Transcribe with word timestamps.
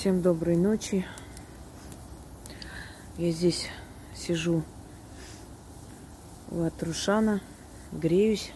Всем 0.00 0.22
доброй 0.22 0.56
ночи. 0.56 1.04
Я 3.18 3.32
здесь 3.32 3.66
сижу 4.14 4.62
у 6.50 6.62
Атрушана, 6.62 7.42
греюсь. 7.92 8.50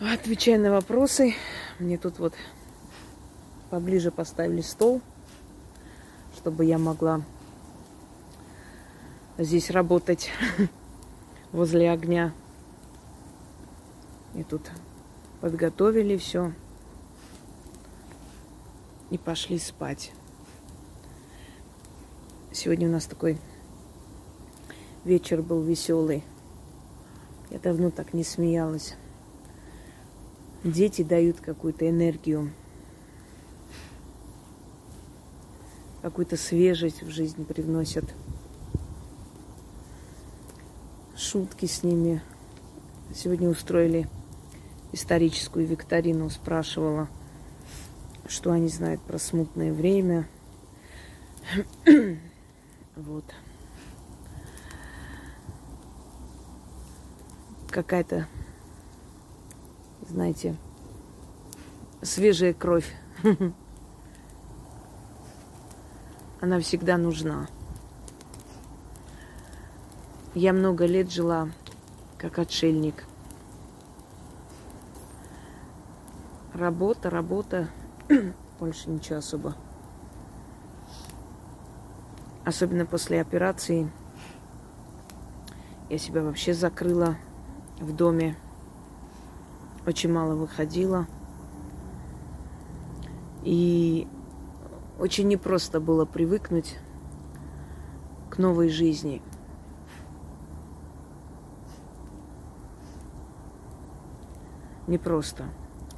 Отвечаю 0.00 0.62
на 0.62 0.70
вопросы. 0.70 1.34
Мне 1.78 1.98
тут 1.98 2.18
вот 2.18 2.32
поближе 3.68 4.10
поставили 4.10 4.62
стол, 4.62 5.02
чтобы 6.38 6.64
я 6.64 6.78
могла 6.78 7.20
здесь 9.36 9.68
работать 9.68 10.30
возле 11.52 11.90
огня. 11.90 12.32
И 14.34 14.44
тут 14.44 14.62
подготовили 15.42 16.16
все 16.16 16.54
и 19.10 19.18
пошли 19.18 19.58
спать. 19.58 20.12
Сегодня 22.52 22.88
у 22.88 22.92
нас 22.92 23.06
такой 23.06 23.38
вечер 25.04 25.42
был 25.42 25.62
веселый. 25.62 26.24
Я 27.50 27.58
давно 27.58 27.90
так 27.90 28.12
не 28.12 28.24
смеялась. 28.24 28.94
Дети 30.64 31.02
дают 31.02 31.40
какую-то 31.40 31.88
энергию, 31.88 32.52
какую-то 36.02 36.36
свежесть 36.36 37.02
в 37.02 37.10
жизнь 37.10 37.44
привносят. 37.44 38.04
Шутки 41.16 41.66
с 41.66 41.82
ними. 41.82 42.22
Сегодня 43.14 43.48
устроили 43.48 44.08
историческую 44.92 45.66
викторину, 45.66 46.28
спрашивала– 46.28 47.08
что 48.28 48.52
они 48.52 48.68
знают 48.68 49.00
про 49.00 49.18
смутное 49.18 49.72
время. 49.72 50.28
вот. 52.96 53.24
Какая-то, 57.70 58.28
знаете, 60.08 60.56
свежая 62.02 62.52
кровь. 62.52 62.94
Она 66.40 66.60
всегда 66.60 66.98
нужна. 66.98 67.48
Я 70.34 70.52
много 70.52 70.84
лет 70.86 71.10
жила 71.10 71.48
как 72.18 72.38
отшельник. 72.38 73.04
Работа, 76.52 77.10
работа, 77.10 77.68
больше 78.58 78.88
ничего 78.90 79.18
особо. 79.18 79.54
Особенно 82.44 82.86
после 82.86 83.20
операции 83.20 83.90
я 85.90 85.98
себя 85.98 86.22
вообще 86.22 86.54
закрыла 86.54 87.16
в 87.80 87.94
доме. 87.94 88.36
Очень 89.86 90.12
мало 90.12 90.34
выходила. 90.34 91.06
И 93.42 94.08
очень 94.98 95.28
непросто 95.28 95.78
было 95.78 96.04
привыкнуть 96.04 96.78
к 98.30 98.38
новой 98.38 98.70
жизни. 98.70 99.22
Непросто. 104.86 105.44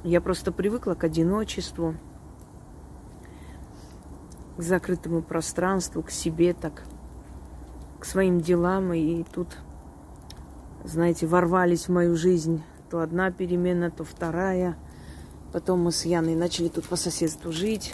Я 0.03 0.19
просто 0.19 0.51
привыкла 0.51 0.95
к 0.95 1.03
одиночеству, 1.03 1.93
к 4.57 4.61
закрытому 4.61 5.21
пространству, 5.21 6.01
к 6.01 6.09
себе 6.09 6.53
так, 6.53 6.83
к 7.99 8.05
своим 8.05 8.41
делам. 8.41 8.93
И 8.93 9.23
тут, 9.23 9.49
знаете, 10.83 11.27
ворвались 11.27 11.87
в 11.87 11.91
мою 11.91 12.15
жизнь 12.15 12.63
то 12.89 13.01
одна 13.01 13.31
перемена, 13.31 13.91
то 13.91 14.03
вторая. 14.03 14.75
Потом 15.53 15.83
мы 15.83 15.91
с 15.91 16.03
Яной 16.03 16.33
начали 16.33 16.69
тут 16.69 16.87
по 16.87 16.95
соседству 16.95 17.51
жить. 17.51 17.93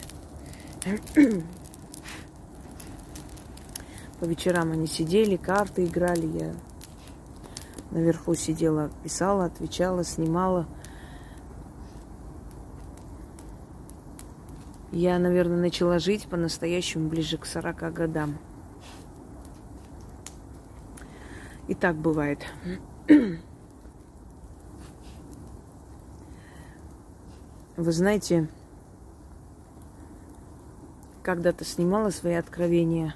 По 4.22 4.26
вечерам 4.26 4.72
они 4.72 4.88
сидели, 4.88 5.36
карты 5.36 5.84
играли. 5.84 6.26
Я 6.26 6.54
наверху 7.92 8.34
сидела, 8.34 8.92
писала, 9.04 9.46
отвечала, 9.46 10.06
снимала– 10.06 10.68
Я, 14.92 15.20
наверное, 15.20 15.58
начала 15.58 16.00
жить 16.00 16.28
по-настоящему 16.28 17.10
ближе 17.10 17.38
к 17.38 17.46
40 17.46 17.94
годам. 17.94 18.38
И 21.68 21.76
так 21.76 21.98
бывает. 21.98 22.46
Вы 27.76 27.92
знаете, 27.92 28.48
когда-то 31.22 31.66
снимала 31.66 32.10
свои 32.10 32.36
откровения, 32.36 33.14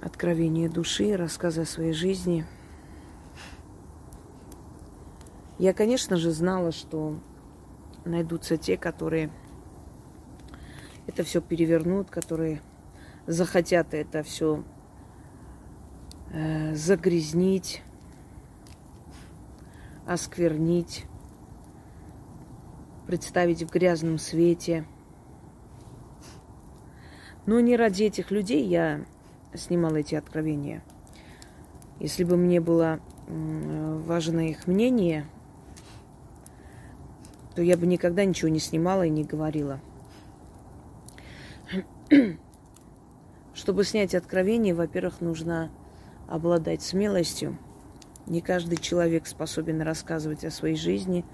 откровения 0.00 0.70
души, 0.70 1.16
рассказы 1.16 1.62
о 1.62 1.66
своей 1.66 1.92
жизни. 1.92 2.46
Я, 5.58 5.74
конечно 5.74 6.16
же, 6.16 6.30
знала, 6.30 6.70
что 6.70 7.18
найдутся 8.04 8.56
те, 8.56 8.76
которые 8.76 9.30
это 11.06 11.22
все 11.22 11.40
перевернут, 11.40 12.10
которые 12.10 12.60
захотят 13.26 13.94
это 13.94 14.22
все 14.22 14.64
э, 16.32 16.74
загрязнить, 16.74 17.82
осквернить, 20.06 21.06
представить 23.06 23.62
в 23.62 23.70
грязном 23.70 24.18
свете. 24.18 24.86
Но 27.46 27.60
не 27.60 27.76
ради 27.76 28.04
этих 28.04 28.30
людей 28.30 28.66
я 28.66 29.04
снимала 29.54 29.96
эти 29.96 30.14
откровения. 30.14 30.82
Если 32.00 32.24
бы 32.24 32.36
мне 32.36 32.60
было 32.60 33.00
важно 33.26 34.48
их 34.48 34.66
мнение, 34.66 35.26
то 37.54 37.62
я 37.62 37.76
бы 37.76 37.86
никогда 37.86 38.24
ничего 38.24 38.48
не 38.48 38.58
снимала 38.58 39.04
и 39.06 39.10
не 39.10 39.24
говорила. 39.24 39.80
Чтобы 43.54 43.84
снять 43.84 44.14
откровение, 44.14 44.74
во-первых, 44.74 45.20
нужно 45.20 45.70
обладать 46.28 46.82
смелостью. 46.82 47.58
Не 48.26 48.40
каждый 48.40 48.78
человек 48.78 49.26
способен 49.26 49.82
рассказывать 49.82 50.44
о 50.44 50.50
своей 50.50 50.76
жизни, 50.76 51.24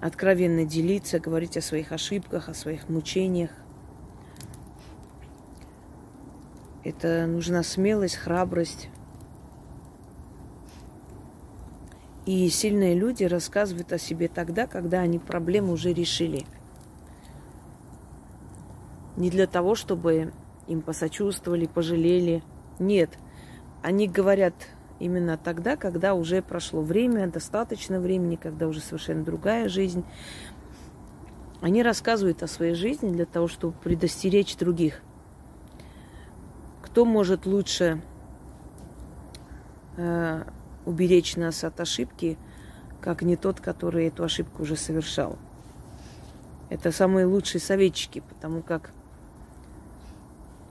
откровенно 0.00 0.64
делиться, 0.64 1.20
говорить 1.20 1.56
о 1.56 1.62
своих 1.62 1.92
ошибках, 1.92 2.48
о 2.48 2.54
своих 2.54 2.88
мучениях. 2.88 3.50
Это 6.82 7.26
нужна 7.26 7.62
смелость, 7.62 8.16
храбрость. 8.16 8.88
И 12.24 12.48
сильные 12.50 12.94
люди 12.94 13.24
рассказывают 13.24 13.92
о 13.92 13.98
себе 13.98 14.28
тогда, 14.28 14.66
когда 14.66 15.00
они 15.00 15.18
проблему 15.18 15.72
уже 15.72 15.92
решили. 15.92 16.46
Не 19.16 19.28
для 19.28 19.46
того, 19.46 19.74
чтобы 19.74 20.32
им 20.68 20.82
посочувствовали, 20.82 21.66
пожалели. 21.66 22.42
Нет. 22.78 23.10
Они 23.82 24.06
говорят 24.06 24.54
именно 25.00 25.36
тогда, 25.36 25.76
когда 25.76 26.14
уже 26.14 26.42
прошло 26.42 26.80
время, 26.80 27.26
достаточно 27.26 27.98
времени, 27.98 28.36
когда 28.36 28.68
уже 28.68 28.80
совершенно 28.80 29.24
другая 29.24 29.68
жизнь. 29.68 30.04
Они 31.60 31.82
рассказывают 31.82 32.42
о 32.42 32.46
своей 32.46 32.74
жизни 32.74 33.10
для 33.10 33.26
того, 33.26 33.48
чтобы 33.48 33.74
предостеречь 33.82 34.56
других. 34.56 35.02
Кто 36.82 37.04
может 37.04 37.46
лучше 37.46 38.00
э, 39.96 40.44
уберечь 40.86 41.36
нас 41.36 41.64
от 41.64 41.80
ошибки, 41.80 42.38
как 43.00 43.22
не 43.22 43.36
тот, 43.36 43.60
который 43.60 44.06
эту 44.06 44.24
ошибку 44.24 44.62
уже 44.62 44.76
совершал. 44.76 45.38
Это 46.70 46.92
самые 46.92 47.26
лучшие 47.26 47.60
советчики, 47.60 48.22
потому 48.28 48.62
как 48.62 48.90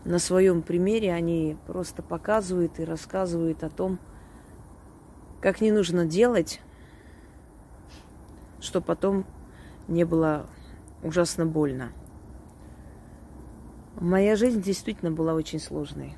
на 0.04 0.18
своем 0.18 0.62
примере 0.62 1.14
они 1.14 1.58
просто 1.68 2.02
показывают 2.02 2.80
и 2.80 2.86
рассказывают 2.86 3.64
о 3.64 3.70
том, 3.70 4.00
как 5.42 5.62
не 5.62 5.72
нужно 5.72 6.06
делать, 6.06 6.60
что 8.60 8.82
потом 8.82 9.26
не 9.88 10.04
было 10.04 10.48
ужасно 11.04 11.46
больно. 11.46 11.92
Моя 14.00 14.36
жизнь 14.36 14.62
действительно 14.62 15.12
была 15.12 15.34
очень 15.34 15.60
сложной 15.60 16.16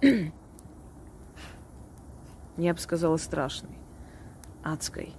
я 2.56 2.74
бы 2.74 2.80
сказала, 2.80 3.16
страшной, 3.16 3.76
адской. 4.62 5.14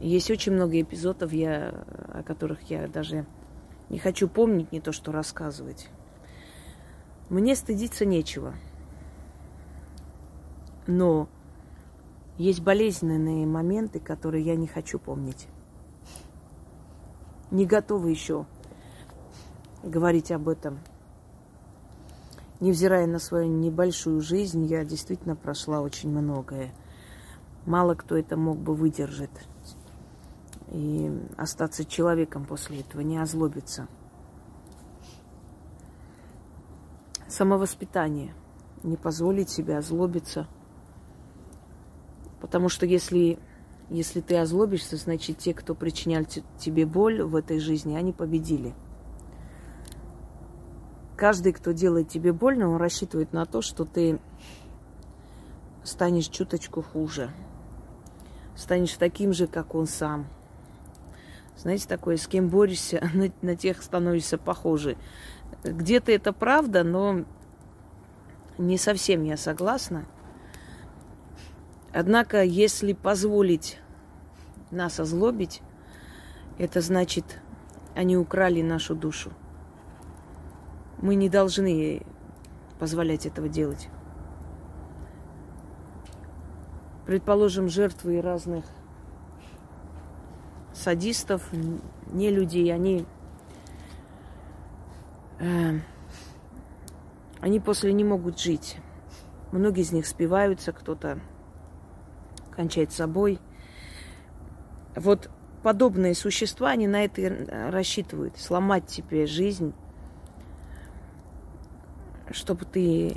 Есть 0.00 0.30
очень 0.30 0.52
много 0.52 0.80
эпизодов, 0.80 1.32
я, 1.32 1.84
о 2.12 2.22
которых 2.24 2.62
я 2.70 2.88
даже 2.88 3.24
не 3.88 3.98
хочу 3.98 4.28
помнить, 4.28 4.72
не 4.72 4.80
то 4.80 4.90
что 4.90 5.12
рассказывать. 5.12 5.88
Мне 7.28 7.54
стыдиться 7.54 8.04
нечего. 8.04 8.54
Но 10.86 11.28
есть 12.36 12.62
болезненные 12.62 13.46
моменты, 13.46 14.00
которые 14.00 14.44
я 14.44 14.56
не 14.56 14.66
хочу 14.66 14.98
помнить. 14.98 15.46
Не 17.50 17.66
готова 17.66 18.06
еще 18.06 18.46
говорить 19.82 20.32
об 20.32 20.48
этом. 20.48 20.80
Невзирая 22.62 23.08
на 23.08 23.18
свою 23.18 23.48
небольшую 23.48 24.20
жизнь, 24.20 24.66
я 24.66 24.84
действительно 24.84 25.34
прошла 25.34 25.80
очень 25.80 26.10
многое. 26.10 26.72
Мало 27.66 27.96
кто 27.96 28.16
это 28.16 28.36
мог 28.36 28.56
бы 28.56 28.76
выдержать 28.76 29.30
и 30.70 31.10
остаться 31.36 31.84
человеком 31.84 32.44
после 32.44 32.82
этого, 32.82 33.00
не 33.00 33.18
озлобиться. 33.18 33.88
Самовоспитание. 37.26 38.32
Не 38.84 38.96
позволить 38.96 39.50
себе 39.50 39.76
озлобиться. 39.76 40.46
Потому 42.40 42.68
что 42.68 42.86
если, 42.86 43.40
если 43.90 44.20
ты 44.20 44.36
озлобишься, 44.36 44.96
значит, 44.96 45.38
те, 45.38 45.52
кто 45.52 45.74
причинял 45.74 46.24
тебе 46.60 46.86
боль 46.86 47.24
в 47.24 47.34
этой 47.34 47.58
жизни, 47.58 47.96
они 47.96 48.12
победили. 48.12 48.72
Каждый, 51.16 51.52
кто 51.52 51.72
делает 51.72 52.08
тебе 52.08 52.32
больно, 52.32 52.68
он 52.68 52.76
рассчитывает 52.76 53.32
на 53.32 53.46
то, 53.46 53.62
что 53.62 53.84
ты 53.84 54.18
станешь 55.84 56.28
чуточку 56.28 56.82
хуже. 56.82 57.30
Станешь 58.56 58.94
таким 58.94 59.32
же, 59.32 59.46
как 59.46 59.74
он 59.74 59.86
сам. 59.86 60.26
Знаете, 61.56 61.86
такое, 61.86 62.16
с 62.16 62.26
кем 62.26 62.48
борешься, 62.48 63.10
на, 63.14 63.30
на 63.42 63.56
тех 63.56 63.82
становишься 63.82 64.38
похожи. 64.38 64.96
Где-то 65.64 66.12
это 66.12 66.32
правда, 66.32 66.82
но 66.82 67.24
не 68.58 68.78
совсем 68.78 69.22
я 69.24 69.36
согласна. 69.36 70.06
Однако, 71.92 72.42
если 72.42 72.94
позволить 72.94 73.78
нас 74.70 74.98
озлобить, 74.98 75.62
это 76.58 76.80
значит, 76.80 77.40
они 77.94 78.16
украли 78.16 78.62
нашу 78.62 78.94
душу. 78.94 79.30
Мы 81.02 81.16
не 81.16 81.28
должны 81.28 82.02
позволять 82.78 83.26
этого 83.26 83.48
делать. 83.48 83.88
Предположим, 87.06 87.68
жертвы 87.68 88.20
разных 88.22 88.64
садистов, 90.72 91.42
не 92.12 92.30
людей, 92.30 92.72
они, 92.72 93.04
э, 95.40 95.80
они 97.40 97.60
после 97.60 97.92
не 97.92 98.04
могут 98.04 98.38
жить. 98.38 98.78
Многие 99.50 99.82
из 99.82 99.92
них 99.92 100.06
спиваются, 100.06 100.72
кто-то 100.72 101.18
кончает 102.52 102.92
собой. 102.92 103.40
Вот 104.94 105.30
подобные 105.62 106.14
существа, 106.14 106.70
они 106.70 106.86
на 106.86 107.04
это 107.04 107.70
рассчитывают. 107.70 108.38
Сломать 108.38 108.86
тебе 108.86 109.26
жизнь, 109.26 109.74
чтобы 112.32 112.64
ты... 112.64 113.16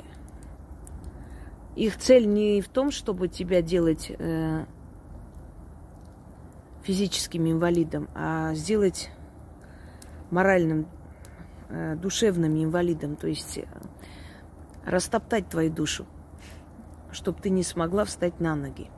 Их 1.74 1.98
цель 1.98 2.26
не 2.26 2.62
в 2.62 2.68
том, 2.68 2.90
чтобы 2.90 3.28
тебя 3.28 3.60
делать 3.60 4.10
э, 4.10 4.64
физическим 6.82 7.50
инвалидом, 7.50 8.08
а 8.14 8.54
сделать 8.54 9.10
моральным, 10.30 10.86
э, 11.68 11.96
душевным 11.96 12.62
инвалидом, 12.62 13.16
то 13.16 13.26
есть 13.26 13.58
э, 13.58 13.66
растоптать 14.86 15.48
твою 15.48 15.70
душу, 15.70 16.06
чтобы 17.12 17.40
ты 17.42 17.50
не 17.50 17.62
смогла 17.62 18.04
встать 18.04 18.40
на 18.40 18.54
ноги. 18.54 18.88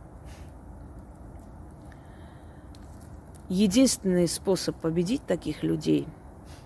Единственный 3.49 4.29
способ 4.29 4.77
победить 4.77 5.25
таких 5.25 5.63
людей 5.63 6.07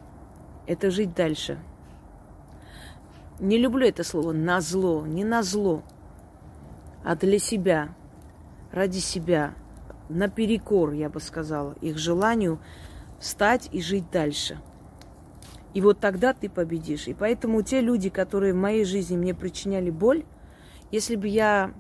–это 0.67 0.91
жить 0.91 1.15
дальше. 1.15 1.59
Не 3.41 3.59
люблю 3.59 3.87
это 3.87 4.05
слово 4.05 4.33
«на 4.33 4.61
зло», 4.61 5.07
не 5.07 5.25
на 5.25 5.43
зло, 5.43 5.83
а 7.05 7.17
для 7.17 7.39
себя, 7.39 7.95
ради 8.71 8.99
себя, 8.99 9.55
наперекор, 10.09 10.93
я 10.93 11.09
бы 11.09 11.21
сказала, 11.21 11.75
их 11.81 11.99
желанию 11.99 12.61
встать 13.19 13.69
и 13.73 13.81
жить 13.81 14.11
дальше. 14.11 14.59
И 15.75 15.81
вот 15.81 16.01
тогда 16.01 16.35
ты 16.35 16.49
победишь. 16.49 17.09
И 17.09 17.15
поэтому 17.15 17.63
те 17.63 17.81
люди, 17.81 18.11
которые 18.11 18.53
в 18.53 18.57
моей 18.57 18.85
жизни 18.85 19.17
мне 19.17 19.35
причиняли 19.35 19.91
боль, 19.91 20.25
если 20.91 21.17
бы 21.17 21.29
я 21.29 21.73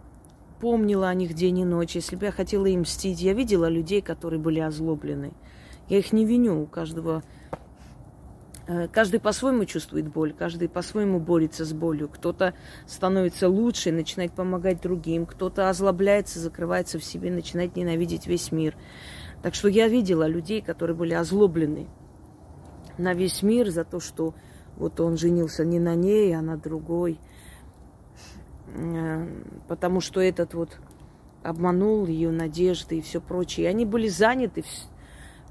помнила 0.60 1.08
о 1.08 1.14
них 1.14 1.34
день 1.34 1.58
и 1.58 1.64
ночь, 1.64 1.96
если 1.96 2.16
бы 2.16 2.26
я 2.26 2.32
хотела 2.32 2.66
им 2.66 2.80
мстить, 2.80 3.20
я 3.20 3.34
видела 3.34 3.68
людей, 3.68 4.00
которые 4.00 4.40
были 4.40 4.60
озлоблены. 4.60 5.32
Я 5.88 5.98
их 5.98 6.12
не 6.12 6.24
виню, 6.24 6.62
у 6.62 6.66
каждого 6.66 7.22
каждый 8.92 9.20
по-своему 9.20 9.64
чувствует 9.64 10.08
боль, 10.08 10.32
каждый 10.32 10.68
по-своему 10.68 11.18
борется 11.18 11.64
с 11.64 11.72
болью. 11.72 12.08
Кто-то 12.08 12.54
становится 12.86 13.48
лучше, 13.48 13.92
начинает 13.92 14.32
помогать 14.32 14.80
другим, 14.80 15.26
кто-то 15.26 15.68
озлобляется, 15.68 16.38
закрывается 16.38 16.98
в 16.98 17.04
себе, 17.04 17.30
начинает 17.30 17.76
ненавидеть 17.76 18.26
весь 18.26 18.52
мир. 18.52 18.76
Так 19.42 19.54
что 19.54 19.68
я 19.68 19.88
видела 19.88 20.26
людей, 20.26 20.62
которые 20.62 20.96
были 20.96 21.14
озлоблены 21.14 21.88
на 22.98 23.14
весь 23.14 23.42
мир 23.42 23.70
за 23.70 23.84
то, 23.84 24.00
что 24.00 24.34
вот 24.76 25.00
он 25.00 25.16
женился 25.16 25.64
не 25.64 25.80
на 25.80 25.94
ней, 25.94 26.36
а 26.36 26.42
на 26.42 26.56
другой. 26.56 27.18
Э, 28.74 29.26
потому 29.68 30.00
что 30.00 30.20
этот 30.20 30.54
вот 30.54 30.78
обманул 31.42 32.06
ее 32.06 32.30
надежды 32.30 32.98
и 32.98 33.02
все 33.02 33.20
прочее. 33.20 33.66
И 33.66 33.68
они 33.68 33.84
были 33.84 34.08
заняты 34.08 34.62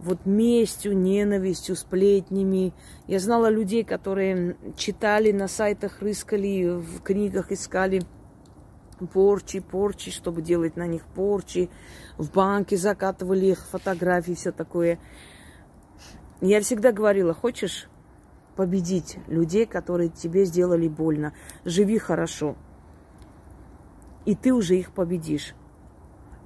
вот 0.03 0.25
местью, 0.25 0.97
ненавистью, 0.97 1.75
сплетнями. 1.75 2.73
Я 3.07 3.19
знала 3.19 3.49
людей, 3.49 3.83
которые 3.83 4.57
читали 4.75 5.31
на 5.31 5.47
сайтах, 5.47 6.01
рыскали, 6.01 6.79
в 6.79 7.01
книгах 7.01 7.51
искали 7.51 8.01
порчи, 9.13 9.59
порчи, 9.59 10.11
чтобы 10.11 10.41
делать 10.41 10.75
на 10.75 10.87
них 10.87 11.05
порчи. 11.05 11.69
В 12.17 12.31
банке 12.31 12.77
закатывали 12.77 13.47
их 13.47 13.59
фотографии, 13.59 14.33
все 14.33 14.51
такое. 14.51 14.99
Я 16.41 16.61
всегда 16.61 16.91
говорила, 16.91 17.33
хочешь 17.33 17.87
победить 18.55 19.17
людей, 19.27 19.65
которые 19.65 20.09
тебе 20.09 20.45
сделали 20.45 20.87
больно, 20.87 21.33
живи 21.63 21.99
хорошо. 21.99 22.55
И 24.25 24.35
ты 24.35 24.53
уже 24.53 24.77
их 24.77 24.91
победишь. 24.91 25.55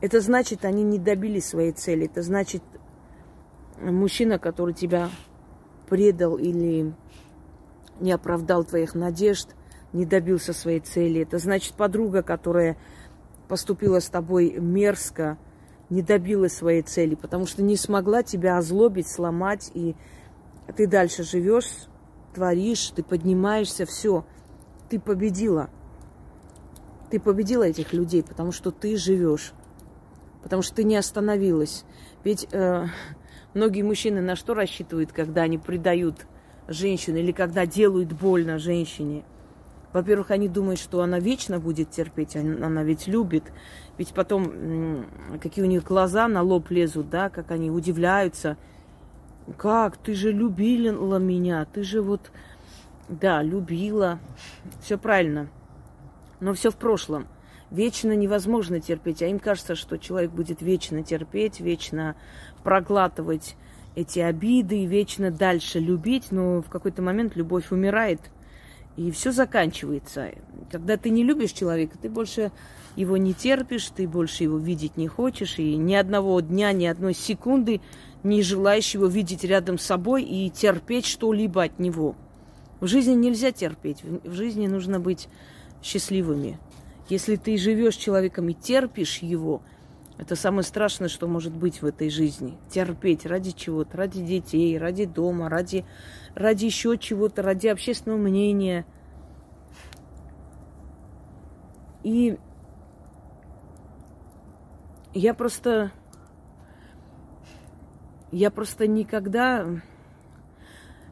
Это 0.01 0.19
значит, 0.19 0.65
они 0.65 0.83
не 0.83 0.99
добились 0.99 1.45
своей 1.45 1.71
цели. 1.71 2.05
Это 2.05 2.21
значит, 2.21 2.61
мужчина, 3.81 4.39
который 4.39 4.73
тебя 4.73 5.09
предал 5.87 6.37
или 6.37 6.93
не 7.99 8.11
оправдал 8.11 8.63
твоих 8.63 8.95
надежд, 8.95 9.49
не 9.93 10.05
добился 10.05 10.53
своей 10.53 10.79
цели. 10.79 11.21
Это 11.21 11.37
значит 11.37 11.73
подруга, 11.73 12.21
которая 12.21 12.77
поступила 13.47 13.99
с 13.99 14.09
тобой 14.09 14.55
мерзко, 14.59 15.37
не 15.89 16.01
добилась 16.01 16.53
своей 16.53 16.81
цели, 16.81 17.15
потому 17.15 17.45
что 17.45 17.61
не 17.61 17.77
смогла 17.77 18.23
тебя 18.23 18.57
озлобить, 18.57 19.07
сломать, 19.07 19.71
и 19.73 19.95
ты 20.75 20.87
дальше 20.87 21.23
живешь, 21.23 21.87
творишь, 22.33 22.91
ты 22.95 23.03
поднимаешься, 23.03 23.85
все, 23.85 24.25
ты 24.89 24.99
победила. 24.99 25.69
Ты 27.09 27.19
победила 27.19 27.63
этих 27.63 27.93
людей, 27.93 28.23
потому 28.23 28.51
что 28.51 28.71
ты 28.71 28.97
живешь, 28.97 29.53
потому 30.43 30.63
что 30.63 30.75
ты 30.75 30.83
не 30.83 30.97
остановилась. 30.97 31.85
Ведь 32.23 32.47
э, 32.51 32.87
Многие 33.55 33.83
мужчины 33.83 34.19
на 34.19 34.35
что 34.35 34.53
рассчитывают, 34.53 35.13
когда 35.13 35.43
они 35.43 35.57
предают 35.57 36.27
женщину 36.67 37.19
или 37.19 37.31
когда 37.31 37.65
делают 37.65 38.11
больно 38.11 38.59
женщине? 38.59 39.23
Во-первых, 39.93 40.31
они 40.31 40.49
думают, 40.49 40.77
что 40.77 41.01
она 41.01 41.19
вечно 41.19 41.57
будет 41.57 41.89
терпеть, 41.89 42.35
она 42.35 42.83
ведь 42.83 43.07
любит. 43.07 43.45
Ведь 43.97 44.13
потом 44.13 45.07
какие 45.41 45.63
у 45.63 45.69
них 45.69 45.85
глаза 45.85 46.27
на 46.27 46.41
лоб 46.41 46.69
лезут, 46.69 47.09
да, 47.09 47.29
как 47.29 47.49
они 47.51 47.71
удивляются. 47.71 48.57
Как? 49.57 49.95
Ты 49.95 50.15
же 50.15 50.33
любила 50.33 51.17
меня, 51.17 51.63
ты 51.63 51.83
же 51.83 52.01
вот, 52.01 52.31
да, 53.07 53.41
любила. 53.41 54.19
Все 54.81 54.97
правильно. 54.97 55.47
Но 56.41 56.53
все 56.53 56.71
в 56.71 56.75
прошлом. 56.75 57.27
Вечно 57.71 58.15
невозможно 58.15 58.81
терпеть, 58.81 59.23
а 59.23 59.27
им 59.27 59.39
кажется, 59.39 59.75
что 59.75 59.97
человек 59.97 60.31
будет 60.31 60.61
вечно 60.61 61.03
терпеть, 61.03 61.61
вечно 61.61 62.15
проглатывать 62.65 63.55
эти 63.95 64.19
обиды, 64.19 64.85
вечно 64.85 65.31
дальше 65.31 65.79
любить, 65.79 66.31
но 66.31 66.61
в 66.61 66.67
какой-то 66.67 67.01
момент 67.01 67.37
любовь 67.37 67.71
умирает. 67.71 68.19
И 68.97 69.11
все 69.11 69.31
заканчивается. 69.31 70.31
Когда 70.71 70.97
ты 70.97 71.11
не 71.11 71.23
любишь 71.23 71.51
человека, 71.51 71.97
ты 72.01 72.09
больше 72.09 72.51
его 72.95 73.17
не 73.17 73.33
терпишь, 73.33 73.91
ты 73.95 74.07
больше 74.07 74.43
его 74.43 74.57
видеть 74.57 74.97
не 74.97 75.07
хочешь, 75.07 75.59
и 75.59 75.75
ни 75.75 75.93
одного 75.93 76.39
дня, 76.39 76.73
ни 76.73 76.85
одной 76.85 77.13
секунды 77.13 77.81
не 78.23 78.41
желаешь 78.41 78.95
его 78.95 79.05
видеть 79.05 79.43
рядом 79.43 79.77
с 79.77 79.83
собой 79.83 80.23
и 80.23 80.49
терпеть 80.49 81.05
что-либо 81.05 81.63
от 81.63 81.77
него. 81.77 82.15
В 82.79 82.87
жизни 82.87 83.13
нельзя 83.13 83.51
терпеть, 83.51 84.03
в 84.03 84.33
жизни 84.33 84.65
нужно 84.65 84.99
быть 84.99 85.29
счастливыми. 85.83 86.57
Если 87.09 87.35
ты 87.35 87.57
живешь 87.57 87.95
человеком 87.95 88.49
и 88.49 88.53
терпишь 88.53 89.19
его, 89.19 89.61
это 90.17 90.35
самое 90.35 90.63
страшное, 90.63 91.09
что 91.09 91.27
может 91.27 91.53
быть 91.53 91.81
в 91.81 91.85
этой 91.85 92.09
жизни. 92.09 92.57
Терпеть 92.69 93.25
ради 93.25 93.51
чего-то, 93.51 93.97
ради 93.97 94.23
детей, 94.23 94.77
ради 94.77 95.05
дома, 95.05 95.49
ради, 95.49 95.85
ради 96.35 96.65
еще 96.65 96.97
чего-то, 96.97 97.41
ради 97.41 97.67
общественного 97.67 98.19
мнения. 98.19 98.85
И 102.03 102.37
я 105.13 105.33
просто... 105.33 105.91
Я 108.31 108.51
просто 108.51 108.87
никогда... 108.87 109.65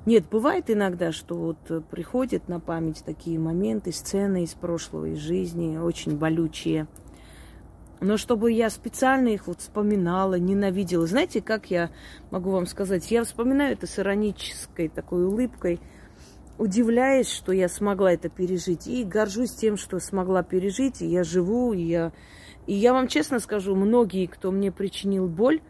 Нет, 0.05 0.25
бывает 0.29 0.69
иногда, 0.69 1.12
что 1.12 1.36
вот 1.36 1.88
приходят 1.89 2.50
на 2.50 2.60
память 2.60 3.03
такие 3.05 3.39
моменты, 3.39 3.91
сцены 3.93 4.43
из 4.43 4.53
прошлого, 4.53 5.05
из 5.05 5.19
жизни, 5.19 5.77
очень 5.77 6.17
болючие. 6.17 6.88
Но 8.03 8.17
чтобы 8.17 8.51
я 8.51 8.69
специально 8.69 9.29
их 9.29 9.48
вот 9.48 9.62
вспоминала, 9.62 10.36
ненавидела. 10.36 11.07
Знаете, 11.07 11.41
как 11.41 11.72
я 11.72 11.89
могу 12.31 12.51
вам 12.51 12.65
сказать? 12.65 13.10
Я 13.10 13.24
вспоминаю 13.24 13.74
это 13.74 13.88
с 13.88 13.98
иронической 13.98 14.89
такой 14.89 15.25
улыбкой, 15.25 15.79
удивляясь, 16.57 17.29
что 17.29 17.53
я 17.53 17.69
смогла 17.69 18.12
это 18.12 18.27
пережить. 18.27 18.88
И 18.88 19.05
горжусь 19.05 19.53
тем, 19.53 19.77
что 19.77 20.00
смогла 20.00 20.43
пережить. 20.43 21.01
И 21.01 21.07
я 21.07 21.24
живу, 21.24 21.72
и 21.72 21.81
я 21.81 22.12
и 22.65 22.74
я 22.74 22.93
вам 22.93 23.07
честно 23.07 23.39
скажу, 23.39 23.75
многие, 23.75 24.25
кто 24.25 24.51
мне 24.51 24.72
причинил 24.72 25.27
боль, 25.27 25.62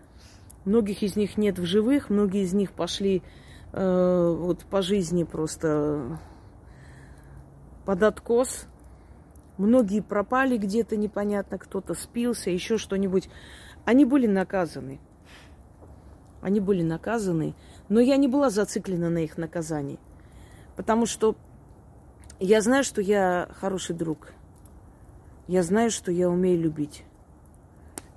многих 0.65 1.01
из 1.01 1.15
них 1.15 1.37
нет 1.37 1.57
в 1.57 1.65
живых, 1.65 2.09
многие 2.09 2.43
из 2.43 2.53
них 2.53 2.71
пошли 2.71 3.23
э, 3.71 4.35
вот 4.39 4.65
по 4.65 4.81
жизни 4.81 5.23
просто 5.23 6.19
под 7.85 8.03
откос. 8.03 8.67
Многие 9.57 10.01
пропали 10.01 10.57
где-то 10.57 10.97
непонятно, 10.97 11.57
кто-то 11.57 11.93
спился, 11.93 12.49
еще 12.49 12.77
что-нибудь. 12.77 13.29
Они 13.85 14.05
были 14.05 14.27
наказаны. 14.27 14.99
Они 16.41 16.59
были 16.59 16.81
наказаны, 16.81 17.55
но 17.87 17.99
я 17.99 18.17
не 18.17 18.27
была 18.27 18.49
зациклена 18.49 19.09
на 19.09 19.19
их 19.19 19.37
наказании. 19.37 19.99
Потому 20.75 21.05
что 21.05 21.35
я 22.39 22.61
знаю, 22.61 22.83
что 22.83 23.01
я 23.01 23.47
хороший 23.59 23.95
друг. 23.95 24.33
Я 25.47 25.63
знаю, 25.63 25.91
что 25.91 26.11
я 26.11 26.29
умею 26.29 26.59
любить. 26.59 27.05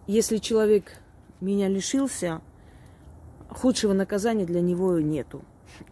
Если 0.06 0.38
человек 0.38 0.98
меня 1.40 1.68
лишился, 1.68 2.40
худшего 3.48 3.92
наказания 3.92 4.44
для 4.44 4.60
него 4.60 4.98
нету. 4.98 5.44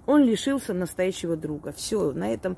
Он 0.06 0.22
лишился 0.24 0.72
настоящего 0.72 1.36
друга. 1.36 1.72
Все, 1.72 2.12
на 2.12 2.28
этом 2.32 2.56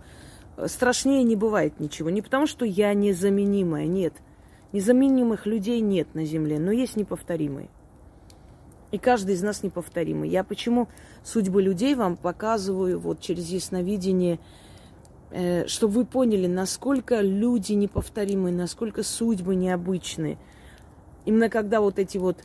страшнее 0.67 1.23
не 1.23 1.37
бывает 1.37 1.81
ничего. 1.81 2.11
Не 2.11 2.23
потому, 2.23 2.47
что 2.47 2.65
я 2.65 2.95
незаменимая, 2.95 3.87
нет. 3.87 4.15
Незаменимых 4.73 5.47
людей 5.47 5.81
нет 5.81 6.15
на 6.15 6.25
земле, 6.25 6.59
но 6.59 6.71
есть 6.73 6.97
неповторимые. 6.97 7.69
И 8.91 8.99
каждый 8.99 9.35
из 9.35 9.43
нас 9.43 9.63
неповторимый. 9.63 10.29
Я 10.29 10.45
почему 10.45 10.89
судьбы 11.25 11.63
людей 11.63 11.95
вам 11.95 12.17
показываю 12.17 12.99
вот 12.99 13.21
через 13.21 13.49
ясновидение– 13.49 14.39
Э, 15.31 15.67
чтобы 15.67 15.95
вы 15.95 16.05
поняли, 16.05 16.47
насколько 16.47 17.21
люди 17.21 17.73
неповторимые, 17.73 18.55
насколько 18.55 19.03
судьбы 19.03 19.57
необычные. 19.57 20.39
Именно 21.25 21.49
когда 21.51 21.81
вот 21.81 21.99
эти 21.99 22.17
вот 22.17 22.39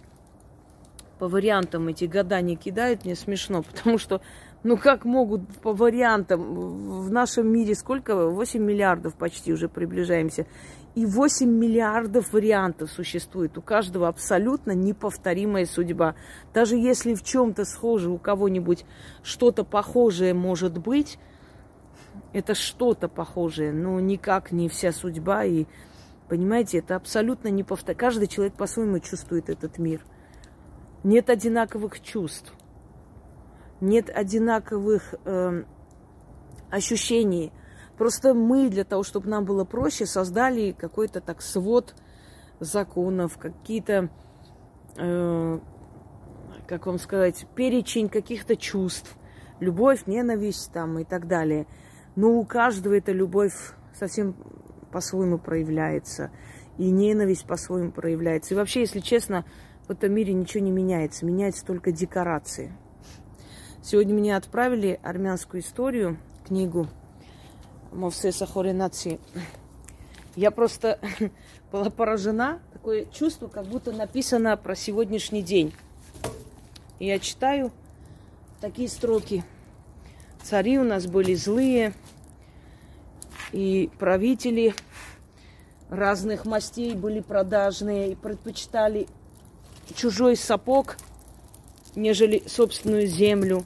по 1.20 1.27
вариантам 1.27 1.88
эти 1.89 2.06
гадания 2.06 2.56
кидают, 2.56 3.06
мне 3.06 3.15
смешно, 3.15 3.62
потому 3.72 3.98
что, 3.98 4.22
ну 4.63 4.77
как 4.77 5.06
могут 5.06 5.48
по 5.60 5.74
вариантам, 5.74 7.01
в 7.01 7.12
нашем 7.12 7.51
мире 7.51 7.75
сколько, 7.75 8.30
8 8.30 8.62
миллиардов 8.62 9.15
почти 9.15 9.51
уже 9.53 9.68
приближаемся, 9.68 10.46
и 10.94 11.06
8 11.06 11.50
миллиардов 11.50 12.34
вариантов 12.34 12.91
существует. 12.91 13.58
У 13.58 13.62
каждого 13.62 14.08
абсолютно 14.08 14.72
неповторимая 14.72 15.65
судьба. 15.65 16.15
Даже 16.53 16.75
если 16.75 17.13
в 17.13 17.24
чем-то 17.24 17.65
схоже 17.65 18.10
у 18.10 18.18
кого-нибудь 18.18 18.86
что-то 19.24 19.63
похожее 19.63 20.34
может 20.34 20.77
быть, 20.77 21.18
это 22.34 22.56
что-то 22.56 23.08
похожее, 23.08 23.72
но 23.72 24.00
никак 24.00 24.51
не 24.51 24.70
вся 24.70 24.91
судьба. 24.91 25.46
И, 25.46 25.65
понимаете, 26.27 26.80
это 26.80 26.96
абсолютно 26.96 27.48
не 27.48 27.63
повтор... 27.63 27.96
Каждый 27.96 28.27
человек 28.27 28.53
по-своему 28.53 29.00
чувствует 29.00 29.50
этот 29.50 29.77
мир. 29.77 30.01
Нет 31.03 31.30
одинаковых 31.30 32.01
чувств. 32.01 32.53
Нет 33.82 34.10
одинаковых 34.10 35.16
э, 35.26 35.64
ощущений. 36.70 37.52
Просто 37.98 38.34
мы 38.34 38.70
для 38.70 38.84
того, 38.84 39.04
чтобы 39.04 39.28
нам 39.28 39.44
было 39.44 39.66
проще, 39.66 40.06
создали 40.06 40.72
какой-то 40.72 41.20
так 41.20 41.42
свод 41.42 41.96
законов, 42.60 43.38
какие-то, 43.38 44.10
э, 44.98 45.60
как 46.68 46.86
вам 46.86 47.00
сказать, 47.00 47.46
перечень 47.56 48.08
каких-то 48.08 48.56
чувств, 48.56 49.18
любовь, 49.60 50.06
ненависть 50.06 50.72
там 50.72 51.00
и 51.00 51.04
так 51.04 51.28
далее– 51.28 51.68
но 52.16 52.34
у 52.34 52.46
каждого 52.46 52.94
эта 52.94 53.12
любовь 53.12 53.54
совсем 53.94 54.36
по-своему 54.92 55.38
проявляется. 55.38 56.32
И 56.78 56.90
ненависть 56.90 57.46
по-своему 57.46 57.92
проявляется. 57.92 58.54
И 58.54 58.58
вообще, 58.58 58.82
если 58.82 59.00
честно, 59.00 59.46
в 59.88 59.92
этом 59.92 60.14
мире 60.14 60.34
ничего 60.34 60.64
не 60.64 60.72
меняется. 60.72 61.26
Меняются 61.26 61.66
только 61.66 61.92
декорации. 61.92 62.74
Сегодня 63.84 64.14
мне 64.14 64.36
отправили 64.36 65.00
армянскую 65.04 65.62
историю, 65.62 66.18
книгу 66.48 66.88
Мовсеса 67.92 68.46
Хоренаци. 68.46 69.20
Я 70.36 70.52
просто 70.52 71.00
была 71.72 71.90
поражена. 71.90 72.60
Такое 72.74 73.06
чувство, 73.06 73.48
как 73.48 73.66
будто 73.66 73.92
написано 73.92 74.56
про 74.58 74.76
сегодняшний 74.76 75.42
день. 75.42 75.74
И 77.00 77.08
я 77.08 77.20
читаю 77.20 77.72
такие 78.60 78.88
строки– 78.88 79.44
Цари 80.44 80.80
у 80.80 80.84
нас 80.84 81.06
были 81.06 81.36
злые, 81.36 81.94
и 83.52 83.90
правители 84.00 84.74
разных 85.90 86.46
мастей 86.46 86.96
были 86.96 87.20
продажные 87.20 88.14
и 88.14 88.16
предпочитали 88.16 89.08
чужой 89.94 90.36
сапог, 90.36 90.98
нежели 91.96 92.44
собственную 92.48 93.08
землю. 93.08 93.64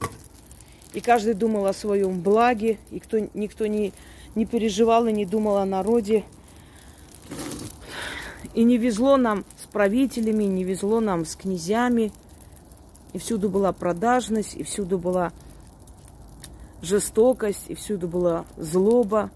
И 0.94 1.02
каждый 1.02 1.34
думал 1.34 1.66
о 1.66 1.74
своем 1.74 2.22
благе, 2.22 2.78
и 2.92 3.00
кто, 3.00 3.20
никто 3.34 3.68
не, 3.68 3.94
не 4.36 4.46
переживал 4.46 5.08
и 5.08 5.14
не 5.14 5.26
думал 5.26 5.58
о 5.58 5.66
народе. 5.66 6.24
И 8.54 8.64
не 8.64 8.78
везло 8.78 9.18
нам 9.18 9.44
с 9.62 9.66
правителями, 9.66 10.46
не 10.46 10.64
везло 10.64 11.02
нам 11.02 11.26
с 11.26 11.36
князьями. 11.36 12.14
И 13.12 13.18
всюду 13.18 13.50
была 13.50 13.74
продажность, 13.74 14.56
и 14.56 14.64
всюду 14.64 14.98
была 14.98 15.34
жестокость, 16.82 17.66
и 17.68 17.76
всюду 17.76 18.08
была 18.08 18.46
злоба. 18.58 19.32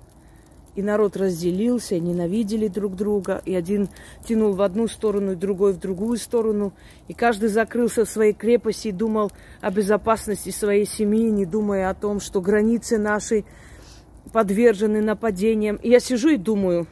И 0.80 0.82
народ 0.82 1.18
разделился, 1.18 2.00
ненавидели 2.00 2.70
друг 2.70 2.96
друга. 2.96 3.42
И 3.44 3.54
один 3.54 3.90
тянул 4.26 4.54
в 4.54 4.62
одну 4.62 4.88
сторону, 4.88 5.34
и 5.34 5.36
другой 5.36 5.74
в 5.74 5.78
другую 5.78 6.18
сторону. 6.18 6.72
И 7.10 7.14
каждый 7.14 7.50
закрылся 7.50 8.06
в 8.06 8.10
своей 8.10 8.32
крепости 8.32 8.88
и 8.88 8.94
думал 8.94 9.30
о 9.60 9.72
безопасности 9.72 10.52
своей 10.52 10.86
семьи, 10.86 11.30
не 11.32 11.46
думая 11.46 11.90
о 11.90 11.96
том, 11.96 12.22
что 12.22 12.40
границы 12.40 12.98
наши 12.98 13.44
подвержены 14.32 15.02
нападениям. 15.02 15.76
И 15.76 15.90
я 15.90 16.00
сижу 16.00 16.30
и 16.30 16.38
думаю, 16.38 16.88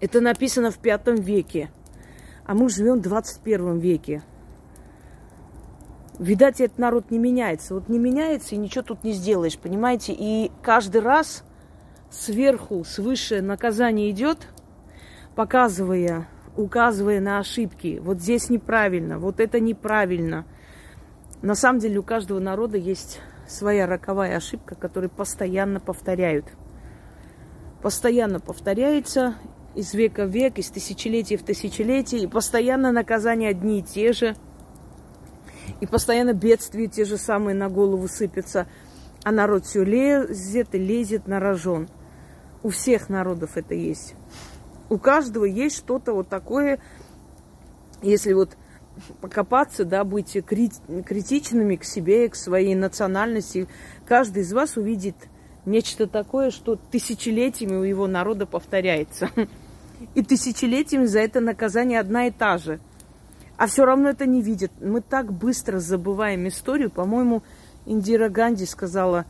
это 0.00 0.20
написано 0.20 0.70
в 0.70 0.78
пятом 0.78 1.16
веке, 1.16 1.72
а 2.44 2.54
мы 2.54 2.68
живем 2.68 2.98
в 2.98 3.02
21 3.02 3.80
веке. 3.80 4.22
Видать, 6.20 6.60
этот 6.60 6.78
народ 6.78 7.10
не 7.10 7.18
меняется. 7.18 7.74
Вот 7.74 7.88
не 7.88 7.98
меняется, 7.98 8.54
и 8.54 8.58
ничего 8.58 8.82
тут 8.82 9.02
не 9.02 9.10
сделаешь, 9.10 9.58
понимаете? 9.58 10.14
И 10.16 10.52
каждый 10.62 11.00
раз 11.00 11.42
сверху, 12.12 12.84
свыше 12.84 13.42
наказание 13.42 14.10
идет, 14.10 14.48
показывая, 15.34 16.28
указывая 16.56 17.20
на 17.20 17.38
ошибки. 17.38 18.00
Вот 18.02 18.20
здесь 18.20 18.50
неправильно, 18.50 19.18
вот 19.18 19.40
это 19.40 19.58
неправильно. 19.58 20.44
На 21.40 21.54
самом 21.54 21.80
деле 21.80 21.98
у 21.98 22.02
каждого 22.02 22.38
народа 22.38 22.78
есть 22.78 23.20
своя 23.48 23.86
роковая 23.86 24.36
ошибка, 24.36 24.74
которую 24.74 25.10
постоянно 25.10 25.80
повторяют. 25.80 26.46
Постоянно 27.82 28.38
повторяется 28.38 29.34
из 29.74 29.92
века 29.94 30.26
в 30.26 30.30
век, 30.30 30.58
из 30.58 30.70
тысячелетия 30.70 31.36
в 31.36 31.42
тысячелетие, 31.42 32.22
и 32.22 32.26
постоянно 32.28 32.92
наказания 32.92 33.48
одни 33.48 33.80
и 33.80 33.82
те 33.82 34.12
же– 34.12 34.36
и 35.80 35.86
постоянно 35.86 36.32
бедствия 36.32 36.86
те 36.86 37.04
же 37.04 37.16
самые 37.16 37.54
на 37.54 37.68
голову 37.68 38.08
сыпятся, 38.08 38.66
а 39.24 39.32
народ 39.32 39.64
все 39.64 39.84
лезет 39.84 40.74
и 40.74 40.78
лезет 40.78 41.26
на 41.26 41.40
рожон. 41.40 41.88
У 42.62 42.70
всех 42.70 43.08
народов 43.08 43.56
это 43.56 43.74
есть. 43.74 44.14
У 44.88 44.98
каждого 44.98 45.44
есть 45.44 45.76
что-то 45.76 46.12
вот 46.12 46.28
такое, 46.28 46.78
если 48.02 48.32
вот 48.32 48.56
покопаться, 49.20 49.84
да, 49.84 50.04
быть 50.04 50.32
критичными 50.32 51.76
к 51.76 51.84
себе, 51.84 52.28
к 52.28 52.34
своей 52.34 52.74
национальности. 52.74 53.66
Каждый 54.06 54.42
из 54.42 54.52
вас 54.52 54.76
увидит 54.76 55.16
нечто 55.64 56.06
такое, 56.06 56.50
что 56.50 56.76
тысячелетиями 56.76 57.76
у 57.76 57.82
его 57.82 58.06
народа 58.06 58.46
повторяется. 58.46 59.30
И 60.14 60.22
тысячелетиями 60.22 61.06
за 61.06 61.20
это 61.20 61.40
наказание 61.40 62.00
одна 62.00 62.26
и 62.26 62.30
та 62.30 62.58
же. 62.58 62.80
А 63.56 63.66
все 63.66 63.84
равно 63.84 64.08
это 64.10 64.26
не 64.26 64.42
видят. 64.42 64.72
Мы 64.80 65.00
так 65.00 65.32
быстро 65.32 65.78
забываем 65.78 66.48
историю. 66.48 66.90
По-моему, 66.90 67.42
Индира 67.86 68.28
Ганди 68.28 68.66
сказала, 68.66 69.24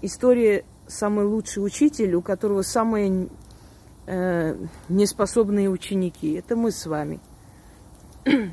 история 0.00 0.64
самый 0.92 1.24
лучший 1.24 1.64
учитель, 1.64 2.14
у 2.14 2.22
которого 2.22 2.62
самые 2.62 3.28
э, 4.06 4.56
неспособные 4.88 5.68
ученики. 5.68 6.34
Это 6.34 6.56
мы 6.56 6.70
с 6.70 6.86
вами. 6.86 7.20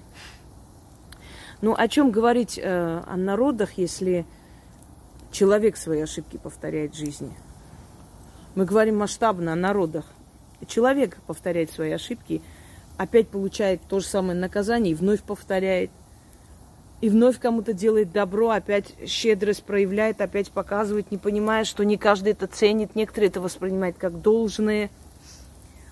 ну, 1.61 1.75
о 1.77 1.87
чем 1.87 2.11
говорить 2.11 2.59
э, 2.61 3.03
о 3.05 3.17
народах, 3.17 3.73
если 3.73 4.25
человек 5.31 5.77
свои 5.77 6.01
ошибки 6.01 6.37
повторяет 6.37 6.93
в 6.93 6.97
жизни? 6.97 7.31
Мы 8.55 8.65
говорим 8.65 8.97
масштабно 8.97 9.53
о 9.53 9.55
народах. 9.55 10.05
Человек 10.67 11.17
повторяет 11.27 11.71
свои 11.71 11.91
ошибки, 11.91 12.41
опять 12.97 13.29
получает 13.29 13.81
то 13.87 13.99
же 13.99 14.05
самое 14.05 14.37
наказание 14.37 14.91
и 14.91 14.95
вновь 14.95 15.21
повторяет. 15.21 15.91
И 17.01 17.09
вновь 17.09 17.39
кому-то 17.39 17.71
делает 17.71 18.11
добро, 18.11 18.49
опять 18.49 18.93
щедрость 19.07 19.63
проявляет, 19.63 20.19
опять 20.19 20.51
показывает, 20.51 21.11
не 21.11 21.17
понимая, 21.17 21.63
что 21.63 21.85
не 21.85 21.97
каждый 21.97 22.33
это 22.33 22.47
ценит. 22.47 22.95
Некоторые 22.95 23.29
это 23.29 23.39
воспринимают 23.39 23.97
как 23.97 24.21
должное, 24.21 24.89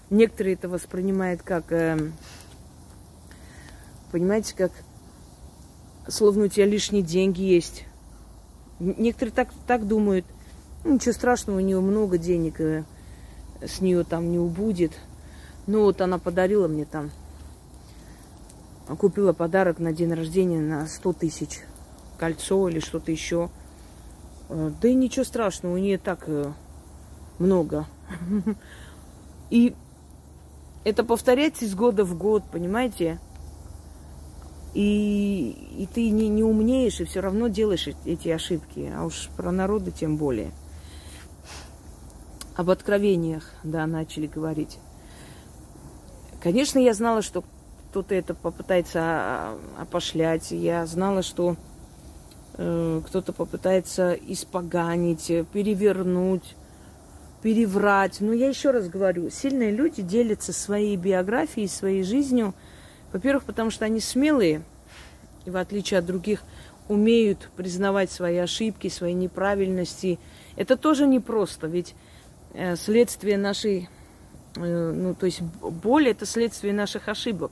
некоторые 0.10 0.56
это 0.56 0.68
воспринимают 0.68 1.42
как, 1.44 1.72
э, 1.72 2.12
понимаете, 4.12 4.54
как 4.56 4.72
словно 6.10 6.46
у 6.46 6.48
тебя 6.50 6.66
лишние 6.66 7.04
деньги 7.04 7.42
есть. 7.42 7.86
Некоторые 8.80 9.34
так, 9.34 9.50
так 9.66 9.88
думают. 9.88 10.26
Ну, 10.84 10.96
ничего 10.96 11.14
страшного, 11.14 11.58
у 11.58 11.62
нее 11.62 11.80
много 11.80 12.18
денег, 12.18 12.60
э, 12.60 12.84
с 13.66 13.80
нее 13.80 14.04
там 14.04 14.30
не 14.30 14.40
убудет. 14.40 14.92
Ну 15.68 15.84
вот 15.84 16.02
она 16.02 16.20
подарила 16.20 16.68
мне 16.68 16.86
там 16.86 17.12
купила 18.96 19.34
подарок 19.34 19.80
на 19.80 19.92
день 19.92 20.14
рождения 20.14 20.62
на 20.62 20.88
100 20.88 21.14
тысяч. 21.14 21.60
Кольцо 22.18 22.70
или 22.70 22.80
что-то 22.80 23.12
еще. 23.12 23.50
Э, 24.50 24.72
да 24.82 24.88
и 24.88 24.94
ничего 24.94 25.26
страшного, 25.26 25.74
у 25.74 25.78
нее 25.78 25.98
так 25.98 26.24
э, 26.28 26.52
много. 27.40 27.86
И 29.50 29.76
это 30.84 31.04
повторяется 31.04 31.66
из 31.66 31.76
года 31.76 32.04
в 32.04 32.18
год, 32.18 32.44
понимаете? 32.52 33.20
И, 34.74 35.52
и 35.80 35.88
ты 35.88 36.10
не, 36.10 36.28
не 36.28 36.44
умнеешь, 36.44 37.00
и 37.00 37.06
все 37.06 37.20
равно 37.20 37.48
делаешь 37.48 37.88
эти 38.06 38.30
ошибки. 38.30 38.92
А 38.96 39.06
уж 39.06 39.30
про 39.36 39.52
народы 39.52 39.92
тем 39.92 40.18
более. 40.18 40.52
Об 42.56 42.70
откровениях, 42.70 43.54
да, 43.64 43.86
начали 43.86 44.28
говорить. 44.28 44.80
Конечно, 46.42 46.80
я 46.80 46.94
знала, 46.94 47.22
что 47.22 47.44
кто-то 47.90 48.16
это 48.16 48.34
попытается 48.34 49.00
а, 49.02 49.60
опошлять. 49.80 50.52
Я 50.52 50.86
знала, 50.86 51.24
что 51.24 51.56
э, 52.54 53.02
кто-то 53.06 53.34
попытается 53.34 54.14
испоганить, 54.14 55.32
перевернуть, 55.52 56.56
переврать. 57.42 58.18
Но 58.20 58.34
я 58.34 58.50
еще 58.50 58.72
раз 58.72 58.90
говорю, 58.90 59.30
сильные 59.30 59.72
люди 59.72 60.02
делятся 60.02 60.54
своей 60.54 60.98
биографией, 60.98 61.68
своей 61.68 62.04
жизнью. 62.04 62.54
Во-первых, 63.14 63.46
потому 63.46 63.70
что 63.72 63.86
они 63.86 64.00
смелые, 64.00 64.62
и 65.46 65.50
в 65.50 65.58
отличие 65.58 66.00
от 66.00 66.06
других, 66.06 66.44
умеют 66.88 67.50
признавать 67.56 68.12
свои 68.12 68.38
ошибки, 68.38 68.90
свои 68.90 69.14
неправильности. 69.14 70.20
Это 70.56 70.78
тоже 70.78 71.06
непросто, 71.06 71.68
ведь 71.68 71.96
э, 72.54 72.76
следствие 72.76 73.38
нашей, 73.38 73.90
э, 74.56 74.92
ну, 74.92 75.14
то 75.14 75.26
есть 75.26 75.42
боль– 75.42 76.08
это 76.10 76.26
следствие 76.26 76.74
наших 76.74 77.08
ошибок. 77.08 77.52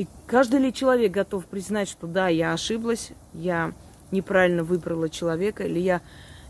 И 0.00 0.08
каждый 0.26 0.60
ли 0.60 0.72
человек 0.72 1.12
готов 1.12 1.44
признать, 1.44 1.86
что 1.86 2.06
да, 2.06 2.28
я 2.28 2.54
ошиблась, 2.54 3.10
я 3.34 3.74
неправильно 4.10 4.64
выбрала 4.64 5.10
человека, 5.10 5.64
или 5.64 5.78
я 5.78 6.00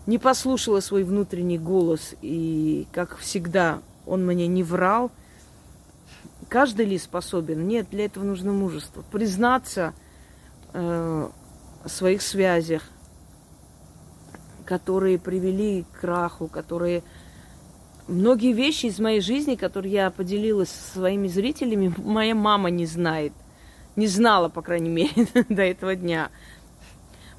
не 0.07 0.19
послушала 0.19 0.79
свой 0.79 1.03
внутренний 1.03 1.59
голос, 1.59 2.15
и, 2.23 2.87
как 2.93 3.17
всегда, 3.17 3.81
он 4.07 4.25
мне 4.25 4.47
не 4.47 4.63
врал. 4.63 5.11
Каждый 6.49 6.87
ли 6.87 6.97
способен? 6.97 7.67
Нет, 7.67 7.89
для 7.91 8.05
этого 8.05 8.23
нужно 8.23 8.53
мужество. 8.53 9.03
Признаться 9.11 9.95
э, 10.73 11.29
о 11.83 11.89
своих 11.89 12.23
связях, 12.23 12.85
которые 14.65 15.19
привели 15.19 15.83
к 15.93 16.03
краху, 16.03 16.47
которые... 16.47 17.03
Многие 18.07 18.53
вещи 18.53 18.87
из 18.87 19.01
моей 19.01 19.21
жизни, 19.21 19.57
которые 19.57 19.93
я 19.93 20.11
поделилась 20.13 20.69
со 20.69 20.99
своими 20.99 21.27
зрителями, 21.27 21.93
моя 21.99 22.37
мама 22.37 22.71
не 22.71 22.87
знает. 22.87 23.33
Не 23.97 24.07
знала, 24.07 24.49
по 24.49 24.63
крайней 24.63 24.91
мере, 24.91 25.27
до 25.49 25.63
этого 25.63 25.97
дня. 25.97 26.31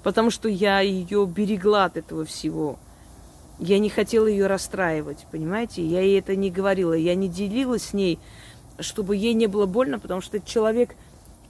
Потому 0.03 0.31
что 0.31 0.49
я 0.49 0.81
ее 0.81 1.25
берегла 1.25 1.85
от 1.85 1.97
этого 1.97 2.25
всего. 2.25 2.77
Я 3.59 3.79
не 3.79 3.89
хотела 3.89 4.27
ее 4.27 4.47
расстраивать, 4.47 5.27
понимаете? 5.31 5.85
Я 5.85 6.01
ей 6.01 6.19
это 6.19 6.35
не 6.35 6.49
говорила. 6.49 6.93
Я 6.93 7.15
не 7.15 7.29
делилась 7.29 7.89
с 7.89 7.93
ней, 7.93 8.19
чтобы 8.79 9.15
ей 9.15 9.33
не 9.33 9.47
было 9.47 9.67
больно, 9.67 9.99
потому 9.99 10.21
что 10.21 10.39
человек 10.39 10.95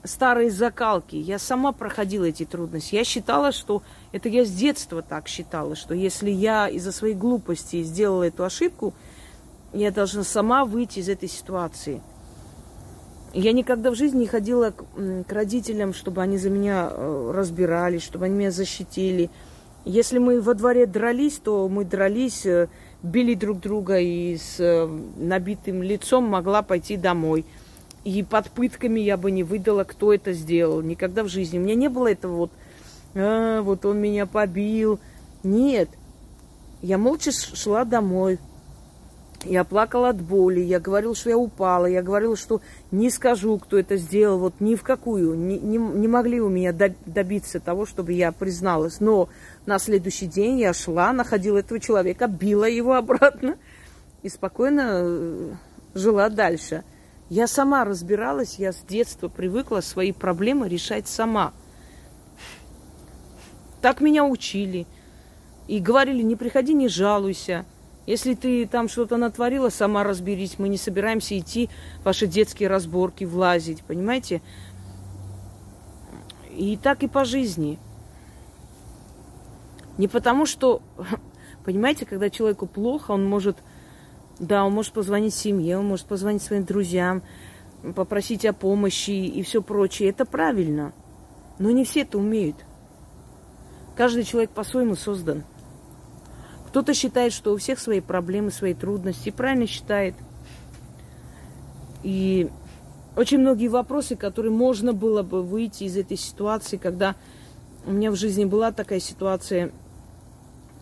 старой 0.04 0.50
закалки. 0.50 1.16
Я 1.16 1.38
сама 1.38 1.72
проходила 1.72 2.24
эти 2.24 2.44
трудности. 2.44 2.96
Я 2.96 3.04
считала, 3.04 3.52
что 3.52 3.82
это 4.12 4.28
я 4.28 4.44
с 4.44 4.50
детства 4.50 5.00
так 5.00 5.28
считала, 5.28 5.74
что 5.74 5.94
если 5.94 6.30
я 6.30 6.68
из-за 6.68 6.92
своей 6.92 7.14
глупости 7.14 7.82
сделала 7.82 8.24
эту 8.24 8.44
ошибку, 8.44 8.92
я 9.72 9.90
должна 9.90 10.22
сама 10.22 10.66
выйти 10.66 10.98
из 10.98 11.08
этой 11.08 11.28
ситуации– 11.28 12.02
я 13.32 13.52
никогда 13.52 13.90
в 13.90 13.94
жизни 13.94 14.20
не 14.20 14.26
ходила 14.26 14.70
к, 14.70 14.84
к 15.26 15.32
родителям, 15.32 15.94
чтобы 15.94 16.22
они 16.22 16.38
за 16.38 16.50
меня 16.50 16.90
э, 16.90 17.32
разбирались, 17.34 18.02
чтобы 18.02 18.26
они 18.26 18.34
меня 18.34 18.50
защитили. 18.50 19.30
Если 19.84 20.18
мы 20.18 20.40
во 20.40 20.54
дворе 20.54 20.86
дрались, 20.86 21.38
то 21.38 21.68
мы 21.68 21.84
дрались, 21.84 22.46
э, 22.46 22.68
били 23.02 23.34
друг 23.34 23.60
друга 23.60 23.98
и 23.98 24.36
с 24.36 24.60
э, 24.60 24.86
набитым 25.16 25.82
лицом 25.82 26.24
могла 26.24 26.62
пойти 26.62 26.96
домой. 26.96 27.44
И 28.04 28.22
под 28.22 28.50
пытками 28.50 29.00
я 29.00 29.16
бы 29.16 29.30
не 29.30 29.44
выдала, 29.44 29.84
кто 29.84 30.12
это 30.12 30.32
сделал. 30.32 30.82
Никогда 30.82 31.22
в 31.22 31.28
жизни. 31.28 31.58
У 31.58 31.62
меня 31.62 31.74
не 31.74 31.88
было 31.88 32.10
этого 32.10 32.36
вот, 32.36 32.50
а, 33.14 33.62
вот 33.62 33.84
он 33.84 33.98
меня 33.98 34.26
побил. 34.26 34.98
Нет. 35.42 35.88
Я 36.80 36.98
молча 36.98 37.30
шла 37.32 37.84
домой, 37.84 38.38
я 39.44 39.64
плакала 39.64 40.10
от 40.10 40.20
боли, 40.20 40.60
я 40.60 40.80
говорила, 40.80 41.14
что 41.14 41.30
я 41.30 41.38
упала, 41.38 41.86
я 41.86 42.02
говорила, 42.02 42.36
что 42.36 42.60
не 42.90 43.10
скажу, 43.10 43.58
кто 43.58 43.78
это 43.78 43.96
сделал, 43.96 44.38
вот 44.38 44.54
ни 44.60 44.74
в 44.74 44.82
какую. 44.82 45.34
Не, 45.34 45.58
не, 45.58 45.78
не 45.78 46.08
могли 46.08 46.40
у 46.40 46.48
меня 46.48 46.72
добиться 46.72 47.60
того, 47.60 47.86
чтобы 47.86 48.12
я 48.12 48.32
призналась. 48.32 49.00
Но 49.00 49.28
на 49.66 49.78
следующий 49.78 50.26
день 50.26 50.58
я 50.58 50.72
шла, 50.72 51.12
находила 51.12 51.58
этого 51.58 51.80
человека, 51.80 52.28
била 52.28 52.64
его 52.64 52.94
обратно 52.96 53.56
и 54.22 54.28
спокойно 54.28 55.00
э, 55.02 55.52
жила 55.94 56.28
дальше. 56.28 56.84
Я 57.28 57.46
сама 57.46 57.84
разбиралась, 57.84 58.58
я 58.58 58.72
с 58.72 58.82
детства 58.82 59.28
привыкла 59.28 59.80
свои 59.80 60.12
проблемы 60.12 60.68
решать 60.68 61.08
сама. 61.08 61.52
Так 63.80 64.00
меня 64.00 64.24
учили. 64.24 64.86
И 65.66 65.78
говорили, 65.78 66.22
не 66.22 66.36
приходи, 66.36 66.74
не 66.74 66.88
жалуйся. 66.88 67.64
Если 68.06 68.34
ты 68.34 68.66
там 68.66 68.88
что-то 68.88 69.16
натворила, 69.16 69.68
сама 69.68 70.02
разберись. 70.02 70.58
Мы 70.58 70.68
не 70.68 70.76
собираемся 70.76 71.38
идти 71.38 71.68
в 72.00 72.04
ваши 72.04 72.26
детские 72.26 72.68
разборки, 72.68 73.24
влазить, 73.24 73.82
понимаете? 73.82 74.42
И 76.50 76.76
так 76.76 77.02
и 77.02 77.08
по 77.08 77.24
жизни. 77.24 77.78
Не 79.98 80.08
потому 80.08 80.46
что, 80.46 80.82
понимаете, 81.64 82.04
когда 82.04 82.28
человеку 82.28 82.66
плохо, 82.66 83.12
он 83.12 83.24
может, 83.24 83.58
да, 84.40 84.64
он 84.64 84.72
может 84.72 84.92
позвонить 84.92 85.34
семье, 85.34 85.78
он 85.78 85.86
может 85.86 86.06
позвонить 86.06 86.42
своим 86.42 86.64
друзьям, 86.64 87.22
попросить 87.94 88.44
о 88.44 88.52
помощи 88.52 89.10
и 89.10 89.42
все 89.42 89.62
прочее. 89.62 90.08
Это 90.08 90.24
правильно. 90.24 90.92
Но 91.60 91.70
не 91.70 91.84
все 91.84 92.00
это 92.00 92.18
умеют. 92.18 92.56
Каждый 93.94 94.24
человек 94.24 94.50
по-своему 94.50 94.96
создан. 94.96 95.44
Кто-то 96.72 96.94
считает, 96.94 97.34
что 97.34 97.52
у 97.52 97.58
всех 97.58 97.78
свои 97.78 98.00
проблемы, 98.00 98.50
свои 98.50 98.72
трудности. 98.72 99.28
Правильно 99.28 99.66
считает. 99.66 100.14
И 102.02 102.48
очень 103.14 103.40
многие 103.40 103.68
вопросы, 103.68 104.16
которые 104.16 104.52
можно 104.52 104.94
было 104.94 105.22
бы 105.22 105.42
выйти 105.42 105.84
из 105.84 105.98
этой 105.98 106.16
ситуации, 106.16 106.78
когда 106.78 107.14
у 107.84 107.92
меня 107.92 108.10
в 108.10 108.16
жизни 108.16 108.46
была 108.46 108.72
такая 108.72 109.00
ситуация. 109.00 109.70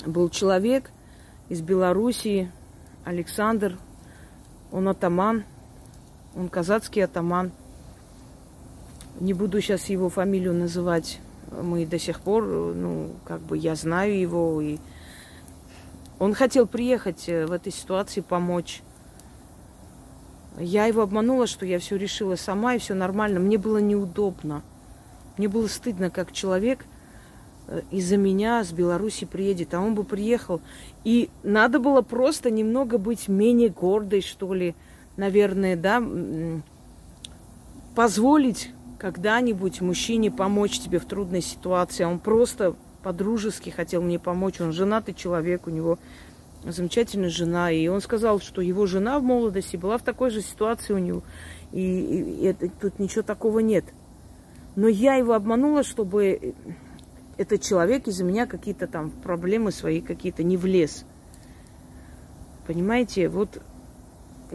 Был 0.06 0.28
человек 0.28 0.92
из 1.48 1.60
Белоруссии, 1.60 2.52
Александр, 3.04 3.76
он 4.70 4.86
атаман, 4.86 5.42
он 6.36 6.48
казацкий 6.48 7.02
атаман. 7.02 7.50
Не 9.18 9.34
буду 9.34 9.60
сейчас 9.60 9.86
его 9.86 10.08
фамилию 10.08 10.54
называть. 10.54 11.18
Мы 11.50 11.84
до 11.84 11.98
сих 11.98 12.20
пор, 12.20 12.44
ну, 12.44 13.10
как 13.24 13.40
бы 13.40 13.58
я 13.58 13.74
знаю 13.74 14.16
его. 14.16 14.60
И 14.60 14.78
он 16.20 16.34
хотел 16.34 16.66
приехать 16.66 17.28
э, 17.28 17.46
в 17.46 17.50
этой 17.50 17.72
ситуации 17.72 18.20
помочь. 18.20 18.82
Я 20.58 20.84
его 20.84 21.00
обманула, 21.00 21.46
что 21.46 21.64
я 21.64 21.78
все 21.78 21.96
решила 21.96 22.36
сама, 22.36 22.74
и 22.74 22.78
все 22.78 22.92
нормально. 22.94 23.40
Мне 23.40 23.56
было 23.56 23.78
неудобно. 23.78 24.62
Мне 25.38 25.48
было 25.48 25.66
стыдно, 25.66 26.10
как 26.10 26.32
человек 26.32 26.84
э, 27.68 27.80
из-за 27.90 28.18
меня 28.18 28.62
с 28.62 28.70
Беларуси 28.70 29.24
приедет, 29.24 29.72
а 29.72 29.80
он 29.80 29.94
бы 29.94 30.04
приехал. 30.04 30.60
И 31.04 31.30
надо 31.42 31.78
было 31.78 32.02
просто 32.02 32.50
немного 32.50 32.98
быть 32.98 33.26
менее 33.26 33.70
гордой, 33.70 34.20
что 34.20 34.52
ли, 34.52 34.74
наверное, 35.16 35.74
да, 35.74 36.02
позволить 37.94 38.72
когда-нибудь 38.98 39.80
мужчине 39.80 40.30
помочь 40.30 40.80
тебе 40.80 40.98
в 40.98 41.06
трудной 41.06 41.40
ситуации. 41.40 42.04
А 42.04 42.10
он 42.10 42.18
просто 42.18 42.76
по-дружески 43.02 43.70
хотел 43.70 44.02
мне 44.02 44.18
помочь. 44.18 44.60
Он 44.60 44.72
женатый 44.72 45.14
человек, 45.14 45.66
у 45.66 45.70
него 45.70 45.98
замечательная 46.64 47.30
жена. 47.30 47.70
И 47.70 47.86
он 47.88 48.00
сказал, 48.00 48.40
что 48.40 48.60
его 48.60 48.86
жена 48.86 49.18
в 49.18 49.22
молодости 49.22 49.76
была 49.76 49.98
в 49.98 50.02
такой 50.02 50.30
же 50.30 50.42
ситуации 50.42 50.92
у 50.92 50.98
него. 50.98 51.22
И, 51.72 51.80
и 51.80 52.44
это, 52.44 52.68
тут 52.68 52.98
ничего 52.98 53.22
такого 53.22 53.60
нет. 53.60 53.84
Но 54.76 54.88
я 54.88 55.14
его 55.14 55.34
обманула, 55.34 55.82
чтобы 55.82 56.54
этот 57.36 57.62
человек 57.62 58.06
из-за 58.06 58.24
меня 58.24 58.46
какие-то 58.46 58.86
там 58.86 59.10
проблемы 59.10 59.72
свои 59.72 60.00
какие-то 60.00 60.42
не 60.42 60.56
влез. 60.56 61.04
Понимаете, 62.66 63.28
вот 63.28 63.62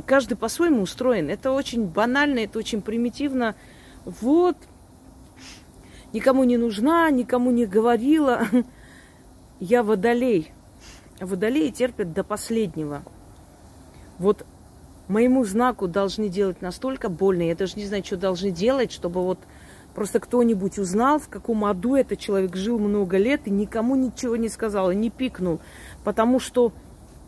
каждый 0.05 0.35
по-своему 0.35 0.81
устроен. 0.81 1.29
Это 1.29 1.51
очень 1.51 1.85
банально, 1.85 2.39
это 2.39 2.59
очень 2.59 2.81
примитивно. 2.81 3.55
Вот, 4.05 4.55
никому 6.15 6.45
не 6.45 6.57
нужна, 6.57 7.09
никому 7.11 7.51
не 7.51 7.65
говорила. 7.65 8.47
Я 9.59 9.83
водолей. 9.83 10.51
Водолеи 11.19 11.69
терпят 11.69 12.13
до 12.13 12.23
последнего. 12.23 13.03
Вот 14.17 14.45
моему 15.07 15.43
знаку 15.43 15.87
должны 15.87 16.29
делать 16.29 16.61
настолько 16.61 17.09
больно, 17.09 17.43
я 17.43 17.55
даже 17.55 17.75
не 17.75 17.85
знаю, 17.85 18.03
что 18.03 18.17
должны 18.17 18.51
делать, 18.51 18.91
чтобы 18.91 19.23
вот 19.23 19.39
просто 19.93 20.19
кто-нибудь 20.19 20.79
узнал, 20.79 21.19
в 21.19 21.27
каком 21.27 21.65
аду 21.65 21.95
этот 21.95 22.19
человек 22.19 22.55
жил 22.55 22.79
много 22.79 23.17
лет 23.17 23.41
и 23.45 23.51
никому 23.51 23.95
ничего 23.95 24.35
не 24.35 24.49
сказал, 24.49 24.91
и 24.91 24.95
не 24.95 25.09
пикнул, 25.09 25.59
потому 26.03 26.39
что 26.39 26.71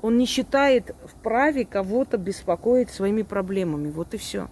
он 0.02 0.18
не 0.18 0.26
считает 0.26 0.96
вправе 1.06 1.66
кого-то 1.66 2.18
беспокоить 2.18 2.90
своими 2.90 3.22
проблемами. 3.22 3.90
Вот 3.90 4.14
и 4.14 4.18
все. 4.18 4.48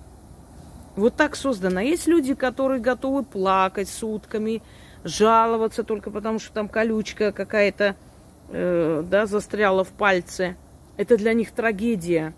Вот 0.96 1.16
так 1.16 1.36
создано. 1.36 1.82
Есть 1.82 2.08
люди, 2.08 2.34
которые 2.34 2.80
готовы 2.80 3.24
плакать 3.24 3.90
сутками, 3.90 4.62
жаловаться 5.04 5.84
только 5.84 6.10
потому, 6.10 6.40
что 6.40 6.54
там 6.54 6.70
колючка 6.70 7.32
какая-то 7.32 7.96
э, 8.50 9.04
да, 9.06 9.26
застряла 9.26 9.84
в 9.84 9.90
пальце. 9.90 10.56
Это 10.98 11.18
для 11.18 11.34
них 11.34 11.52
трагедия. 11.52 12.34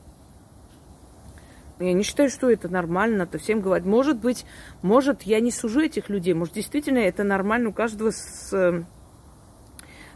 Я 1.80 1.94
не 1.94 2.02
считаю, 2.02 2.30
что 2.32 2.50
это 2.50 2.70
нормально, 2.70 3.24
это 3.24 3.38
всем 3.38 3.62
говорить. 3.62 3.86
Может 3.86 4.18
быть, 4.18 4.46
может, 4.82 5.24
я 5.24 5.40
не 5.40 5.52
сужу 5.52 5.82
этих 5.82 6.10
людей, 6.10 6.34
может, 6.34 6.56
действительно 6.56 6.98
это 6.98 7.24
нормально 7.24 7.70
у 7.70 7.74
каждого 7.74 8.10
с, 8.10 8.52
э, 8.52 8.84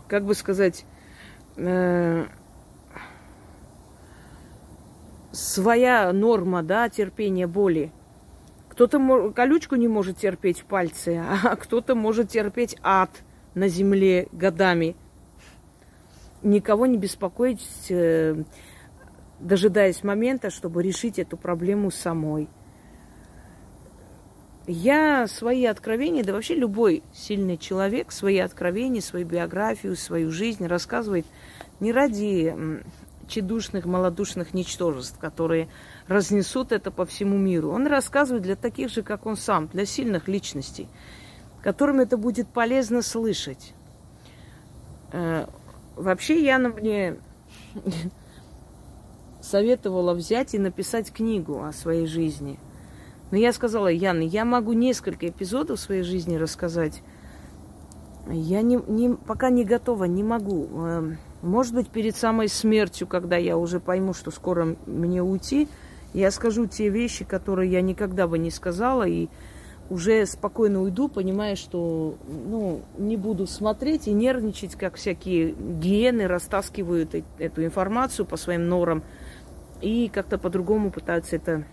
как 0.07 0.25
бы 0.25 0.33
сказать, 0.33 0.85
э, 1.57 2.25
своя 5.31 6.11
норма, 6.11 6.63
да, 6.63 6.89
терпения 6.89 7.45
боли. 7.45 7.91
Кто-то 8.81 9.31
колючку 9.35 9.75
не 9.75 9.87
может 9.87 10.17
терпеть 10.17 10.61
в 10.61 10.65
пальце, 10.65 11.23
а 11.43 11.55
кто-то 11.55 11.93
может 11.93 12.29
терпеть 12.29 12.75
ад 12.81 13.11
на 13.53 13.67
земле 13.67 14.27
годами 14.31 14.95
никого 16.41 16.87
не 16.87 16.97
беспокоить, 16.97 17.61
э, 17.91 18.43
дожидаясь 19.39 20.03
момента, 20.03 20.49
чтобы 20.49 20.81
решить 20.81 21.19
эту 21.19 21.37
проблему 21.37 21.91
самой. 21.91 22.49
Я 24.65 25.27
свои 25.27 25.65
откровения, 25.65 26.23
да 26.23 26.33
вообще 26.33 26.55
любой 26.55 27.03
сильный 27.13 27.57
человек, 27.57 28.11
свои 28.11 28.39
откровения, 28.39 29.01
свою 29.01 29.27
биографию, 29.27 29.95
свою 29.95 30.31
жизнь 30.31 30.65
рассказывает 30.65 31.27
не 31.79 31.91
ради 31.91 32.81
чедушных, 33.27 33.85
малодушных 33.85 34.53
ничтожеств, 34.53 35.17
которые 35.17 35.69
разнесут 36.11 36.71
это 36.71 36.91
по 36.91 37.05
всему 37.05 37.37
миру. 37.37 37.71
Он 37.71 37.87
рассказывает 37.87 38.43
для 38.43 38.55
таких 38.55 38.89
же, 38.89 39.01
как 39.01 39.25
он 39.25 39.37
сам, 39.37 39.67
для 39.67 39.85
сильных 39.85 40.27
личностей, 40.27 40.87
которым 41.61 41.99
это 41.99 42.17
будет 42.17 42.47
полезно 42.49 43.01
слышать. 43.01 43.73
Э, 45.11 45.45
Вообще 45.95 46.43
Яна 46.43 46.69
мне 46.69 47.17
советовала 49.41 50.13
взять 50.13 50.53
и 50.53 50.59
написать 50.59 51.11
книгу 51.11 51.63
о 51.63 51.73
своей 51.73 52.07
жизни. 52.07 52.57
Но 53.29 53.37
я 53.37 53.53
сказала, 53.53 53.87
Яна, 53.87 54.23
я 54.23 54.45
могу 54.45 54.73
несколько 54.73 55.27
эпизодов 55.27 55.79
своей 55.79 56.03
жизни 56.03 56.35
рассказать. 56.35 57.01
Я 58.27 58.61
не, 58.61 58.79
не, 58.87 59.15
пока 59.15 59.49
не 59.49 59.63
готова, 59.63 60.05
не 60.05 60.23
могу. 60.23 60.65
Эм, 60.85 61.17
может 61.41 61.73
быть, 61.73 61.89
перед 61.89 62.15
самой 62.15 62.49
смертью, 62.49 63.07
когда 63.07 63.35
я 63.37 63.57
уже 63.57 63.79
пойму, 63.79 64.13
что 64.13 64.31
скоро 64.31 64.75
мне 64.85 65.21
уйти, 65.21 65.67
я 66.13 66.31
скажу 66.31 66.65
те 66.65 66.89
вещи, 66.89 67.25
которые 67.25 67.71
я 67.71 67.81
никогда 67.81 68.27
бы 68.27 68.37
не 68.37 68.51
сказала, 68.51 69.07
и 69.07 69.29
уже 69.89 70.25
спокойно 70.25 70.81
уйду, 70.81 71.09
понимая, 71.09 71.55
что 71.55 72.17
ну, 72.27 72.81
не 72.97 73.17
буду 73.17 73.45
смотреть 73.45 74.07
и 74.07 74.13
нервничать, 74.13 74.75
как 74.75 74.95
всякие 74.95 75.51
гиены 75.51 76.27
растаскивают 76.27 77.13
эту 77.37 77.65
информацию 77.65 78.25
по 78.25 78.37
своим 78.37 78.69
норам 78.69 79.03
и 79.81 80.09
как-то 80.13 80.37
по-другому 80.37 80.91
пытаются 80.91 81.35
это 81.35 81.65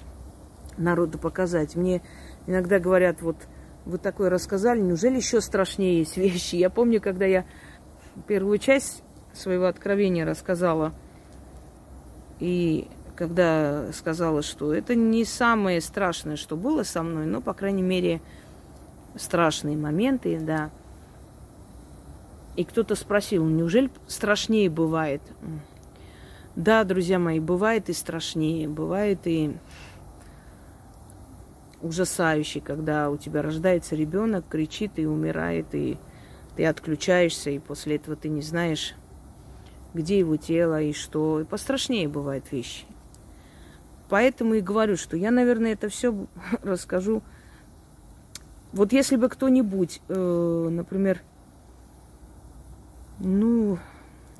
народу 0.76 1.18
показать. 1.18 1.76
Мне 1.76 2.02
иногда 2.46 2.80
говорят, 2.80 3.22
вот 3.22 3.36
вы 3.84 3.98
такое 3.98 4.30
рассказали, 4.30 4.80
неужели 4.80 5.16
еще 5.16 5.40
страшнее 5.40 5.98
есть 5.98 6.16
вещи? 6.16 6.56
Я 6.56 6.70
помню, 6.70 7.00
когда 7.00 7.24
я 7.24 7.44
первую 8.26 8.58
часть 8.58 9.04
своего 9.32 9.66
откровения 9.66 10.26
рассказала, 10.26 10.92
и 12.40 12.88
когда 13.18 13.92
сказала, 13.92 14.42
что 14.42 14.72
это 14.72 14.94
не 14.94 15.24
самое 15.24 15.80
страшное, 15.80 16.36
что 16.36 16.56
было 16.56 16.84
со 16.84 17.02
мной, 17.02 17.26
но, 17.26 17.40
по 17.40 17.52
крайней 17.52 17.82
мере, 17.82 18.20
страшные 19.16 19.76
моменты, 19.76 20.38
да. 20.38 20.70
И 22.54 22.64
кто-то 22.64 22.94
спросил, 22.94 23.44
неужели 23.44 23.90
страшнее 24.06 24.70
бывает? 24.70 25.20
Да, 26.54 26.84
друзья 26.84 27.18
мои, 27.18 27.40
бывает 27.40 27.88
и 27.88 27.92
страшнее, 27.92 28.68
бывает 28.68 29.26
и 29.26 29.56
ужасающе, 31.82 32.60
когда 32.60 33.10
у 33.10 33.16
тебя 33.16 33.42
рождается 33.42 33.96
ребенок, 33.96 34.44
кричит 34.48 34.92
и 34.94 35.06
умирает, 35.06 35.74
и 35.74 35.98
ты 36.54 36.64
отключаешься, 36.66 37.50
и 37.50 37.58
после 37.58 37.96
этого 37.96 38.14
ты 38.14 38.28
не 38.28 38.42
знаешь, 38.42 38.94
где 39.92 40.20
его 40.20 40.36
тело 40.36 40.80
и 40.80 40.92
что. 40.92 41.40
И 41.40 41.44
пострашнее 41.44 42.06
бывают 42.06 42.52
вещи. 42.52 42.84
Поэтому 44.08 44.54
и 44.54 44.60
говорю, 44.60 44.96
что 44.96 45.16
я, 45.16 45.30
наверное, 45.30 45.72
это 45.72 45.88
все 45.88 46.26
расскажу. 46.62 47.22
Вот 48.72 48.92
если 48.92 49.16
бы 49.16 49.28
кто-нибудь, 49.28 50.00
э, 50.08 50.68
например, 50.70 51.22
ну, 53.18 53.78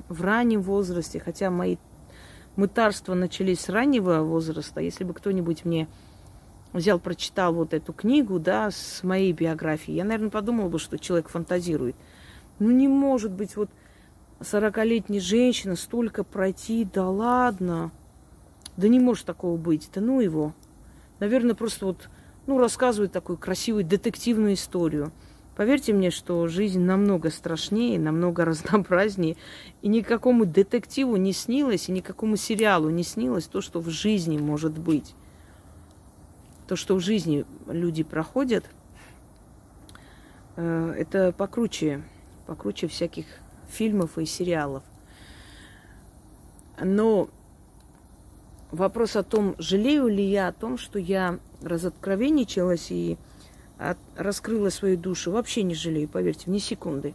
в 0.07 0.23
раннем 0.23 0.61
возрасте, 0.61 1.19
хотя 1.19 1.49
мои 1.49 1.77
мытарства 2.55 3.13
начались 3.13 3.61
с 3.61 3.69
раннего 3.69 4.21
возраста, 4.21 4.81
если 4.81 5.03
бы 5.03 5.13
кто-нибудь 5.13 5.65
мне 5.65 5.87
взял, 6.73 6.99
прочитал 6.99 7.53
вот 7.53 7.73
эту 7.73 7.93
книгу, 7.93 8.39
да, 8.39 8.69
с 8.71 9.03
моей 9.03 9.33
биографией, 9.33 9.97
я, 9.97 10.03
наверное, 10.03 10.29
подумала 10.29 10.69
бы, 10.69 10.79
что 10.79 10.97
человек 10.97 11.29
фантазирует. 11.29 11.95
Ну, 12.59 12.71
не 12.71 12.87
может 12.87 13.31
быть 13.31 13.55
вот 13.55 13.69
40-летняя 14.41 15.21
женщина 15.21 15.75
столько 15.75 16.23
пройти, 16.23 16.85
да 16.85 17.09
ладно. 17.09 17.91
Да 18.79 18.87
не 18.87 18.97
может 18.97 19.25
такого 19.25 19.57
быть. 19.57 19.89
Да 19.93 19.99
ну 19.99 20.21
его. 20.21 20.53
Наверное, 21.19 21.53
просто 21.53 21.85
вот, 21.85 22.09
ну, 22.47 22.57
рассказывает 22.57 23.11
такую 23.11 23.37
красивую 23.37 23.83
детективную 23.83 24.53
историю. 24.53 25.11
Поверьте 25.57 25.91
мне, 25.91 26.11
что 26.11 26.47
жизнь 26.47 26.79
намного 26.79 27.29
страшнее, 27.29 27.99
намного 27.99 28.45
разнообразнее. 28.45 29.35
И 29.81 29.89
никакому 29.89 30.45
детективу 30.45 31.17
не 31.17 31.33
снилось, 31.33 31.89
и 31.89 31.91
никакому 31.91 32.37
сериалу 32.37 32.89
не 32.89 33.03
снилось 33.03 33.47
то, 33.47 33.59
что 33.59 33.81
в 33.81 33.89
жизни 33.89 34.37
может 34.37 34.79
быть. 34.79 35.13
То, 36.65 36.77
что 36.77 36.95
в 36.95 37.01
жизни 37.01 37.45
люди 37.67 38.03
проходят, 38.03 38.63
э, 40.55 40.93
это 40.97 41.33
покруче, 41.33 42.01
покруче 42.47 42.87
всяких 42.87 43.25
фильмов 43.67 44.17
и 44.17 44.25
сериалов. 44.25 44.83
Но 46.81 47.29
вопрос 48.71 49.15
о 49.15 49.23
том, 49.23 49.55
жалею 49.57 50.07
ли 50.07 50.23
я 50.23 50.49
о 50.49 50.53
том, 50.53 50.77
что 50.77 50.99
я 50.99 51.39
разоткровенничалась 51.61 52.91
и 52.91 53.17
от, 53.77 53.97
раскрыла 54.15 54.69
свою 54.69 54.97
душу. 54.97 55.31
Вообще 55.31 55.63
не 55.63 55.75
жалею, 55.75 56.07
поверьте, 56.07 56.51
ни 56.51 56.59
секунды. 56.59 57.13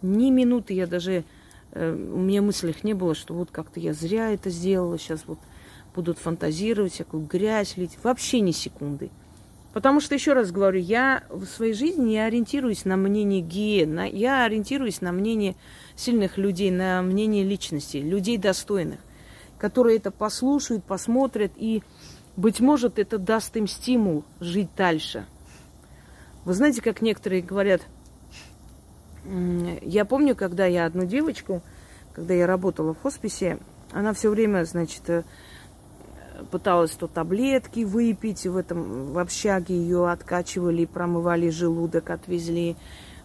Ни 0.00 0.30
минуты 0.30 0.74
я 0.74 0.86
даже... 0.86 1.24
Э, 1.72 1.92
у 1.92 2.18
меня 2.18 2.42
мыслях 2.42 2.82
не 2.84 2.94
было, 2.94 3.14
что 3.14 3.34
вот 3.34 3.50
как-то 3.50 3.78
я 3.78 3.92
зря 3.92 4.30
это 4.30 4.50
сделала, 4.50 4.98
сейчас 4.98 5.24
вот 5.26 5.38
будут 5.94 6.18
фантазировать, 6.18 6.92
всякую 6.92 7.26
грязь 7.26 7.76
лить. 7.76 7.98
Вообще 8.02 8.40
ни 8.40 8.52
секунды. 8.52 9.10
Потому 9.72 10.00
что, 10.00 10.14
еще 10.14 10.34
раз 10.34 10.50
говорю, 10.50 10.80
я 10.80 11.24
в 11.30 11.46
своей 11.46 11.72
жизни 11.72 12.10
не 12.10 12.18
ориентируюсь 12.18 12.84
на 12.84 12.96
мнение 12.96 13.40
ген, 13.40 14.02
я 14.04 14.44
ориентируюсь 14.44 15.00
на 15.00 15.12
мнение 15.12 15.56
сильных 15.96 16.36
людей, 16.36 16.70
на 16.70 17.00
мнение 17.00 17.42
личности, 17.42 17.96
людей 17.96 18.36
достойных, 18.36 19.00
которые 19.62 19.98
это 19.98 20.10
послушают, 20.10 20.82
посмотрят, 20.82 21.52
и, 21.54 21.84
быть 22.36 22.58
может, 22.58 22.98
это 22.98 23.16
даст 23.16 23.56
им 23.56 23.68
стимул 23.68 24.24
жить 24.40 24.70
дальше. 24.76 25.24
Вы 26.44 26.54
знаете, 26.54 26.82
как 26.82 27.00
некоторые 27.00 27.42
говорят, 27.42 27.82
я 29.82 30.04
помню, 30.04 30.34
когда 30.34 30.66
я 30.66 30.84
одну 30.84 31.04
девочку, 31.04 31.62
когда 32.12 32.34
я 32.34 32.48
работала 32.48 32.92
в 32.92 33.00
хосписе, 33.02 33.60
она 33.92 34.12
все 34.14 34.30
время, 34.30 34.64
значит, 34.64 35.08
э, 35.08 35.22
пыталась 36.50 36.90
то 36.90 37.06
таблетки 37.06 37.84
выпить, 37.84 38.44
в 38.44 38.56
этом 38.56 39.12
в 39.12 39.18
общаге 39.20 39.76
ее 39.76 40.10
откачивали, 40.10 40.86
промывали 40.86 41.50
желудок, 41.50 42.10
отвезли, 42.10 42.74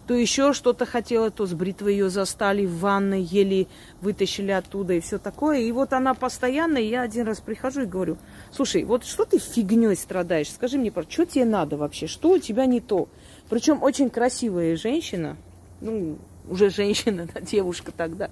то 0.08 0.14
еще 0.14 0.54
что-то 0.54 0.86
хотела, 0.86 1.30
то 1.30 1.46
с 1.46 1.54
бритвой 1.54 1.92
ее 1.92 2.10
застали 2.10 2.66
в 2.66 2.80
ванной, 2.80 3.22
еле 3.22 3.68
вытащили 4.00 4.52
оттуда 4.52 4.94
и 4.94 5.02
все 5.02 5.18
такое. 5.18 5.60
И 5.60 5.72
вот 5.74 5.92
она 5.92 6.14
постоянно, 6.14 6.78
я 6.78 7.02
один 7.02 7.28
раз 7.28 7.42
прихожу 7.42 7.82
и 7.82 7.86
говорю, 7.86 8.18
слушай, 8.52 8.86
вот 8.86 9.04
что 9.04 9.26
ты 9.26 9.38
фигней 9.38 9.98
страдаешь? 9.98 10.50
Скажи 10.50 10.78
мне, 10.78 10.94
что 11.10 11.26
тебе 11.26 11.44
надо 11.44 11.76
вообще? 11.76 12.08
Что 12.08 12.32
у 12.32 12.40
тебя 12.40 12.66
не 12.66 12.80
то? 12.80 13.10
Причем 13.50 13.84
очень 13.84 14.10
красивая 14.10 14.78
женщина, 14.78 15.36
ну, 15.82 16.18
уже 16.48 16.70
женщина, 16.78 17.28
да, 17.34 17.42
девушка 17.42 17.92
тогда, 17.92 18.32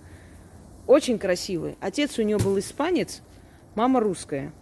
очень 0.87 1.19
красивая. 1.19 1.75
Отец 1.81 2.17
у 2.17 2.21
нее 2.21 2.37
был 2.37 2.57
испанец, 2.57 3.21
мама 3.75 3.99
русская. 3.99 4.53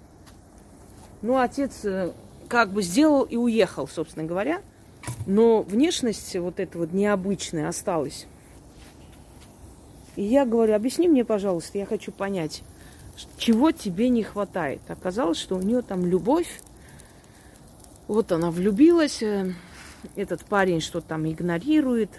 Ну, 1.22 1.38
отец 1.38 1.86
э, 1.86 2.12
как 2.50 2.72
бы 2.72 2.82
сделал 2.82 3.22
и 3.22 3.36
уехал, 3.36 3.88
собственно 3.88 4.26
говоря. 4.26 4.62
Но 5.26 5.62
внешность 5.62 6.36
вот 6.36 6.60
эта 6.60 6.78
вот 6.78 6.94
необычная 6.94 7.68
осталась. 7.70 8.28
И 10.16 10.24
я 10.24 10.46
говорю, 10.46 10.76
объясни 10.76 11.08
мне, 11.08 11.26
пожалуйста, 11.26 11.78
я 11.78 11.86
хочу 11.86 12.12
понять, 12.12 12.64
чего 13.38 13.72
тебе 13.72 14.10
не 14.10 14.24
хватает. 14.24 14.82
Оказалось, 14.88 15.38
что 15.38 15.56
у 15.56 15.62
нее 15.62 15.82
там 15.82 16.06
любовь. 16.06 16.62
Вот 18.08 18.32
она 18.32 18.52
влюбилась, 18.52 19.24
э, 19.24 19.54
этот 20.16 20.46
парень 20.46 20.82
что 20.82 21.02
там 21.02 21.28
игнорирует. 21.30 22.12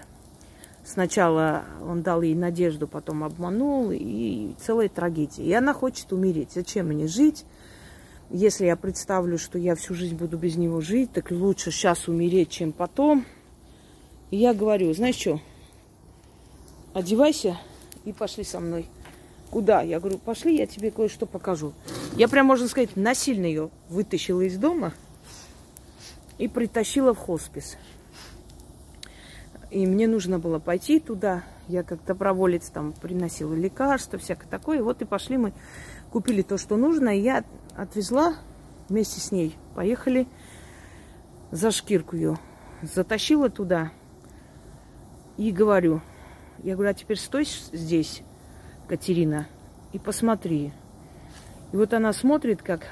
Сначала 0.85 1.65
он 1.83 2.03
дал 2.03 2.23
ей 2.23 2.35
надежду, 2.35 2.87
потом 2.87 3.25
обманул, 3.25 3.91
и 3.91 4.55
целая 4.61 4.89
трагедия. 4.89 5.45
И 5.45 5.53
она 5.53 5.73
хочет 5.73 6.13
умереть. 6.13 6.53
Зачем 6.55 6.89
мне 6.89 7.07
жить? 7.07 7.45
Если 8.31 8.67
я 8.67 8.77
представлю, 8.77 9.39
что 9.39 9.59
я 9.59 9.75
всю 9.75 9.95
жизнь 9.95 10.17
буду 10.17 10.39
без 10.39 10.57
него 10.57 10.81
жить, 10.81 11.13
так 11.13 11.31
лучше 11.31 11.71
сейчас 11.71 12.09
умереть, 12.09 12.51
чем 12.51 12.73
потом. 12.73 13.25
И 14.31 14.37
я 14.37 14.55
говорю, 14.55 14.93
знаешь 14.95 15.17
что, 15.17 15.41
одевайся 16.95 17.59
и 18.05 18.13
пошли 18.13 18.45
со 18.45 18.61
мной. 18.61 18.87
Куда? 19.51 19.83
Я 19.83 20.01
говорю, 20.01 20.19
пошли, 20.19 20.57
я 20.57 20.67
тебе 20.67 20.91
кое-что 20.91 21.27
покажу. 21.27 21.75
Я 22.17 22.29
прям, 22.29 22.47
можно 22.47 22.67
сказать, 22.67 22.97
насильно 22.97 23.47
ее 23.47 23.71
вытащила 23.89 24.41
из 24.41 24.57
дома 24.57 24.95
и 26.39 26.49
притащила 26.49 27.15
в 27.15 27.19
хоспис. 27.19 27.77
И 29.71 29.87
мне 29.87 30.09
нужно 30.09 30.39
было 30.39 30.59
пойти 30.59 30.99
туда. 30.99 31.45
Я 31.69 31.83
как 31.83 32.05
доброволец 32.05 32.69
там 32.69 32.93
приносила 32.93 33.55
лекарства, 33.55 34.19
всякое 34.19 34.49
такое. 34.49 34.83
Вот 34.83 35.03
и 35.03 35.05
пошли 35.05 35.37
мы, 35.37 35.53
купили 36.15 36.43
то, 36.43 36.59
что 36.59 36.77
нужно. 36.77 37.19
И 37.19 37.23
я 37.23 37.43
отвезла 37.75 38.37
вместе 38.89 39.21
с 39.21 39.33
ней. 39.33 39.59
Поехали 39.75 40.29
за 41.51 41.73
шкирку 41.73 42.15
ее. 42.15 42.39
Затащила 42.83 43.51
туда 43.51 43.91
и 45.37 45.51
говорю, 45.51 46.01
я 46.63 46.75
говорю, 46.75 46.93
а 46.93 46.95
теперь 46.95 47.19
стой 47.19 47.47
здесь, 47.73 48.23
Катерина, 48.87 49.49
и 49.93 49.99
посмотри. 49.99 50.73
И 51.73 51.77
вот 51.77 51.93
она 51.93 52.13
смотрит, 52.13 52.63
как 52.63 52.87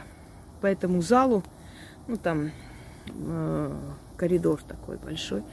по 0.60 0.66
этому 0.66 1.00
залу, 1.00 1.44
ну 2.08 2.16
там 2.16 2.50
э, 3.06 3.76
коридор 4.16 4.60
такой 4.64 4.96
большой, 4.96 5.44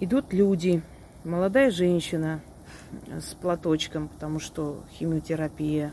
идут 0.00 0.32
люди, 0.32 0.80
молодая 1.24 1.70
женщина 1.70 2.40
с 3.10 3.34
платочком, 3.34 4.08
потому 4.08 4.38
что 4.40 4.82
химиотерапия, 4.92 5.92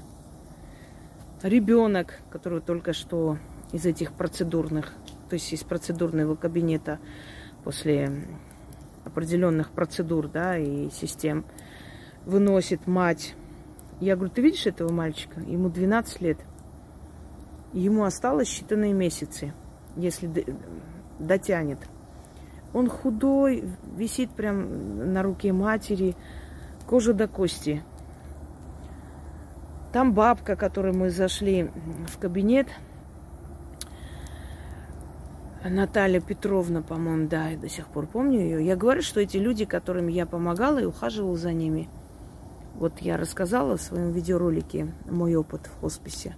ребенок, 1.48 2.20
который 2.32 2.62
только 2.62 2.94
что 2.94 3.38
из 3.72 3.86
этих 3.86 4.14
процедурных, 4.14 4.94
то 5.30 5.36
есть 5.36 5.52
из 5.54 5.64
процедурного 5.64 6.36
кабинета 6.36 7.00
после 7.64 8.26
определенных 9.06 9.70
процедур, 9.72 10.28
да, 10.28 10.58
и 10.58 10.90
систем, 10.90 11.46
выносит 12.26 12.88
мать. 12.88 13.36
Я 14.00 14.16
говорю, 14.16 14.32
ты 14.32 14.42
видишь 14.42 14.66
этого 14.66 14.92
мальчика? 14.92 15.40
Ему 15.42 15.70
12 15.70 16.22
лет. 16.22 16.40
Ему 17.74 18.04
осталось 18.04 18.48
считанные 18.48 18.94
месяцы, 18.94 19.54
если 19.96 20.46
дотянет. 21.20 21.80
Он 22.74 22.90
худой, 22.90 23.70
висит 23.96 24.32
прям 24.32 25.14
на 25.14 25.22
руке 25.22 25.54
матери, 25.54 26.16
кожа 26.88 27.14
до 27.14 27.28
кости. 27.28 27.84
Там 29.96 30.12
бабка, 30.12 30.58
которой 30.58 30.92
мы 30.92 31.10
зашли 31.10 31.72
в 32.10 32.20
кабинет, 32.20 32.68
Наталья 35.64 36.20
Петровна, 36.20 36.82
по-моему, 36.82 37.30
да, 37.30 37.48
я 37.48 37.58
до 37.58 37.70
сих 37.70 37.88
пор 37.88 38.06
помню 38.06 38.42
ее. 38.42 38.66
Я 38.66 38.76
говорю, 38.76 39.02
что 39.02 39.22
эти 39.22 39.38
люди, 39.38 39.64
которым 39.64 40.10
я 40.10 40.26
помогала 40.26 40.80
и 40.80 40.84
ухаживала 40.84 41.38
за 41.38 41.54
ними, 41.54 41.88
вот 42.74 43.00
я 43.00 43.16
рассказала 43.16 43.78
в 43.78 43.82
своем 43.82 44.12
видеоролике 44.12 44.94
мой 45.10 45.34
опыт 45.34 45.68
в 45.68 45.80
хосписе. 45.80 46.36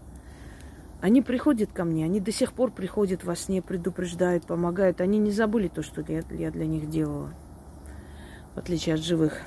Они 1.01 1.23
приходят 1.23 1.73
ко 1.73 1.83
мне, 1.83 2.05
они 2.05 2.19
до 2.19 2.31
сих 2.31 2.53
пор 2.53 2.69
приходят 2.69 3.23
во 3.23 3.35
сне, 3.35 3.63
предупреждают, 3.63 4.45
помогают. 4.45 5.01
Они 5.01 5.17
не 5.17 5.31
забыли 5.31 5.67
то, 5.67 5.81
что 5.81 6.05
я, 6.07 6.21
я 6.29 6.51
для 6.51 6.67
них 6.67 6.91
делала, 6.91 7.33
в 8.53 8.59
отличие 8.59 8.93
от 8.93 9.01
живых. 9.01 9.41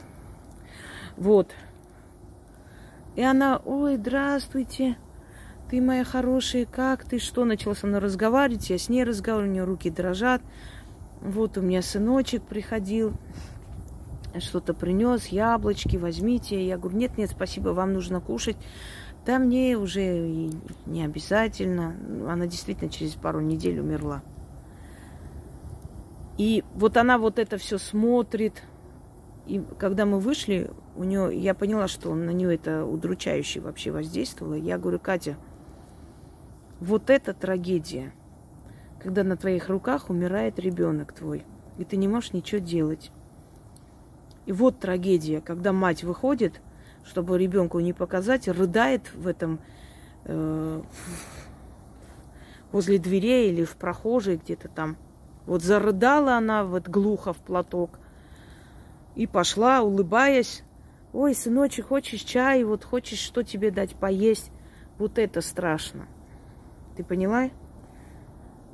Вот. 1.16 1.52
И 3.16 3.22
она, 3.22 3.60
ой, 3.64 3.96
здравствуйте, 3.96 4.96
ты 5.70 5.80
моя 5.80 6.04
хорошая, 6.04 6.64
как 6.64 7.04
ты, 7.04 7.18
что? 7.18 7.44
Начала 7.44 7.74
со 7.74 7.86
мной 7.86 8.00
разговаривать, 8.00 8.70
я 8.70 8.78
с 8.78 8.88
ней 8.88 9.04
разговариваю, 9.04 9.50
у 9.50 9.54
нее 9.54 9.64
руки 9.64 9.90
дрожат. 9.90 10.42
Вот 11.20 11.58
у 11.58 11.60
меня 11.60 11.82
сыночек 11.82 12.42
приходил, 12.42 13.12
что-то 14.38 14.74
принес, 14.74 15.26
яблочки, 15.26 15.96
возьмите. 15.96 16.66
Я 16.66 16.78
говорю, 16.78 16.98
нет, 16.98 17.18
нет, 17.18 17.30
спасибо, 17.30 17.70
вам 17.70 17.92
нужно 17.92 18.20
кушать. 18.20 18.56
Да 19.26 19.38
мне 19.38 19.76
уже 19.76 20.50
не 20.86 21.04
обязательно. 21.04 21.94
Она 22.28 22.46
действительно 22.46 22.90
через 22.90 23.14
пару 23.14 23.40
недель 23.40 23.78
умерла. 23.80 24.22
И 26.38 26.64
вот 26.74 26.96
она 26.96 27.18
вот 27.18 27.38
это 27.38 27.58
все 27.58 27.76
смотрит, 27.76 28.62
и 29.50 29.60
когда 29.78 30.06
мы 30.06 30.20
вышли, 30.20 30.70
у 30.94 31.02
нее, 31.02 31.36
я 31.36 31.54
поняла, 31.54 31.88
что 31.88 32.14
на 32.14 32.30
нее 32.30 32.54
это 32.54 32.84
удручающе 32.84 33.58
вообще 33.58 33.90
воздействовало. 33.90 34.54
Я 34.54 34.78
говорю, 34.78 35.00
Катя, 35.00 35.36
вот 36.78 37.10
это 37.10 37.34
трагедия, 37.34 38.12
когда 39.02 39.24
на 39.24 39.36
твоих 39.36 39.68
руках 39.68 40.08
умирает 40.08 40.60
ребенок 40.60 41.12
твой, 41.12 41.44
и 41.78 41.84
ты 41.84 41.96
не 41.96 42.06
можешь 42.06 42.32
ничего 42.32 42.60
делать. 42.60 43.10
И 44.46 44.52
вот 44.52 44.78
трагедия, 44.78 45.40
когда 45.40 45.72
мать 45.72 46.04
выходит, 46.04 46.60
чтобы 47.02 47.36
ребенку 47.36 47.80
не 47.80 47.92
показать, 47.92 48.46
рыдает 48.46 49.12
в 49.14 49.26
этом 49.26 49.58
э, 50.26 50.82
возле 52.70 52.98
дверей 52.98 53.50
или 53.50 53.64
в 53.64 53.74
прохожей 53.74 54.36
где-то 54.36 54.68
там. 54.68 54.96
Вот 55.46 55.64
зарыдала 55.64 56.36
она 56.36 56.62
вот 56.62 56.88
глухо 56.88 57.32
в 57.32 57.38
платок– 57.38 57.98
и 59.14 59.26
пошла, 59.26 59.82
улыбаясь. 59.82 60.62
Ой, 61.12 61.34
сыночек, 61.34 61.88
хочешь 61.88 62.20
чай? 62.20 62.62
Вот 62.64 62.84
хочешь, 62.84 63.18
что 63.18 63.42
тебе 63.42 63.70
дать 63.70 63.96
поесть? 63.96 64.50
Вот 64.98 65.18
это 65.18 65.40
страшно. 65.40 66.06
Ты 66.96 67.04
поняла? 67.04 67.50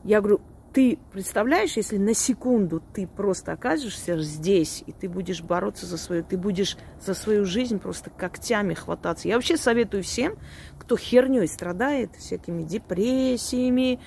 Я 0.05 0.21
говорю, 0.21 0.41
ты 0.77 0.99
представляешь, 1.11 1.79
если 1.79 1.97
на 1.97 2.13
секунду 2.13 2.83
ты 2.93 3.07
просто 3.07 3.53
окажешься 3.53 4.21
здесь, 4.21 4.85
и 4.87 4.93
ты 4.93 5.09
будешь 5.09 5.41
бороться 5.41 5.87
за 5.87 5.97
свою, 5.97 6.23
ты 6.23 6.37
будешь 6.37 6.77
за 7.01 7.15
свою 7.15 7.47
жизнь 7.47 7.79
просто 7.79 8.11
когтями 8.11 8.75
хвататься. 8.75 9.27
Я 9.27 9.37
вообще 9.37 9.57
советую 9.57 10.03
всем, 10.03 10.37
кто 10.79 10.99
херней 10.99 11.49
страдает, 11.49 12.15
всякими 12.17 12.63
депрессиями, 12.63 14.01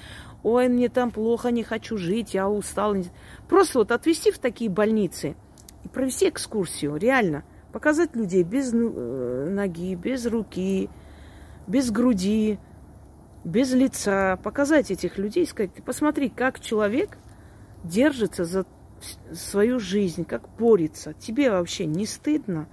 ой, 0.43 0.67
мне 0.69 0.89
там 0.89 1.09
плохо, 1.09 1.49
не 1.49 1.63
хочу 1.63 1.97
жить, 1.97 2.35
я 2.35 2.47
устал. 2.47 2.95
Просто 3.47 3.79
вот 3.79 3.91
отвезти 3.91 4.31
в 4.31 4.37
такие 4.37 4.69
больницы 4.69 5.35
и 5.83 5.87
провести 5.87 6.29
экскурсию, 6.29 6.97
реально. 6.97 7.43
Показать 7.71 8.15
людей 8.15 8.43
без 8.43 8.73
э, 8.73 9.49
ноги, 9.49 9.95
без 9.95 10.25
руки, 10.25 10.89
без 11.67 11.91
груди, 11.91 12.59
без 13.43 13.73
лица, 13.73 14.37
показать 14.43 14.91
этих 14.91 15.17
людей, 15.17 15.45
сказать, 15.45 15.73
ты 15.73 15.81
посмотри, 15.81 16.29
как 16.29 16.59
человек 16.59 17.17
держится 17.83 18.43
за 18.43 18.65
свою 19.33 19.79
жизнь, 19.79 20.25
как 20.25 20.49
борется. 20.57 21.13
Тебе 21.13 21.51
вообще 21.51 21.85
не 21.85 22.05
стыдно? 22.05 22.67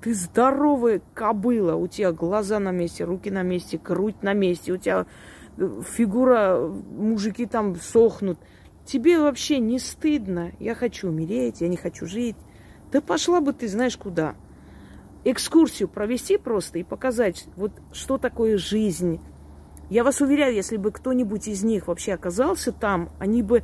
Ты 0.00 0.14
здоровая 0.14 1.00
кобыла, 1.14 1.74
у 1.76 1.86
тебя 1.86 2.12
глаза 2.12 2.58
на 2.58 2.72
месте, 2.72 3.04
руки 3.04 3.30
на 3.30 3.42
месте, 3.42 3.78
грудь 3.78 4.22
на 4.22 4.32
месте, 4.32 4.72
у 4.72 4.76
тебя 4.76 5.06
э, 5.56 5.82
фигура, 5.88 6.58
мужики 6.58 7.46
там 7.46 7.76
сохнут. 7.76 8.38
Тебе 8.84 9.18
вообще 9.18 9.58
не 9.58 9.78
стыдно? 9.78 10.52
Я 10.58 10.74
хочу 10.74 11.08
умереть, 11.08 11.60
я 11.60 11.68
не 11.68 11.76
хочу 11.76 12.06
жить. 12.06 12.36
Да 12.92 13.00
пошла 13.00 13.40
бы 13.40 13.54
ты 13.54 13.68
знаешь 13.68 13.96
куда. 13.96 14.36
Экскурсию 15.24 15.88
провести 15.88 16.36
просто 16.36 16.78
и 16.78 16.82
показать, 16.82 17.46
вот 17.56 17.72
что 17.92 18.18
такое 18.18 18.58
жизнь, 18.58 19.20
я 19.88 20.04
вас 20.04 20.20
уверяю, 20.20 20.54
если 20.54 20.76
бы 20.76 20.92
кто-нибудь 20.92 21.48
из 21.48 21.64
них 21.64 21.88
вообще 21.88 22.12
оказался 22.12 22.70
там, 22.70 23.10
они 23.18 23.42
бы 23.42 23.62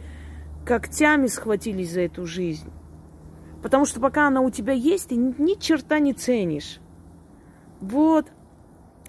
когтями 0.64 1.26
схватились 1.26 1.92
за 1.92 2.02
эту 2.02 2.26
жизнь. 2.26 2.70
Потому 3.62 3.86
что 3.86 4.00
пока 4.00 4.28
она 4.28 4.40
у 4.40 4.50
тебя 4.50 4.72
есть, 4.72 5.08
ты 5.08 5.16
ни, 5.16 5.58
черта 5.58 5.98
не 5.98 6.14
ценишь. 6.14 6.80
Вот. 7.80 8.26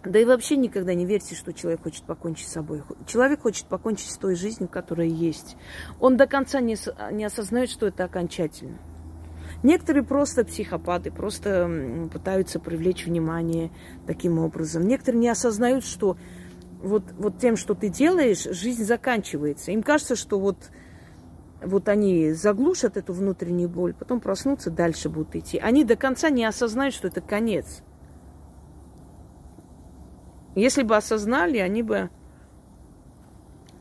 Да 0.04 0.18
и 0.18 0.26
вообще 0.26 0.56
никогда 0.56 0.94
не 0.94 1.06
верьте, 1.06 1.36
что 1.36 1.54
человек 1.54 1.84
хочет 1.84 2.04
покончить 2.04 2.48
с 2.48 2.54
собой. 2.54 2.84
Человек 3.06 3.42
хочет 3.42 3.68
покончить 3.68 4.10
с 4.10 4.18
той 4.18 4.36
жизнью, 4.36 4.70
которая 4.70 5.08
есть. 5.08 5.56
Он 6.00 6.18
до 6.18 6.26
конца 6.26 6.62
не, 6.62 6.78
не 7.12 7.26
осознает, 7.26 7.70
что 7.70 7.88
это 7.88 8.06
окончательно. 8.06 8.80
Некоторые 9.62 10.04
просто 10.04 10.46
психопаты, 10.46 11.12
просто 11.12 12.10
пытаются 12.12 12.60
привлечь 12.60 13.06
внимание 13.06 13.72
таким 14.08 14.40
образом. 14.40 14.88
Некоторые 14.88 15.20
не 15.20 15.30
осознают, 15.30 15.84
что 15.84 16.18
вот, 16.82 17.04
вот 17.18 17.40
тем, 17.40 17.58
что 17.58 17.74
ты 17.76 17.90
делаешь, 17.90 18.44
жизнь 18.44 18.86
заканчивается. 18.86 19.72
Им 19.72 19.84
кажется, 19.84 20.16
что 20.16 20.40
вот, 20.40 20.72
вот 21.62 21.90
они 21.90 22.32
заглушат 22.32 22.96
эту 22.96 23.12
внутреннюю 23.12 23.68
боль, 23.68 23.94
потом 23.94 24.22
проснутся, 24.22 24.72
дальше 24.72 25.10
будут 25.10 25.36
идти. 25.36 25.58
Они 25.58 25.84
до 25.84 25.98
конца 25.98 26.30
не 26.30 26.46
осознают, 26.46 26.94
что 26.94 27.10
это 27.10 27.20
конец. 27.20 27.84
Если 30.56 30.84
бы 30.84 30.96
осознали, 30.96 31.58
они 31.58 31.84
бы 31.84 32.10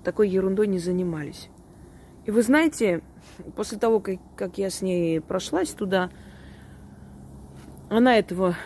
такой 0.03 0.29
ерундой 0.29 0.67
не 0.67 0.79
занимались. 0.79 1.51
И 2.27 2.31
вы 2.31 2.43
знаете, 2.43 3.03
после 3.57 3.79
того, 3.79 4.01
как, 4.01 4.19
как 4.37 4.59
я 4.59 4.71
с 4.71 4.83
ней 4.83 5.21
прошлась 5.21 5.71
туда, 5.71 6.11
она 7.91 8.19
этого 8.19 8.57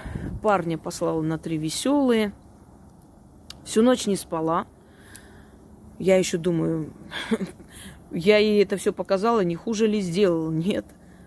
парня 0.42 0.78
послала 0.78 1.22
на 1.22 1.38
три 1.38 1.56
веселые– 1.58 2.32
Всю 3.64 3.82
ночь 3.82 4.06
не 4.06 4.16
спала. 4.16 4.66
Я 5.98 6.16
еще 6.16 6.37
думаю, 6.37 6.92
я 8.11 8.38
ей 8.38 8.62
это 8.62 8.76
все 8.76 8.92
показала, 8.92 9.44
не 9.44 9.54
хуже 9.54 9.87
ли 9.87 10.00
сделала? 10.00 10.50
Нет. 10.50 10.85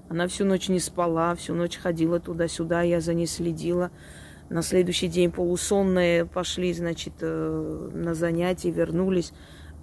Она 0.10 0.27
всю 0.27 0.45
ночь 0.45 0.67
не 0.67 0.79
спала, 0.79 1.34
всю 1.36 1.55
ночь 1.55 1.77
ходила 1.77 2.19
туда-сюда, 2.19 2.81
я 2.81 2.99
за 2.99 3.13
ней 3.13 3.25
следила. 3.25 3.89
На 4.49 4.62
следующий 4.62 5.08
день 5.08 5.31
полусонные 5.31 6.25
пошли, 6.25 6.73
значит, 6.73 7.13
э, 7.21 7.89
на 7.93 8.13
занятия, 8.13 8.69
вернулись. 8.69 9.31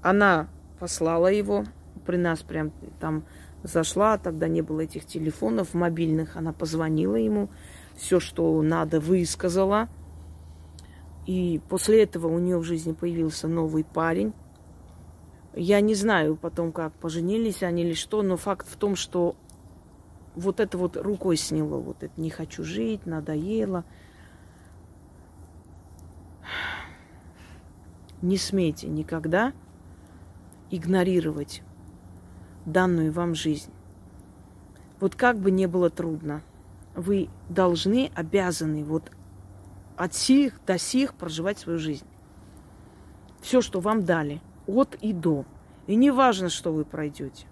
Она 0.03 0.49
послала 0.79 1.29
его, 1.29 1.65
при 2.07 2.17
нас 2.17 2.43
прям 2.43 2.71
там 3.01 3.25
зашла, 3.63 4.19
тогда 4.19 4.49
не 4.49 4.63
было 4.63 4.81
этих 4.81 5.07
телефонов 5.07 5.75
мобильных, 5.75 6.37
она 6.37 6.53
позвонила 6.53 7.17
ему, 7.17 7.49
все, 7.97 8.21
что 8.21 8.61
надо, 8.63 9.01
высказала– 9.01 9.89
и 11.27 11.61
после 11.69 12.03
этого 12.03 12.27
у 12.27 12.39
нее 12.39 12.59
в 12.59 12.65
жизни 12.65 12.93
появился 12.93 13.47
новый 13.47 13.85
парень. 13.85 14.33
Я 15.55 15.81
не 15.81 15.95
знаю 15.95 16.37
потом, 16.37 16.73
как 16.73 16.93
поженились 16.95 17.63
они 17.63 17.83
или 17.85 17.95
что, 17.95 18.23
но 18.23 18.37
факт 18.37 18.67
в 18.69 18.77
том, 18.77 18.97
что 18.97 19.37
вот 20.35 20.61
это 20.61 20.79
вот 20.79 20.97
рукой 20.97 21.37
сняло, 21.37 21.79
вот 21.79 22.03
это 22.03 22.21
не 22.21 22.31
хочу 22.31 22.65
жить, 22.65 23.07
надоело. 23.07 23.85
Не 28.23 28.37
смейте 28.37 28.89
никогда 28.89 29.53
игнорировать 30.71 31.63
данную 32.65 33.13
вам 33.13 33.35
жизнь. 33.35 33.71
Вот 35.01 35.17
как 35.17 35.39
бы 35.39 35.51
не 35.51 35.67
было 35.67 35.91
трудно, 35.91 36.43
вы 36.95 37.29
должны, 37.49 38.11
обязаны 38.15 38.85
вот 38.85 39.11
от 39.97 40.15
сих 40.15 40.61
до 40.67 40.79
сих 40.79 41.15
проживать 41.15 41.59
свою 41.59 41.79
жизнь. 41.79 42.07
Все, 43.41 43.61
что 43.61 43.81
вам 43.81 44.05
дали, 44.05 44.41
от 44.67 44.97
и 45.01 45.13
до. 45.13 45.45
И 45.87 45.97
не 45.97 46.11
важно, 46.11 46.49
что 46.49 46.73
вы 46.73 46.85
пройдете. 46.85 47.47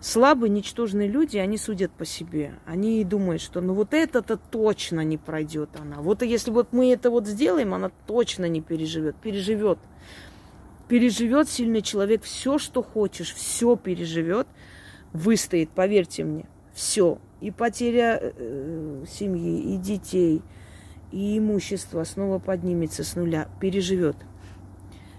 Слабые, 0.00 0.48
ничтожные 0.48 1.08
люди, 1.08 1.36
они 1.36 1.58
судят 1.58 1.92
по 1.92 2.06
себе. 2.06 2.54
Они 2.64 3.04
думают, 3.04 3.42
что 3.42 3.60
ну 3.60 3.74
вот 3.74 3.92
это-то 3.92 4.38
точно 4.38 5.00
не 5.04 5.18
пройдет 5.18 5.70
она. 5.78 6.00
Вот 6.00 6.22
если 6.22 6.50
вот 6.50 6.72
мы 6.72 6.90
это 6.90 7.10
вот 7.10 7.26
сделаем, 7.26 7.74
она 7.74 7.90
точно 8.06 8.46
не 8.48 8.62
переживет. 8.62 9.16
Переживет. 9.16 9.78
Переживет 10.90 11.48
сильный 11.48 11.80
человек 11.80 12.24
все, 12.24 12.58
что 12.58 12.82
хочешь, 12.82 13.32
все 13.32 13.76
переживет, 13.76 14.46
выстоит, 15.14 15.70
поверьте 15.70 16.24
мне. 16.24 16.46
Все. 16.74 17.18
И 17.40 17.50
потеря 17.50 18.18
э, 18.20 19.04
семьи, 19.08 19.74
и 19.74 19.78
детей– 19.78 20.42
и 21.12 21.38
имущество 21.38 22.04
снова 22.04 22.38
поднимется 22.38 23.04
с 23.04 23.16
нуля, 23.16 23.48
переживет. 23.60 24.16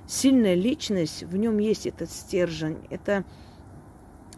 Сильная 0.07 0.55
личность, 0.55 1.23
в 1.23 1.35
нем 1.37 1.57
есть 1.57 1.85
этот 1.85 2.09
стержень, 2.09 2.77
это 2.89 3.23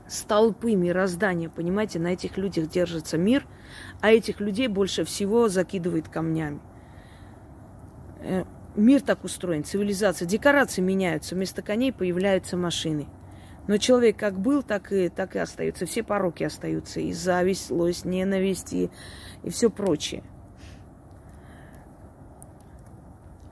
столпы 0.08 0.76
мироздания, 0.76 1.50
понимаете, 1.50 2.00
на 2.00 2.08
этих 2.08 2.38
людях 2.38 2.69
держится 2.69 3.17
мир, 3.17 3.48
а 4.02 4.12
этих 4.12 4.39
людей 4.39 4.67
больше 4.67 5.04
всего 5.04 5.48
закидывает 5.48 6.10
камнями. 6.10 6.60
Мир 8.76 9.02
так 9.02 9.24
устроен, 9.24 9.64
цивилизация, 9.64 10.28
декорации 10.28 10.82
меняются, 10.82 11.36
вместо 11.36 11.62
коней 11.62 11.94
появляются 11.94 12.58
машины. 12.58 13.08
Но 13.68 13.78
человек 13.78 14.18
как 14.18 14.40
был, 14.40 14.64
так 14.64 14.92
и, 14.92 15.10
так 15.10 15.36
и 15.36 15.40
остается. 15.40 15.86
Все 15.86 16.04
пороки 16.04 16.44
остаются. 16.44 17.00
И 17.00 17.14
зависть, 17.14 17.68
злость, 17.68 18.04
ненависть 18.04 18.74
и, 18.74 18.90
и 19.44 19.50
все 19.50 19.70
прочее. 19.70 20.24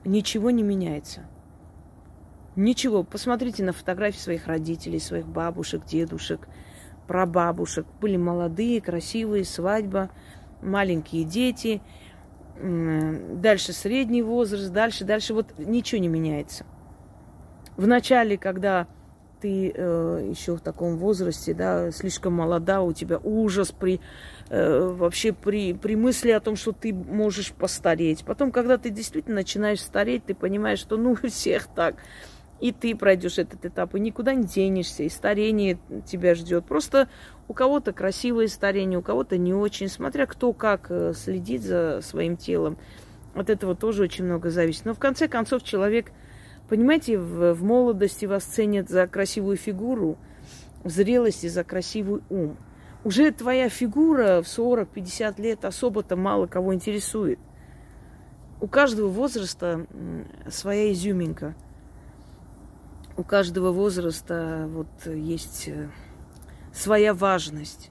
ничего 0.04 0.50
не 0.50 0.62
меняется. 0.62 1.22
Ничего. 2.56 3.02
Посмотрите 3.02 3.64
на 3.64 3.72
фотографии 3.72 4.18
своих 4.18 4.46
родителей, 4.46 5.00
своих 5.00 5.26
бабушек, 5.26 5.84
дедушек, 5.84 6.48
прабабушек. 7.06 7.86
Были 8.00 8.16
молодые, 8.16 8.80
красивые, 8.80 9.44
свадьба, 9.44 10.10
маленькие 10.60 11.24
дети. 11.24 11.80
Дальше 12.60 13.72
средний 13.72 14.22
возраст, 14.22 14.72
дальше, 14.72 15.04
дальше. 15.04 15.34
Вот 15.34 15.58
ничего 15.58 16.00
не 16.00 16.08
меняется. 16.08 16.64
В 17.76 17.86
начале, 17.86 18.36
когда 18.36 18.86
ты 19.40 19.72
э, 19.74 20.28
еще 20.30 20.54
в 20.54 20.60
таком 20.60 20.96
возрасте, 20.96 21.52
да, 21.52 21.90
слишком 21.90 22.34
молода, 22.34 22.80
у 22.82 22.92
тебя 22.92 23.18
ужас 23.18 23.72
при 23.72 24.00
э, 24.50 24.94
вообще 24.96 25.32
при, 25.32 25.72
при 25.74 25.96
мысли 25.96 26.30
о 26.30 26.38
том, 26.38 26.54
что 26.54 26.70
ты 26.70 26.94
можешь 26.94 27.52
постареть. 27.52 28.24
Потом, 28.24 28.52
когда 28.52 28.78
ты 28.78 28.90
действительно 28.90 29.36
начинаешь 29.36 29.80
стареть, 29.80 30.26
ты 30.26 30.34
понимаешь, 30.34 30.78
что 30.78 30.96
ну 30.96 31.16
у 31.20 31.28
всех 31.28 31.66
так. 31.66 31.96
И 32.62 32.72
ты 32.72 32.96
пройдешь 32.96 33.38
этот 33.38 33.66
этап, 33.66 33.94
и 33.94 34.00
никуда 34.00 34.32
не 34.32 34.44
денешься, 34.44 35.02
и 35.02 35.10
старение 35.10 35.78
тебя 36.06 36.34
ждет. 36.34 36.64
Просто 36.64 37.08
у 37.48 37.52
кого-то 37.52 37.92
красивое 37.92 38.48
старение, 38.48 38.98
у 38.98 39.02
кого-то 39.02 39.36
не 39.36 39.52
очень, 39.52 39.88
смотря 39.88 40.24
кто 40.24 40.54
как 40.54 40.86
э, 40.88 41.12
следит 41.14 41.62
за 41.62 42.00
своим 42.02 42.38
телом. 42.38 42.78
От 43.34 43.50
этого 43.50 43.74
тоже 43.74 44.04
очень 44.04 44.24
много 44.24 44.48
зависит. 44.48 44.86
Но 44.86 44.94
в 44.94 44.98
конце 44.98 45.28
концов 45.28 45.62
человек 45.62 46.12
Понимаете, 46.72 47.18
в, 47.18 47.52
в 47.52 47.62
молодости 47.62 48.24
вас 48.24 48.44
ценят 48.44 48.88
за 48.88 49.06
красивую 49.06 49.58
фигуру, 49.58 50.16
в 50.84 50.88
зрелости 50.88 51.46
за 51.46 51.64
красивый 51.64 52.22
ум. 52.30 52.56
Уже 53.04 53.30
твоя 53.30 53.68
фигура 53.68 54.40
в 54.40 54.46
40-50 54.46 55.38
лет 55.38 55.66
особо-то 55.66 56.16
мало 56.16 56.46
кого 56.46 56.72
интересует. 56.72 57.38
У 58.58 58.68
каждого 58.68 59.08
возраста 59.08 59.86
своя 60.48 60.90
изюминка. 60.92 61.54
У 63.16 63.24
каждого 63.24 63.72
возраста 63.72 64.66
вот 64.68 65.06
есть 65.06 65.68
э, 65.68 65.90
своя 66.72 67.14
важность. 67.14 67.90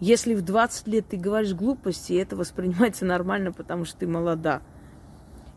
Если 0.00 0.34
в 0.34 0.42
20 0.42 0.86
лет 0.88 1.08
ты 1.08 1.16
говоришь 1.16 1.54
глупости, 1.54 2.12
это 2.14 2.36
воспринимается 2.36 3.04
нормально, 3.04 3.52
потому 3.52 3.84
что 3.84 4.00
ты 4.00 4.06
молода. 4.06 4.62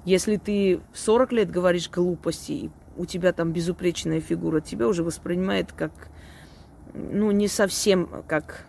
Если 0.06 0.38
ты 0.38 0.80
в 0.93 1.00
40 1.00 1.32
лет 1.34 1.52
говоришь 1.52 1.89
глупости, 1.89 2.52
и 2.52 2.72
у 2.95 3.06
тебя 3.06 3.34
там 3.34 3.52
безупречная 3.52 4.22
фигура, 4.22 4.62
тебя 4.62 4.88
уже 4.88 5.04
воспринимает 5.04 5.74
как, 5.74 5.91
ну, 6.93 7.32
не 7.32 7.48
совсем 7.48 8.24
как 8.28 8.66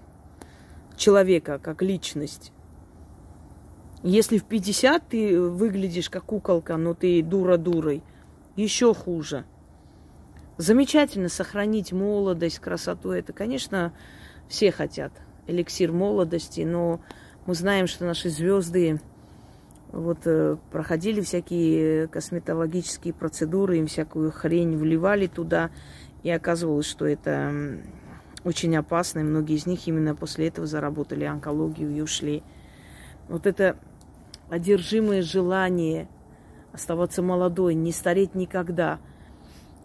человека, 0.97 1.59
как 1.59 1.81
личность. 1.83 2.53
Если 4.03 4.39
в 4.39 4.45
50 4.45 5.09
ты 5.09 5.41
выглядишь 5.41 6.11
как 6.11 6.25
куколка, 6.25 6.77
но 6.77 6.95
ты 6.95 7.23
дура 7.23 7.57
дурой, 7.57 8.03
еще 8.57 8.93
хуже. 8.95 9.45
Замечательно 10.59 11.29
сохранить 11.29 11.93
молодость, 11.93 12.59
красоту. 12.59 13.13
Это, 13.13 13.33
конечно, 13.33 13.93
все 14.49 14.73
хотят 14.73 15.13
эликсир 15.47 15.93
молодости, 15.93 16.63
но 16.63 17.01
мы 17.47 17.55
знаем, 17.55 17.87
что 17.87 18.05
наши 18.05 18.29
звезды 18.29 19.01
вот 19.93 20.27
э, 20.27 20.57
проходили 20.71 21.21
всякие 21.21 22.09
косметологические 22.09 23.15
процедуры, 23.15 23.79
им 23.79 23.87
всякую 23.87 24.33
хрень 24.33 24.77
вливали 24.77 25.29
туда, 25.29 25.71
и 26.23 26.31
оказывалось, 26.31 26.87
что 26.87 27.07
это 27.07 27.79
очень 28.45 28.77
опасно, 28.77 29.21
и 29.21 29.23
многие 29.23 29.57
из 29.57 29.67
них 29.67 29.87
именно 29.87 30.15
после 30.15 30.49
этого 30.49 30.67
заработали 30.67 31.25
онкологию 31.25 31.91
и 31.91 32.01
ушли. 32.01 32.43
Вот 33.29 33.47
это 33.47 33.77
одержимое 34.51 35.23
желание 35.23 36.09
оставаться 36.73 37.23
молодой, 37.23 37.75
не 37.75 37.93
стареть 37.93 38.35
никогда. 38.35 38.99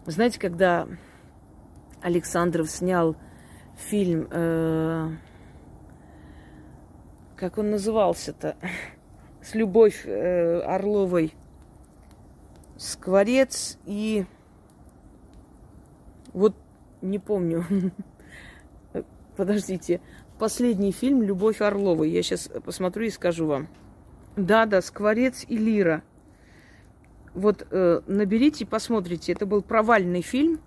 Знаете, 0.06 0.38
когда 0.38 0.86
Александров 2.02 2.70
снял 2.70 3.16
фильм, 3.76 4.28
э, 4.30 5.10
как 7.36 7.56
он 7.56 7.70
назывался-то, 7.70 8.56
с 9.42 9.54
Любовь 9.54 10.02
э, 10.04 10.60
Орловой, 10.60 11.34
Скворец 12.76 13.78
и 13.86 14.26
вот 16.34 16.54
не 17.00 17.18
помню. 17.18 17.64
Подождите. 19.36 20.00
Последний 20.38 20.92
фильм 20.92 21.22
Любовь 21.22 21.62
Орловой. 21.62 22.10
Я 22.10 22.22
сейчас 22.22 22.50
посмотрю 22.64 23.06
и 23.06 23.10
скажу 23.10 23.46
вам. 23.46 23.68
Да, 24.36 24.66
да, 24.66 24.82
Скворец 24.82 25.46
и 25.48 25.56
Лира. 25.56 26.02
Вот 27.34 27.66
э, 27.70 28.00
наберите, 28.06 28.64
посмотрите. 28.64 29.32
Это 29.32 29.46
был 29.46 29.62
провальный 29.62 30.22
фильм. 30.22 30.60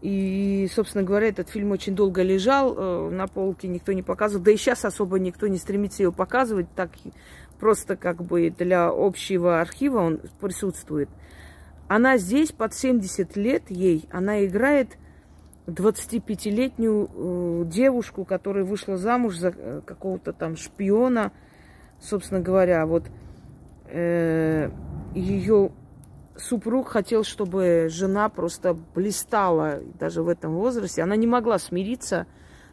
И, 0.00 0.68
собственно 0.74 1.04
говоря, 1.04 1.28
этот 1.28 1.48
фильм 1.48 1.70
очень 1.70 1.94
долго 1.94 2.22
лежал 2.22 2.74
э, 2.76 3.10
на 3.10 3.28
полке, 3.28 3.68
никто 3.68 3.92
не 3.92 4.02
показывал. 4.02 4.42
Да 4.42 4.50
и 4.50 4.56
сейчас 4.56 4.84
особо 4.84 5.18
никто 5.18 5.46
не 5.46 5.58
стремится 5.58 6.02
его 6.02 6.12
показывать. 6.12 6.66
Так 6.74 6.90
просто 7.60 7.96
как 7.96 8.24
бы 8.24 8.50
для 8.50 8.88
общего 8.88 9.60
архива 9.60 10.00
он 10.00 10.20
присутствует. 10.40 11.08
Она 11.86 12.16
здесь 12.16 12.50
под 12.50 12.74
70 12.74 13.36
лет 13.36 13.70
ей, 13.70 14.08
она 14.10 14.44
играет 14.44 14.96
25-летнюю 15.66 17.10
э, 17.14 17.64
девушку, 17.66 18.24
которая 18.24 18.64
вышла 18.64 18.96
замуж 18.96 19.36
за 19.36 19.54
э, 19.54 19.80
какого-то 19.84 20.32
там 20.32 20.56
шпиона, 20.56 21.30
собственно 22.00 22.40
говоря, 22.40 22.84
вот 22.86 23.04
э, 23.86 24.70
ее 25.14 25.70
супруг 26.36 26.88
хотел, 26.88 27.24
чтобы 27.24 27.88
жена 27.90 28.28
просто 28.28 28.74
блистала 28.94 29.80
даже 29.98 30.22
в 30.22 30.28
этом 30.28 30.54
возрасте. 30.54 31.02
Она 31.02 31.16
не 31.16 31.26
могла 31.26 31.58
смириться 31.58 32.26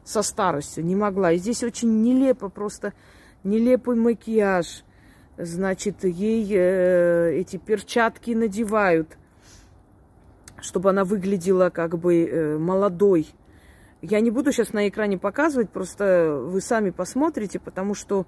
со 0.04 0.22
старостью, 0.22 0.86
не 0.86 0.96
могла. 0.96 1.32
И 1.32 1.38
здесь 1.38 1.64
очень 1.64 2.02
нелепо, 2.02 2.50
просто 2.50 2.94
нелепый 3.44 3.96
макияж. 3.96 4.84
Значит, 5.38 6.04
ей 6.04 6.48
э, 6.52 7.34
эти 7.36 7.58
перчатки 7.58 8.32
надевают– 8.32 9.18
чтобы 10.62 10.90
она 10.90 11.04
выглядела 11.04 11.70
как 11.70 11.98
бы 11.98 12.26
э, 12.26 12.58
молодой. 12.58 13.28
Я 14.02 14.20
не 14.22 14.32
буду 14.32 14.52
сейчас 14.52 14.74
на 14.74 14.88
экране 14.88 15.18
показывать, 15.18 15.70
просто 15.70 16.40
вы 16.42 16.62
сами 16.62 16.90
посмотрите, 16.90 17.60
потому 17.60 17.94
что 17.94 18.26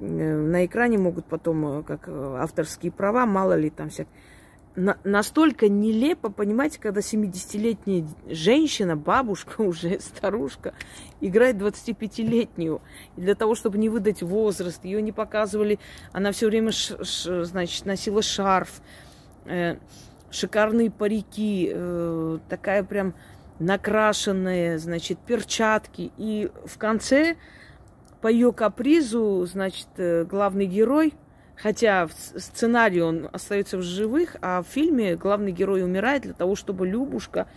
на 0.00 0.66
экране 0.66 0.98
могут 0.98 1.26
потом, 1.26 1.80
э, 1.80 1.82
как 1.82 2.08
авторские 2.08 2.92
права, 2.92 3.26
мало 3.26 3.54
ли 3.56 3.70
там 3.70 3.90
всяк. 3.90 4.08
На, 4.76 4.98
настолько 5.04 5.68
нелепо, 5.68 6.30
понимаете, 6.30 6.80
когда 6.80 7.00
70-летняя 7.00 8.04
женщина, 8.28 8.96
бабушка 8.96 9.60
уже, 9.62 10.00
старушка, 10.00 10.74
играет 11.20 11.56
25-летнюю. 11.56 12.82
И 13.16 13.20
для 13.20 13.36
того, 13.36 13.54
чтобы 13.54 13.78
не 13.78 13.88
выдать 13.88 14.22
возраст, 14.22 14.84
ее 14.84 15.00
не 15.00 15.12
показывали, 15.12 15.78
она 16.12 16.32
все 16.32 16.48
время, 16.48 16.72
ш, 16.72 17.02
ш, 17.04 17.44
значит, 17.44 17.86
носила 17.86 18.20
шарф. 18.20 18.82
Э, 19.44 19.76
шикарные 20.32 20.90
парики, 20.90 21.70
э, 21.72 22.38
такая 22.48 22.82
прям 22.82 23.14
накрашенная, 23.60 24.78
значит, 24.78 25.18
перчатки. 25.20 26.10
И 26.16 26.50
в 26.64 26.78
конце 26.78 27.36
по 28.24 28.28
ее 28.28 28.54
капризу, 28.54 29.44
значит, 29.44 29.88
э, 29.98 30.24
главный 30.24 30.64
герой, 30.64 31.12
хотя 31.56 32.06
в 32.06 32.12
сценарии 32.14 33.00
он 33.00 33.28
остается 33.30 33.76
в 33.76 33.82
живых, 33.82 34.36
а 34.40 34.62
в 34.62 34.66
фильме 34.66 35.14
главный 35.14 35.52
герой 35.52 35.84
умирает 35.84 36.22
для 36.22 36.32
того, 36.32 36.56
чтобы 36.56 36.86
Любушка 36.86 37.48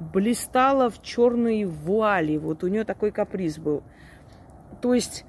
блистала 0.00 0.88
в 0.88 1.02
черной 1.02 1.64
вуали. 1.66 2.38
Вот 2.38 2.64
у 2.64 2.68
нее 2.68 2.84
такой 2.84 3.10
каприз 3.10 3.58
был. 3.58 3.82
То 4.80 4.94
есть, 4.94 5.26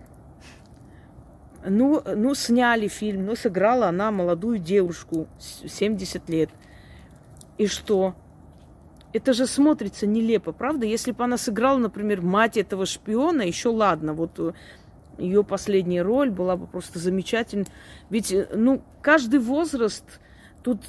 ну, 1.65 2.01
ну, 2.15 2.33
сняли 2.33 2.87
фильм, 2.87 3.25
но 3.25 3.35
сыграла 3.35 3.89
она 3.89 4.09
молодую 4.09 4.57
девушку, 4.57 5.27
70 5.65 6.29
лет– 6.29 6.49
и 7.57 7.65
что? 7.65 8.13
Это 9.17 9.33
же 9.33 9.47
смотрится 9.47 10.05
нелепо, 10.05 10.51
правда? 10.51 10.85
Если 10.85 11.11
бы 11.11 11.23
она 11.23 11.37
сыграла, 11.37 11.79
например, 11.79 12.21
мать 12.21 12.55
этого 12.55 12.85
шпиона, 12.85 13.41
еще 13.41 13.69
ладно, 13.69 14.13
вот 14.13 14.37
э, 14.37 14.53
ее 15.17 15.43
последняя 15.43 16.03
роль 16.03 16.29
была 16.29 16.55
бы 16.55 16.67
просто 16.67 16.99
замечательна. 16.99 17.65
Ведь, 18.11 18.31
э, 18.31 18.47
ну, 18.53 18.83
каждый 19.01 19.39
возраст 19.39 20.03
тут 20.63 20.81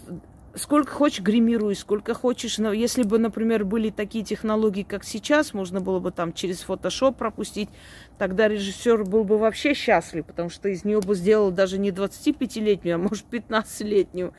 сколько 0.57 0.93
хочешь 0.93 1.22
гримируй, 1.22 1.74
сколько 1.74 2.12
хочешь. 2.12 2.59
Но 2.59 2.70
если 2.70 3.03
бы, 3.03 3.18
например, 3.18 3.64
были 3.64 3.89
такие 3.89 4.22
технологии, 4.26 4.83
как 4.83 5.05
сейчас, 5.05 5.55
можно 5.55 5.81
было 5.81 5.99
бы 5.99 6.11
там 6.11 6.35
через 6.35 6.61
фотошоп 6.61 7.16
пропустить, 7.16 7.70
тогда 8.18 8.47
режиссер 8.47 9.05
был 9.05 9.24
бы 9.24 9.39
вообще 9.39 9.72
счастлив, 9.72 10.26
потому 10.26 10.51
что 10.51 10.68
из 10.68 10.85
нее 10.85 11.01
бы 11.01 11.14
сделал 11.14 11.51
даже 11.51 11.79
не 11.79 11.93
25-летнюю, 11.93 12.97
а 12.97 12.99
может 12.99 13.24
15-летнюю. 13.31 14.35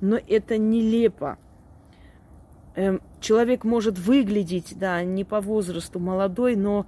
Но 0.00 0.18
это 0.26 0.56
нелепо. 0.56 1.36
Эм, 2.76 3.00
человек 3.20 3.64
может 3.64 3.98
выглядеть, 3.98 4.74
да, 4.76 5.02
не 5.04 5.22
по 5.24 5.40
возрасту 5.40 6.00
молодой, 6.00 6.56
но 6.56 6.86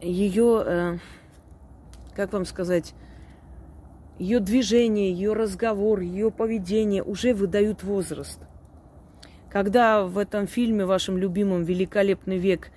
ее, 0.00 0.62
э, 0.64 0.98
как 2.14 2.32
вам 2.32 2.46
сказать, 2.46 2.94
ее 4.18 4.40
движение, 4.40 5.12
ее 5.12 5.34
разговор, 5.34 6.00
ее 6.00 6.30
поведение 6.30 7.02
уже 7.02 7.34
выдают 7.34 7.82
возраст. 7.82 8.38
Когда 9.50 10.04
в 10.04 10.16
этом 10.16 10.46
фильме, 10.46 10.86
вашем 10.86 11.18
любимом 11.18 11.64
«Великолепный 11.64 12.38
век», 12.38 12.70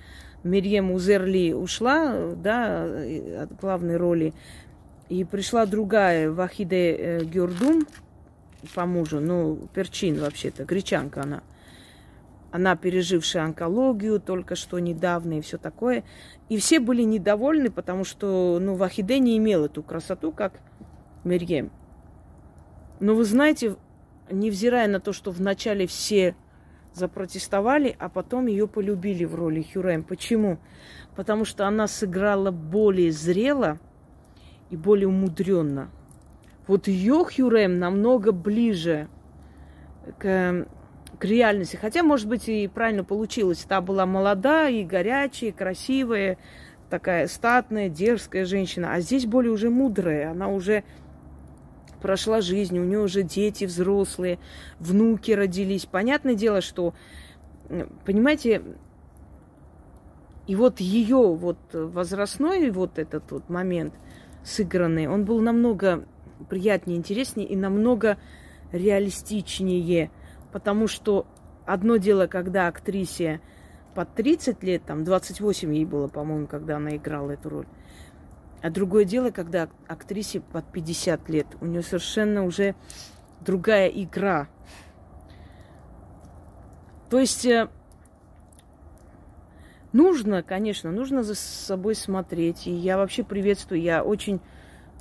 Мирьем 0.43 0.91
Узерли 0.91 1.53
ушла, 1.53 2.33
да, 2.35 2.83
от 2.83 3.59
главной 3.59 3.97
роли, 3.97 4.33
и 5.09 5.23
пришла 5.23 5.65
другая, 5.65 6.29
Вахиде 6.31 6.95
э, 6.95 7.23
Гюрдум, 7.23 7.87
по 8.73 8.85
мужу, 8.85 9.19
ну, 9.19 9.67
перчин 9.73 10.19
вообще-то, 10.19 10.65
гречанка 10.65 11.23
она. 11.23 11.43
Она 12.51 12.75
пережившая 12.75 13.43
онкологию 13.43 14.19
только 14.19 14.55
что 14.55 14.79
недавно 14.79 15.39
и 15.39 15.41
все 15.41 15.57
такое. 15.57 16.05
И 16.47 16.57
все 16.57 16.79
были 16.79 17.03
недовольны, 17.03 17.69
потому 17.69 18.05
что, 18.05 18.59
ну, 18.61 18.75
Вахиде 18.75 19.19
не 19.19 19.37
имел 19.37 19.65
эту 19.65 19.83
красоту, 19.83 20.31
как 20.31 20.53
Мерьем. 21.25 21.71
Но 22.99 23.13
вы 23.13 23.25
знаете, 23.25 23.75
невзирая 24.31 24.87
на 24.87 24.99
то, 24.99 25.11
что 25.11 25.31
вначале 25.31 25.85
все 25.85 26.35
запротестовали, 26.93 27.95
а 27.99 28.07
потом 28.09 28.47
ее 28.47 28.67
полюбили 28.67 29.25
в 29.25 29.35
роли 29.35 29.61
Хюрем. 29.61 30.03
Почему? 30.03 30.59
Потому 31.15 31.43
что 31.43 31.67
она 31.67 31.87
сыграла 31.87 32.51
более 32.51 33.11
зрело 33.11 33.79
и 34.69 34.77
более 34.77 35.07
умудренно. 35.07 35.89
Вот 36.67 36.87
ее 36.87 37.25
Хюрем 37.25 37.79
намного 37.79 38.31
ближе 38.31 39.07
к, 40.17 40.65
к 41.19 41.25
реальности. 41.25 41.75
Хотя, 41.75 42.03
может 42.03 42.27
быть, 42.27 42.49
и 42.49 42.67
правильно 42.67 43.03
получилось. 43.03 43.65
Та 43.67 43.81
была 43.81 44.05
молодая 44.05 44.71
и 44.71 44.83
горячая, 44.83 45.51
красивая, 45.51 46.37
такая 46.89 47.27
статная, 47.27 47.89
дерзкая 47.89 48.45
женщина. 48.45 48.93
А 48.93 48.99
здесь 48.99 49.25
более 49.25 49.51
уже 49.51 49.69
мудрая. 49.69 50.31
Она 50.31 50.47
уже 50.47 50.83
прошла 52.01 52.41
жизнь, 52.41 52.77
у 52.77 52.83
нее 52.83 52.99
уже 52.99 53.23
дети 53.23 53.65
взрослые, 53.65 54.39
внуки 54.79 55.31
родились. 55.31 55.85
Понятное 55.85 56.35
дело, 56.35 56.61
что, 56.61 56.93
понимаете, 58.05 58.61
и 60.45 60.55
вот 60.55 60.79
ее 60.79 61.33
вот 61.35 61.57
возрастной 61.73 62.69
вот 62.69 62.99
этот 62.99 63.31
вот 63.31 63.49
момент 63.49 63.93
сыгранный, 64.43 65.07
он 65.07 65.25
был 65.25 65.41
намного 65.41 66.05
приятнее, 66.49 66.97
интереснее 66.97 67.47
и 67.47 67.55
намного 67.55 68.17
реалистичнее. 68.71 70.11
Потому 70.51 70.87
что 70.87 71.27
одно 71.65 71.97
дело, 71.97 72.27
когда 72.27 72.67
актрисе 72.67 73.41
под 73.93 74.13
30 74.15 74.63
лет, 74.63 74.83
там 74.85 75.03
28 75.03 75.73
ей 75.73 75.85
было, 75.85 76.07
по-моему, 76.07 76.47
когда 76.47 76.77
она 76.77 76.95
играла 76.95 77.31
эту 77.31 77.49
роль. 77.49 77.67
А 78.61 78.69
другое 78.69 79.05
дело, 79.05 79.31
когда 79.31 79.69
актрисе 79.87 80.39
под 80.41 80.65
50 80.71 81.29
лет. 81.29 81.47
У 81.61 81.65
нее 81.65 81.81
совершенно 81.81 82.43
уже 82.45 82.75
другая 83.41 83.87
игра. 83.89 84.47
То 87.09 87.19
есть 87.19 87.45
э, 87.45 87.69
нужно, 89.93 90.41
конечно, 90.41 90.91
нужно 90.91 91.23
за 91.23 91.35
собой 91.35 91.95
смотреть. 91.95 92.67
И 92.67 92.71
я 92.71 92.97
вообще 92.97 93.23
приветствую, 93.23 93.81
я 93.81 94.03
очень 94.03 94.41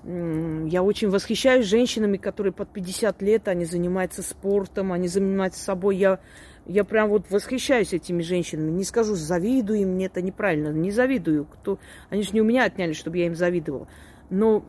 я 0.07 0.83
очень 0.83 1.09
восхищаюсь 1.09 1.67
женщинами, 1.67 2.19
которые 2.19 2.53
под 2.53 2.69
50 2.69 3.23
лет, 3.23 3.49
они 3.49 3.65
занимаются 3.65 4.23
спортом, 4.23 4.93
они 4.93 5.09
занимаются 5.09 5.65
собой. 5.65 5.97
Я, 5.97 6.19
я 6.67 6.85
прям 6.85 7.09
вот 7.09 7.31
восхищаюсь 7.31 7.95
этими 7.95 8.21
женщинами. 8.21 8.71
Не 8.71 8.85
скажу, 8.85 9.15
завидую 9.15 9.81
им, 9.81 9.95
мне 9.95 10.07
это 10.07 10.21
неправильно. 10.21 10.69
Не 10.69 10.91
завидую. 10.91 11.47
Кто... 11.47 11.79
Они 12.11 12.23
же 12.23 12.33
не 12.33 12.43
у 12.43 12.45
меня 12.45 12.65
отняли, 12.65 12.93
чтобы 12.93 13.17
я 13.17 13.27
им 13.27 13.35
завидовала. 13.35 13.89
Но 14.29 14.63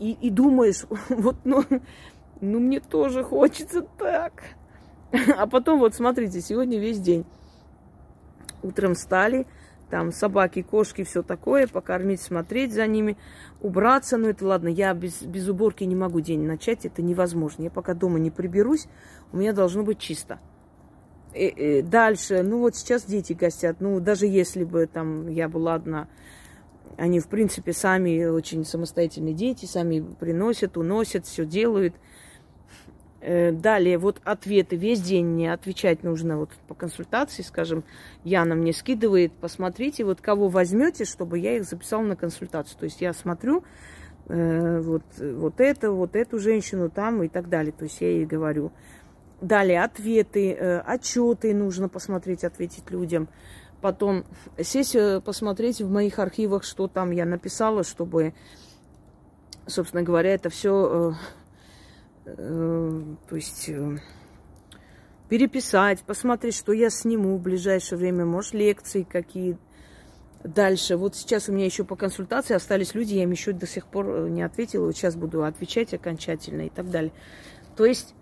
и, 0.00 0.12
и 0.12 0.30
думаешь, 0.30 0.84
вот, 1.08 1.36
ну, 1.44 1.62
ну, 2.40 2.58
мне 2.58 2.80
тоже 2.80 3.22
хочется 3.22 3.82
так. 3.82 4.42
А 5.38 5.46
потом, 5.46 5.78
вот 5.78 5.94
смотрите, 5.94 6.40
сегодня 6.40 6.80
весь 6.80 6.98
день. 6.98 7.24
Утром 8.64 8.94
встали, 8.94 9.46
там 9.90 10.12
собаки, 10.12 10.62
кошки, 10.62 11.04
все 11.04 11.22
такое, 11.22 11.66
покормить, 11.66 12.20
смотреть 12.20 12.72
за 12.72 12.86
ними, 12.86 13.16
убраться. 13.60 14.16
Ну, 14.16 14.28
это 14.28 14.46
ладно, 14.46 14.68
я 14.68 14.92
без, 14.94 15.22
без 15.22 15.48
уборки 15.48 15.84
не 15.84 15.96
могу 15.96 16.20
день 16.20 16.42
начать, 16.42 16.86
это 16.86 17.02
невозможно. 17.02 17.64
Я 17.64 17.70
пока 17.70 17.94
дома 17.94 18.18
не 18.18 18.30
приберусь, 18.30 18.88
у 19.32 19.36
меня 19.36 19.52
должно 19.52 19.82
быть 19.82 19.98
чисто. 19.98 20.40
И, 21.34 21.46
и 21.46 21.82
дальше, 21.82 22.42
ну 22.42 22.60
вот 22.60 22.76
сейчас 22.76 23.04
дети 23.04 23.34
гостят, 23.34 23.80
ну 23.80 24.00
даже 24.00 24.26
если 24.26 24.64
бы 24.64 24.86
там 24.86 25.28
я 25.28 25.48
была 25.48 25.74
одна, 25.74 26.08
они 26.96 27.20
в 27.20 27.28
принципе 27.28 27.72
сами 27.72 28.24
очень 28.24 28.64
самостоятельные 28.64 29.34
дети, 29.34 29.66
сами 29.66 30.00
приносят, 30.18 30.76
уносят, 30.76 31.26
все 31.26 31.44
делают– 31.44 31.94
Э, 32.04 32.15
далее, 33.26 33.98
вот 33.98 34.20
ответы. 34.24 34.76
Весь 34.76 35.00
день 35.00 35.26
мне 35.26 35.52
отвечать 35.52 36.04
нужно 36.04 36.38
вот 36.38 36.50
по 36.68 36.74
консультации, 36.74 37.42
скажем, 37.42 37.82
Яна 38.22 38.54
мне 38.54 38.72
скидывает, 38.72 39.32
посмотрите, 39.32 40.04
вот 40.04 40.20
кого 40.20 40.48
возьмете, 40.48 41.04
чтобы 41.04 41.38
я 41.38 41.56
их 41.56 41.64
записала 41.64 42.02
на 42.02 42.16
консультацию. 42.16 42.78
То 42.78 42.84
есть 42.84 43.00
я 43.00 43.12
смотрю 43.12 43.64
э, 44.28 44.80
вот, 44.80 45.02
вот 45.18 45.60
это, 45.60 45.90
вот 45.90 46.14
эту 46.14 46.38
женщину 46.38 46.88
там 46.88 47.22
и 47.22 47.28
так 47.28 47.48
далее. 47.48 47.72
То 47.72 47.84
есть 47.84 48.00
я 48.00 48.08
ей 48.08 48.26
говорю. 48.26 48.70
Далее, 49.40 49.82
ответы, 49.82 50.52
э, 50.52 50.78
отчеты 50.80 51.52
нужно 51.52 51.88
посмотреть, 51.88 52.44
ответить 52.44 52.90
людям. 52.90 53.28
Потом 53.80 54.24
сесть, 54.62 54.94
э, 54.94 55.20
посмотреть 55.20 55.80
в 55.80 55.90
моих 55.90 56.20
архивах, 56.20 56.62
что 56.62 56.86
там 56.86 57.10
я 57.10 57.24
написала, 57.24 57.82
чтобы, 57.82 58.34
собственно 59.66 60.04
говоря, 60.04 60.32
это 60.32 60.48
все... 60.48 61.12
Э, 61.12 61.12
Э, 61.12 61.45
то 62.26 63.36
есть 63.36 63.68
э, 63.68 63.98
переписать, 65.28 66.02
посмотреть, 66.02 66.56
что 66.56 66.72
я 66.72 66.90
сниму 66.90 67.36
в 67.36 67.40
ближайшее 67.40 67.98
время, 67.98 68.24
может, 68.24 68.54
лекции 68.54 69.04
какие 69.04 69.56
дальше. 70.42 70.96
Вот 70.96 71.14
сейчас 71.14 71.48
у 71.48 71.52
меня 71.52 71.66
еще 71.66 71.84
по 71.84 71.94
консультации 71.94 72.54
остались 72.54 72.94
люди, 72.94 73.14
я 73.14 73.22
им 73.22 73.30
еще 73.30 73.52
до 73.52 73.66
сих 73.66 73.86
пор 73.86 74.08
э, 74.08 74.28
не 74.28 74.42
ответила, 74.42 74.86
вот 74.86 74.96
сейчас 74.96 75.14
буду 75.14 75.44
отвечать 75.44 75.94
окончательно 75.94 76.62
и 76.62 76.68
так 76.68 76.90
далее. 76.90 77.12
То 77.76 77.84
есть 77.84 78.14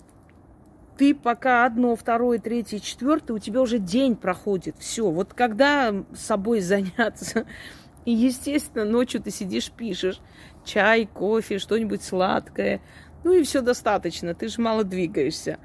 ты 0.99 1.15
пока 1.15 1.65
одно, 1.65 1.97
второе, 1.97 2.39
третье, 2.39 2.81
четвертое, 2.81 3.33
у 3.33 3.39
тебя 3.39 3.63
уже 3.63 3.79
день 3.79 4.17
проходит. 4.17 4.77
Все. 4.79 5.11
Вот 5.11 5.33
когда 5.33 5.95
собой 6.15 6.61
заняться, 6.61 7.47
и, 8.05 8.13
естественно, 8.13 8.85
ночью 8.85 9.23
ты 9.23 9.31
сидишь, 9.31 9.71
пишешь 9.71 10.21
чай, 10.65 11.07
кофе, 11.07 11.59
что-нибудь 11.59 12.03
сладкое, 12.03 12.81
ну 13.25 13.33
и 13.33 13.43
все 13.43 13.63
достаточно, 13.63 14.35
ты 14.35 14.49
же 14.49 14.61
мало 14.61 14.85
двигаешься. 14.85 15.59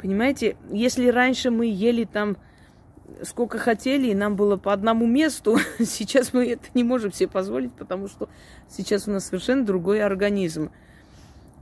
Понимаете, 0.00 0.56
если 0.70 1.08
раньше 1.08 1.50
мы 1.50 1.66
ели 1.66 2.04
там 2.04 2.36
сколько 3.22 3.58
хотели, 3.58 4.08
и 4.08 4.14
нам 4.14 4.36
было 4.36 4.56
по 4.56 4.72
одному 4.72 5.06
месту, 5.06 5.58
сейчас 5.78 6.32
мы 6.32 6.46
это 6.52 6.66
не 6.74 6.84
можем 6.84 7.12
себе 7.12 7.28
позволить, 7.28 7.72
потому 7.72 8.08
что 8.08 8.28
сейчас 8.68 9.08
у 9.08 9.12
нас 9.12 9.26
совершенно 9.26 9.64
другой 9.64 10.02
организм. 10.02 10.70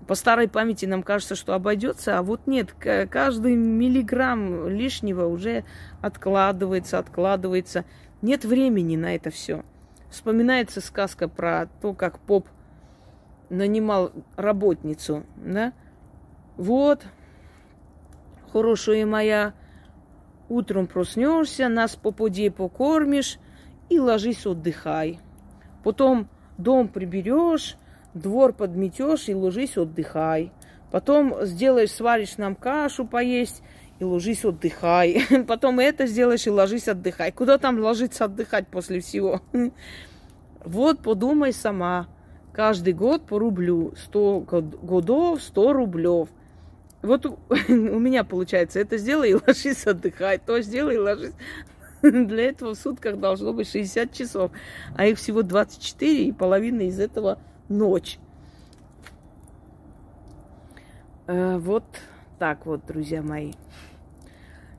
По 0.07 0.15
старой 0.15 0.49
памяти 0.49 0.87
нам 0.87 1.03
кажется, 1.03 1.35
что 1.35 1.53
обойдется, 1.53 2.19
а 2.19 2.23
вот 2.23 2.47
нет, 2.47 2.73
каждый 2.73 3.57
миллиграмм 3.57 4.69
лишнего 4.69 5.27
уже 5.27 5.65
откладывается, 6.01 6.99
откладывается. 6.99 7.85
Нет 8.23 8.45
времени 8.45 8.97
на 8.97 9.15
это 9.15 9.31
все. 9.31 9.65
Вспоминается 10.11 10.81
сказка 10.81 11.29
про 11.29 11.69
то, 11.83 11.93
как 11.93 12.19
поп 12.21 12.49
нанимал 13.51 14.13
работницу, 14.37 15.25
да? 15.37 15.73
Вот, 16.57 17.05
хорошая 18.53 19.07
моя, 19.07 19.55
утром 20.49 20.87
проснешься, 20.87 21.69
нас 21.69 21.97
по 21.97 22.11
пуде 22.11 22.51
покормишь 22.51 23.39
и 23.89 23.99
ложись 23.99 24.47
отдыхай. 24.47 25.21
Потом 25.85 26.29
дом 26.57 26.89
приберешь, 26.89 27.77
двор 28.15 28.53
подметешь 28.53 29.29
и 29.29 29.35
ложись 29.35 29.77
отдыхай. 29.77 30.53
Потом 30.91 31.35
сделаешь, 31.43 31.93
сваришь 31.93 32.39
нам 32.39 32.57
кашу 32.57 33.07
поесть 33.07 33.63
и 33.99 34.05
ложись 34.05 34.45
отдыхай. 34.45 35.23
Потом 35.49 35.81
это 35.81 36.07
сделаешь 36.07 36.47
и 36.47 36.51
ложись 36.51 36.89
отдыхай. 36.89 37.31
Куда 37.31 37.59
там 37.59 37.79
ложиться 37.79 38.25
отдыхать 38.25 38.69
после 38.69 39.01
всего? 39.01 39.41
Вот 40.65 40.99
подумай 41.01 41.53
сама 41.53 42.09
каждый 42.59 42.93
год 42.93 43.25
по 43.25 43.39
рублю. 43.39 43.93
100 43.97 44.41
годов, 44.83 45.41
100 45.41 45.73
рублев. 45.73 46.29
Вот 47.03 47.25
у, 47.69 47.99
меня 48.01 48.25
получается, 48.25 48.81
это 48.81 48.99
сделай 48.99 49.31
и 49.31 49.35
ложись 49.35 49.87
отдыхать, 49.87 50.45
то 50.45 50.61
сделай 50.61 50.97
и 50.97 50.99
ложись. 50.99 51.35
Для 52.03 52.49
этого 52.49 52.75
в 52.75 52.79
сутках 52.79 53.21
должно 53.21 53.53
быть 53.53 53.71
60 53.71 54.13
часов, 54.13 54.51
а 54.97 55.07
их 55.07 55.19
всего 55.19 55.43
24, 55.43 56.25
и 56.25 56.33
половина 56.33 56.81
из 56.81 56.99
этого 56.99 57.39
ночь. 57.69 58.19
Э, 61.29 61.59
вот 61.59 61.85
так 62.41 62.67
вот, 62.67 62.85
друзья 62.89 63.23
мои. 63.23 63.53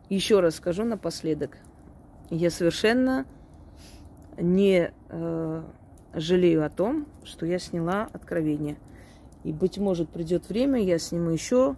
Еще 0.10 0.42
раз 0.42 0.56
скажу 0.56 0.84
напоследок. 0.84 1.58
Я 2.30 2.50
совершенно 2.50 3.26
не 4.38 4.92
э, 5.08 5.64
жалею 6.14 6.66
о 6.66 6.70
том, 6.70 7.06
что 7.24 7.46
я 7.46 7.60
сняла 7.60 8.10
откровение. 8.14 8.78
И, 9.44 9.54
быть 9.54 9.78
может, 9.78 10.10
придет 10.10 10.50
время, 10.50 10.82
я 10.82 11.00
сниму 11.00 11.30
еще 11.30 11.76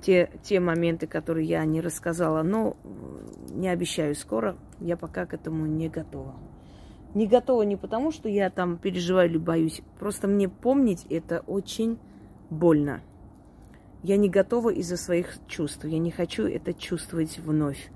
те, 0.00 0.30
те 0.42 0.60
моменты, 0.60 1.06
которые 1.06 1.46
я 1.46 1.64
не 1.64 1.80
рассказала. 1.80 2.42
Но 2.42 2.76
не 3.50 3.68
обещаю 3.68 4.14
скоро, 4.14 4.56
я 4.80 4.96
пока 4.96 5.26
к 5.26 5.34
этому 5.34 5.66
не 5.66 5.88
готова. 5.88 6.34
Не 7.14 7.26
готова 7.26 7.62
не 7.62 7.76
потому, 7.76 8.12
что 8.12 8.28
я 8.28 8.50
там 8.50 8.76
переживаю 8.76 9.30
или 9.30 9.38
боюсь. 9.38 9.80
Просто 9.98 10.28
мне 10.28 10.48
помнить 10.48 11.06
это 11.08 11.40
очень 11.46 11.98
больно. 12.50 13.00
Я 14.02 14.16
не 14.16 14.28
готова 14.28 14.70
из-за 14.70 14.96
своих 14.96 15.38
чувств. 15.48 15.84
Я 15.84 15.98
не 15.98 16.10
хочу 16.10 16.46
это 16.46 16.72
чувствовать 16.74 17.38
вновь. 17.38 17.90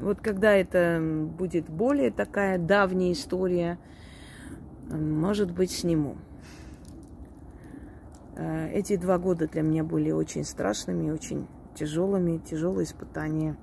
Вот 0.00 0.20
когда 0.20 0.54
это 0.54 1.00
будет 1.02 1.68
более 1.68 2.12
такая 2.12 2.56
давняя 2.56 3.12
история, 3.12 3.78
может 4.88 5.50
быть, 5.50 5.72
сниму. 5.72 6.16
Э, 8.36 8.70
эти 8.70 8.96
два 8.96 9.18
года 9.18 9.48
для 9.48 9.62
меня 9.62 9.82
были 9.82 10.12
очень 10.12 10.44
страшными, 10.44 11.10
очень 11.10 11.48
тяжелыми, 11.74 12.38
тяжелые 12.38 12.84
испытания. 12.84 13.56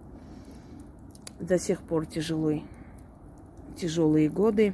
До 1.40 1.58
сих 1.58 1.82
пор 1.82 2.06
тяжелые, 2.06 2.64
тяжелые 3.78 4.30
годы. 4.30 4.74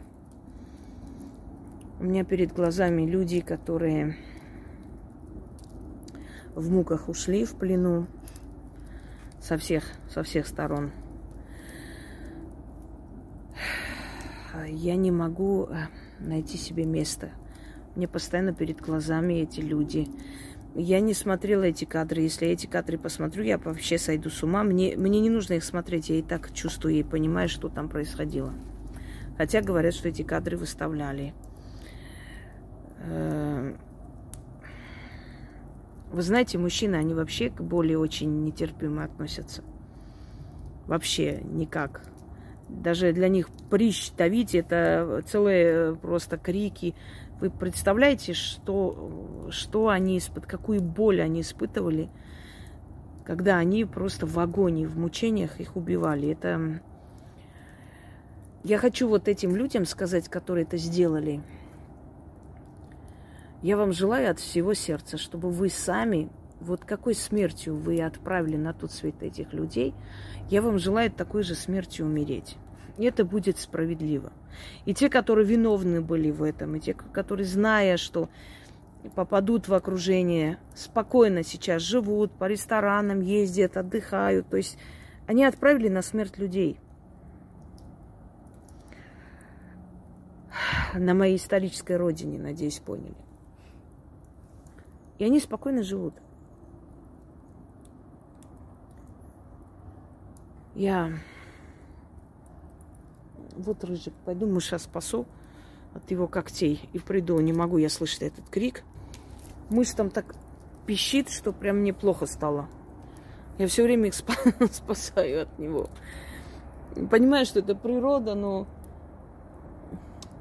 У 2.00 2.06
меня 2.06 2.24
перед 2.24 2.54
глазами 2.54 3.04
люди, 3.04 3.40
которые 3.40 4.18
в 6.56 6.72
муках 6.72 7.08
ушли 7.08 7.46
в 7.46 7.54
плену 7.54 8.08
со 9.40 9.60
всех, 9.60 9.84
со 10.10 10.24
всех 10.24 10.48
сторон– 10.48 10.92
я 14.68 14.96
не 14.96 15.12
могу 15.12 15.66
э, 15.66 15.88
найти 16.20 16.58
себе 16.58 16.86
место 16.86 17.30
Мне 17.96 18.08
постоянно 18.08 18.54
перед 18.54 18.80
глазами 18.80 19.36
эти 19.36 19.62
люди. 19.62 20.08
Я 20.76 21.02
не 21.02 21.14
смотрела 21.14 21.64
эти 21.64 21.86
кадры. 21.86 22.22
Если 22.22 22.46
я 22.46 22.54
эти 22.54 22.66
кадры 22.66 22.98
посмотрю, 22.98 23.44
я 23.44 23.58
вообще 23.58 23.98
сойду 23.98 24.30
с 24.30 24.42
ума. 24.44 24.64
Мне, 24.64 24.96
мне 24.96 25.20
не 25.20 25.30
нужно 25.30 25.54
их 25.54 25.64
смотреть. 25.64 26.10
Я 26.10 26.20
и 26.20 26.22
так 26.22 26.54
чувствую 26.54 26.96
и 26.96 27.04
понимаю, 27.04 27.50
что 27.50 27.68
там 27.68 27.90
происходило. 27.90 28.54
Хотя 29.38 29.62
говорят, 29.62 29.94
что 29.94 30.08
эти 30.08 30.22
кадры 30.22 30.58
выставляли. 30.58 31.34
Э, 33.00 33.76
вы 36.12 36.22
знаете, 36.22 36.58
мужчины, 36.58 36.96
они 36.96 37.14
вообще 37.14 37.50
к 37.50 37.62
боли 37.62 37.96
очень 37.96 38.44
нетерпимо 38.44 39.04
относятся. 39.04 39.64
Вообще 40.88 41.42
никак. 41.42 42.11
Даже 42.72 43.12
для 43.12 43.28
них 43.28 43.50
прищ 43.70 44.12
давить 44.18 44.56
это 44.56 45.22
целые 45.28 45.96
просто 45.96 46.38
крики. 46.38 46.96
Вы 47.40 47.50
представляете, 47.50 48.34
что, 48.34 49.48
что 49.52 49.90
они 49.90 50.18
испыт, 50.18 50.46
какую 50.46 50.82
боль 50.82 51.22
они 51.22 51.42
испытывали, 51.42 52.10
когда 53.26 53.58
они 53.58 53.86
просто 53.86 54.26
в 54.26 54.40
агонии, 54.40 54.86
в 54.86 54.98
мучениях 54.98 55.60
их 55.60 55.76
убивали. 55.76 56.30
Это 56.30 56.82
я 58.64 58.78
хочу 58.78 59.08
вот 59.08 59.28
этим 59.28 59.56
людям 59.56 59.86
сказать, 59.86 60.30
которые 60.30 60.66
это 60.66 60.78
сделали. 60.78 61.42
Я 63.62 63.76
вам 63.76 63.92
желаю 63.92 64.32
от 64.32 64.40
всего 64.40 64.74
сердца, 64.74 65.18
чтобы 65.18 65.50
вы 65.50 65.70
сами, 65.70 66.30
вот 66.62 66.86
какой 66.86 67.16
смертью 67.16 67.76
вы 67.76 68.02
отправили 68.02 68.56
на 68.56 68.74
тот 68.74 68.92
свет 68.92 69.22
этих 69.22 69.52
людей, 69.52 69.94
я 70.50 70.62
вам 70.62 70.78
желаю 70.78 71.12
такой 71.12 71.44
же 71.44 71.56
смертью 71.56 72.06
умереть. 72.06 72.56
И 72.98 73.06
это 73.06 73.26
будет 73.26 73.58
справедливо. 73.58 74.32
И 74.86 74.94
те, 74.94 75.10
которые 75.10 75.46
виновны 75.46 76.02
были 76.02 76.30
в 76.30 76.44
этом, 76.44 76.76
и 76.76 76.80
те, 76.80 76.94
которые, 76.94 77.48
зная, 77.48 77.98
что 77.98 78.30
попадут 79.16 79.68
в 79.68 79.74
окружение, 79.74 80.60
спокойно 80.76 81.44
сейчас 81.44 81.82
живут, 81.82 82.32
по 82.32 82.46
ресторанам 82.46 83.22
ездят, 83.22 83.78
отдыхают. 83.78 84.48
То 84.50 84.58
есть 84.58 84.78
они 85.26 85.44
отправили 85.44 85.90
на 85.90 86.02
смерть 86.02 86.38
людей. 86.38 86.80
На 90.94 91.14
моей 91.14 91.38
исторической 91.38 91.96
родине, 91.96 92.38
надеюсь, 92.38 92.80
поняли. 92.80 93.16
И 95.18 95.24
они 95.24 95.40
спокойно 95.40 95.82
живут. 95.82 96.14
Я 100.76 101.12
вот 103.56 103.84
рыжик, 103.84 104.14
пойду 104.26 104.48
мыша 104.48 104.78
спасу 104.78 105.26
от 105.94 106.10
его 106.12 106.28
когтей 106.28 106.90
и 106.94 107.00
приду. 107.00 107.40
Не 107.40 107.54
могу 107.54 107.78
я 107.78 107.90
слышать 107.90 108.22
этот 108.24 108.50
крик. 108.50 108.84
Мышь 109.70 109.92
там 109.92 110.10
так 110.10 110.36
пищит, 110.86 111.30
что 111.30 111.52
прям 111.52 111.78
мне 111.78 111.94
плохо 111.94 112.26
стало. 112.26 112.70
Я 113.58 113.68
все 113.68 113.84
время 113.84 114.08
их 114.08 114.14
спасаю 114.72 115.44
от 115.44 115.60
него. 115.60 115.90
Понимаю, 117.10 117.46
что 117.46 117.60
это 117.60 117.76
природа, 117.76 118.36
но 118.36 118.68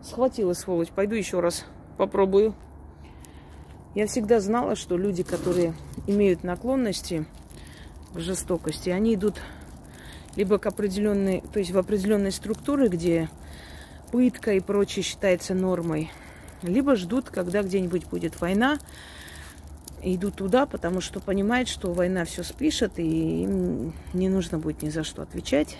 схватила 0.02 0.52
сволочь. 0.52 0.90
Пойду 0.90 1.14
еще 1.14 1.40
раз 1.40 1.64
попробую. 1.96 2.54
Я 3.94 4.06
всегда 4.06 4.40
знала, 4.40 4.76
что 4.76 4.96
люди, 4.96 5.22
которые 5.22 5.74
имеют 6.06 6.44
наклонности 6.44 7.26
к 8.14 8.18
жестокости, 8.18 8.90
они 8.90 9.14
идут 9.14 9.40
либо 10.36 10.58
к 10.58 10.66
определенной, 10.66 11.42
то 11.52 11.58
есть 11.58 11.70
в 11.72 11.78
определенной 11.78 12.32
структуре, 12.32 12.88
где 12.88 13.28
пытка 14.12 14.54
и 14.54 14.60
прочее 14.60 15.02
считается 15.02 15.54
нормой, 15.54 16.10
либо 16.62 16.96
ждут, 16.96 17.30
когда 17.30 17.62
где-нибудь 17.62 18.06
будет 18.06 18.40
война, 18.40 18.78
идут 20.02 20.36
туда, 20.36 20.66
потому 20.66 21.00
что 21.00 21.20
понимают, 21.20 21.68
что 21.68 21.92
война 21.92 22.24
все 22.24 22.42
спишет, 22.42 22.98
и 22.98 23.42
им 23.42 23.92
не 24.12 24.28
нужно 24.28 24.58
будет 24.58 24.82
ни 24.82 24.88
за 24.88 25.04
что 25.04 25.22
отвечать. 25.22 25.78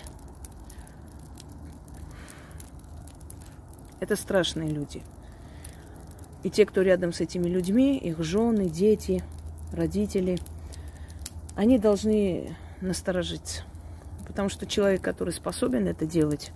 Это 3.99 4.15
страшные 4.15 4.69
люди. 4.69 5.03
И 6.43 6.49
те, 6.49 6.65
кто 6.65 6.81
рядом 6.81 7.13
с 7.13 7.21
этими 7.21 7.47
людьми, 7.47 7.97
их 7.97 8.23
жены, 8.23 8.67
дети, 8.67 9.23
родители, 9.71 10.39
они 11.55 11.77
должны 11.77 12.55
насторожиться. 12.81 13.63
Потому 14.27 14.49
что 14.49 14.65
человек, 14.65 15.01
который 15.01 15.33
способен 15.33 15.87
это 15.87 16.05
делать, 16.05 16.51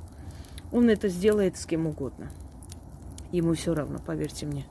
он 0.71 0.89
это 0.89 1.09
сделает 1.09 1.57
с 1.57 1.65
кем 1.65 1.87
угодно. 1.87 2.31
Ему 3.31 3.53
все 3.53 3.73
равно, 3.73 3.99
поверьте 3.99 4.45
мне. 4.45 4.65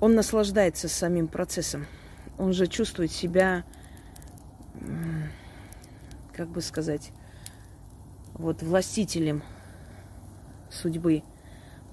Он 0.00 0.14
наслаждается 0.14 0.88
самим 0.88 1.28
процессом. 1.28 1.86
Он 2.36 2.52
же 2.52 2.66
чувствует 2.66 3.12
себя, 3.12 3.64
как 6.32 6.48
бы 6.48 6.60
сказать, 6.60 7.12
вот 8.34 8.62
властителем 8.62 9.42
судьбы. 10.70 11.22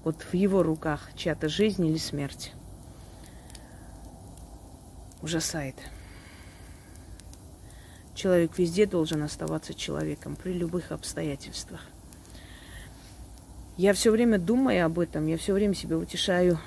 Вот 0.04 0.22
в 0.22 0.34
его 0.34 0.62
руках 0.62 1.10
чья-то 1.14 1.48
жизнь 1.48 1.86
или 1.86 1.96
смерть. 1.96 2.52
Ужасает. 5.22 5.76
Человек 8.14 8.58
везде 8.58 8.86
должен 8.86 9.22
оставаться 9.22 9.74
человеком 9.74 10.36
при 10.36 10.52
любых 10.52 10.92
обстоятельствах. 10.92 11.80
Я 13.76 13.94
все 13.94 14.10
время 14.10 14.38
думаю 14.38 14.84
об 14.84 14.98
этом, 14.98 15.26
я 15.26 15.38
все 15.38 15.54
время 15.54 15.74
себя 15.74 15.96
утешаю 15.96 16.58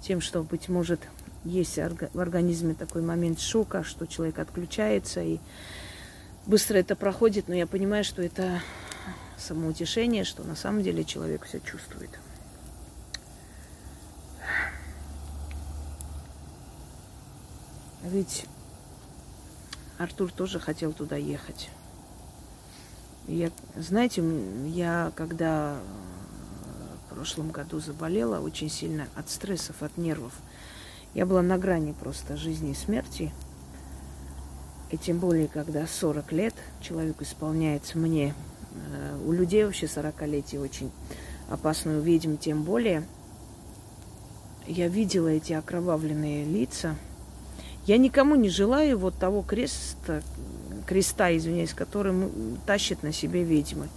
тем, 0.00 0.20
что, 0.20 0.42
быть 0.42 0.68
может, 0.68 1.00
есть 1.44 1.76
в 1.76 2.20
организме 2.20 2.74
такой 2.74 3.02
момент 3.02 3.40
шока, 3.40 3.84
что 3.84 4.06
человек 4.06 4.38
отключается 4.38 5.22
и 5.22 5.38
быстро 6.46 6.78
это 6.78 6.96
проходит, 6.96 7.48
но 7.48 7.54
я 7.54 7.66
понимаю, 7.66 8.04
что 8.04 8.22
это 8.22 8.62
самоутешение, 9.36 10.24
что 10.24 10.44
на 10.44 10.56
самом 10.56 10.82
деле 10.82 11.04
человек 11.04 11.44
все 11.44 11.60
чувствует. 11.60 12.10
Ведь 18.02 18.46
Артур 19.98 20.30
тоже 20.30 20.60
хотел 20.60 20.92
туда 20.92 21.16
ехать. 21.16 21.70
Я, 23.26 23.50
знаете, 23.76 24.22
я 24.66 25.10
когда 25.16 25.78
в 27.04 27.14
прошлом 27.14 27.50
году 27.50 27.80
заболела 27.80 28.40
очень 28.40 28.68
сильно 28.68 29.08
от 29.14 29.30
стрессов, 29.30 29.82
от 29.82 29.96
нервов, 29.96 30.34
я 31.14 31.24
была 31.24 31.40
на 31.40 31.56
грани 31.56 31.92
просто 31.92 32.36
жизни 32.36 32.72
и 32.72 32.74
смерти. 32.74 33.32
И 34.90 34.98
тем 34.98 35.18
более, 35.18 35.48
когда 35.48 35.86
40 35.86 36.30
лет 36.32 36.54
человеку 36.80 37.24
исполняется 37.24 37.98
мне, 37.98 38.34
э, 38.74 39.18
у 39.26 39.32
людей 39.32 39.64
вообще 39.64 39.86
40-летие 39.86 40.60
очень 40.60 40.92
опасно, 41.48 41.98
у 41.98 42.00
ведьм 42.00 42.36
тем 42.36 42.62
более. 42.62 43.04
Я 44.66 44.88
видела 44.88 45.28
эти 45.28 45.54
окровавленные 45.54 46.44
лица– 46.44 46.96
я 47.86 47.98
никому 47.98 48.34
не 48.34 48.48
желаю 48.48 48.98
вот 48.98 49.16
того 49.16 49.42
креста, 49.42 50.22
креста, 50.86 51.36
извиняюсь, 51.36 51.74
который 51.74 52.14
тащит 52.66 53.02
на 53.02 53.12
себе 53.12 53.44
ведьмы. 53.44 53.88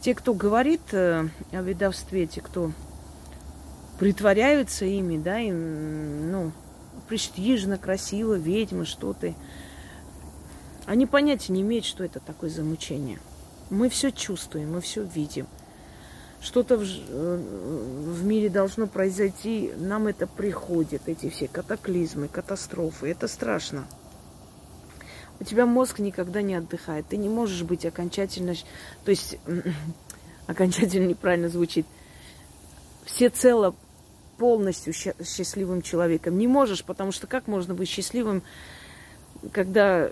Те, 0.00 0.14
кто 0.14 0.34
говорит 0.34 0.82
э, 0.92 1.28
о 1.52 1.62
ведовстве, 1.62 2.26
те, 2.26 2.42
кто 2.42 2.72
притворяются 3.98 4.84
ими, 4.84 5.16
да, 5.16 5.38
им, 5.38 6.30
ну, 6.30 6.52
престижно, 7.08 7.78
красиво, 7.78 8.34
ведьмы, 8.34 8.84
что 8.84 9.14
ты. 9.14 9.34
Они 10.84 11.06
понятия 11.06 11.52
не 11.52 11.62
имеют, 11.62 11.86
что 11.86 12.04
это 12.04 12.20
такое 12.20 12.50
замучение. 12.50 13.18
Мы 13.70 13.88
все 13.88 14.10
чувствуем, 14.10 14.72
мы 14.72 14.82
все 14.82 15.02
видим 15.02 15.46
что-то 16.44 16.76
в, 16.76 16.82
э, 16.82 17.36
в 17.36 18.24
мире 18.24 18.50
должно 18.50 18.86
произойти, 18.86 19.72
нам 19.78 20.06
это 20.06 20.26
приходит, 20.26 21.02
эти 21.06 21.30
все 21.30 21.48
катаклизмы, 21.48 22.28
катастрофы. 22.28 23.08
Это 23.08 23.28
страшно. 23.28 23.86
У 25.40 25.44
тебя 25.44 25.64
мозг 25.64 25.98
никогда 25.98 26.42
не 26.42 26.54
отдыхает. 26.54 27.06
Ты 27.08 27.16
не 27.16 27.28
можешь 27.28 27.62
быть 27.62 27.86
окончательно... 27.86 28.54
То 29.04 29.10
есть, 29.10 29.38
окончательно 30.46 31.06
неправильно 31.06 31.48
звучит. 31.48 31.86
Все 33.06 33.30
цело 33.30 33.74
полностью 34.36 34.92
счастливым 34.92 35.80
человеком. 35.80 36.36
Не 36.36 36.46
можешь, 36.46 36.84
потому 36.84 37.10
что 37.10 37.26
как 37.26 37.46
можно 37.46 37.74
быть 37.74 37.88
счастливым, 37.88 38.42
когда 39.50 40.10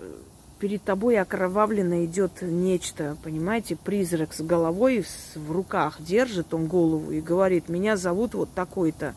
перед 0.63 0.81
тобой 0.81 1.19
окровавленно 1.19 2.05
идет 2.05 2.41
нечто, 2.41 3.17
понимаете, 3.21 3.75
призрак 3.75 4.33
с 4.33 4.39
головой 4.39 5.03
в 5.35 5.51
руках 5.51 5.97
держит 5.99 6.53
он 6.53 6.67
голову 6.67 7.11
и 7.11 7.19
говорит, 7.19 7.67
меня 7.67 7.97
зовут 7.97 8.33
вот 8.33 8.49
такой-то. 8.53 9.13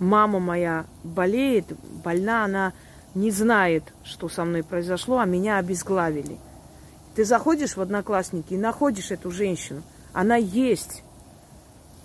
Мама 0.00 0.40
моя 0.40 0.86
болеет, 1.04 1.66
больна, 2.02 2.44
она 2.44 2.72
не 3.14 3.30
знает, 3.30 3.84
что 4.02 4.28
со 4.28 4.44
мной 4.44 4.64
произошло, 4.64 5.20
а 5.20 5.24
меня 5.24 5.58
обезглавили. 5.58 6.36
Ты 7.14 7.24
заходишь 7.24 7.76
в 7.76 7.80
Одноклассники 7.80 8.54
и 8.54 8.58
находишь 8.58 9.12
эту 9.12 9.30
женщину. 9.30 9.84
Она 10.12 10.34
есть. 10.34 11.04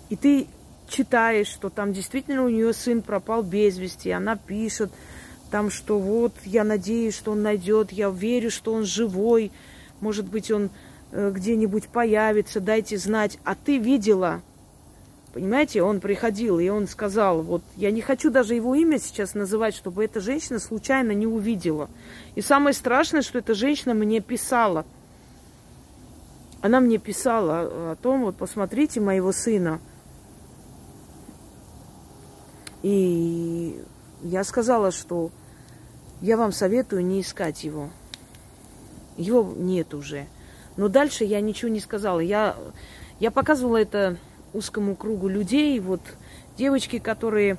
И 0.08 0.14
ты 0.14 0.46
читаешь, 0.86 1.48
что 1.48 1.68
там 1.68 1.92
действительно 1.92 2.44
у 2.44 2.48
нее 2.48 2.72
сын 2.72 3.02
пропал 3.02 3.42
без 3.42 3.76
вести, 3.76 4.12
она 4.12 4.36
пишет 4.36 4.92
там, 5.52 5.70
что 5.70 5.98
вот 5.98 6.32
я 6.44 6.64
надеюсь, 6.64 7.14
что 7.14 7.32
он 7.32 7.42
найдет, 7.42 7.92
я 7.92 8.08
верю, 8.08 8.50
что 8.50 8.72
он 8.72 8.86
живой, 8.86 9.52
может 10.00 10.26
быть, 10.26 10.50
он 10.50 10.70
э, 11.12 11.30
где-нибудь 11.30 11.88
появится, 11.88 12.58
дайте 12.58 12.96
знать. 12.96 13.38
А 13.44 13.54
ты 13.54 13.76
видела, 13.76 14.40
понимаете, 15.34 15.82
он 15.82 16.00
приходил, 16.00 16.58
и 16.58 16.70
он 16.70 16.88
сказал, 16.88 17.42
вот 17.42 17.62
я 17.76 17.90
не 17.90 18.00
хочу 18.00 18.30
даже 18.30 18.54
его 18.54 18.74
имя 18.74 18.98
сейчас 18.98 19.34
называть, 19.34 19.74
чтобы 19.74 20.02
эта 20.02 20.20
женщина 20.20 20.58
случайно 20.58 21.12
не 21.12 21.26
увидела. 21.26 21.90
И 22.34 22.40
самое 22.40 22.72
страшное, 22.72 23.20
что 23.20 23.38
эта 23.38 23.52
женщина 23.52 23.92
мне 23.92 24.20
писала. 24.20 24.86
Она 26.62 26.80
мне 26.80 26.96
писала 26.96 27.92
о 27.92 27.96
том, 28.00 28.22
вот 28.22 28.36
посмотрите 28.36 29.00
моего 29.00 29.32
сына. 29.32 29.80
И 32.82 33.78
я 34.22 34.44
сказала, 34.44 34.92
что 34.92 35.30
я 36.22 36.36
вам 36.36 36.52
советую 36.52 37.04
не 37.04 37.20
искать 37.20 37.64
его. 37.64 37.90
Его 39.16 39.52
нет 39.56 39.92
уже. 39.92 40.26
Но 40.76 40.88
дальше 40.88 41.24
я 41.24 41.40
ничего 41.40 41.68
не 41.68 41.80
сказала. 41.80 42.20
Я, 42.20 42.56
я 43.18 43.30
показывала 43.30 43.76
это 43.76 44.16
узкому 44.54 44.94
кругу 44.94 45.28
людей. 45.28 45.78
Вот 45.80 46.00
девочки, 46.56 47.00
которые 47.00 47.58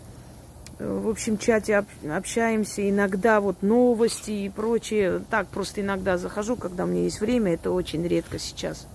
э, 0.79 0.99
в 0.99 1.09
общем 1.09 1.37
чате 1.37 1.85
общаемся, 2.09 2.89
иногда 2.89 3.41
вот 3.41 3.61
новости 3.61 4.31
и 4.31 4.49
прочее. 4.49 5.21
Так 5.29 5.47
просто 5.49 5.81
иногда 5.81 6.17
захожу, 6.17 6.55
когда 6.55 6.85
у 6.85 6.87
меня 6.87 7.03
есть 7.03 7.19
время. 7.19 7.53
Это 7.53 7.69
очень 7.69 8.07
редко 8.07 8.39
сейчас. 8.39 8.87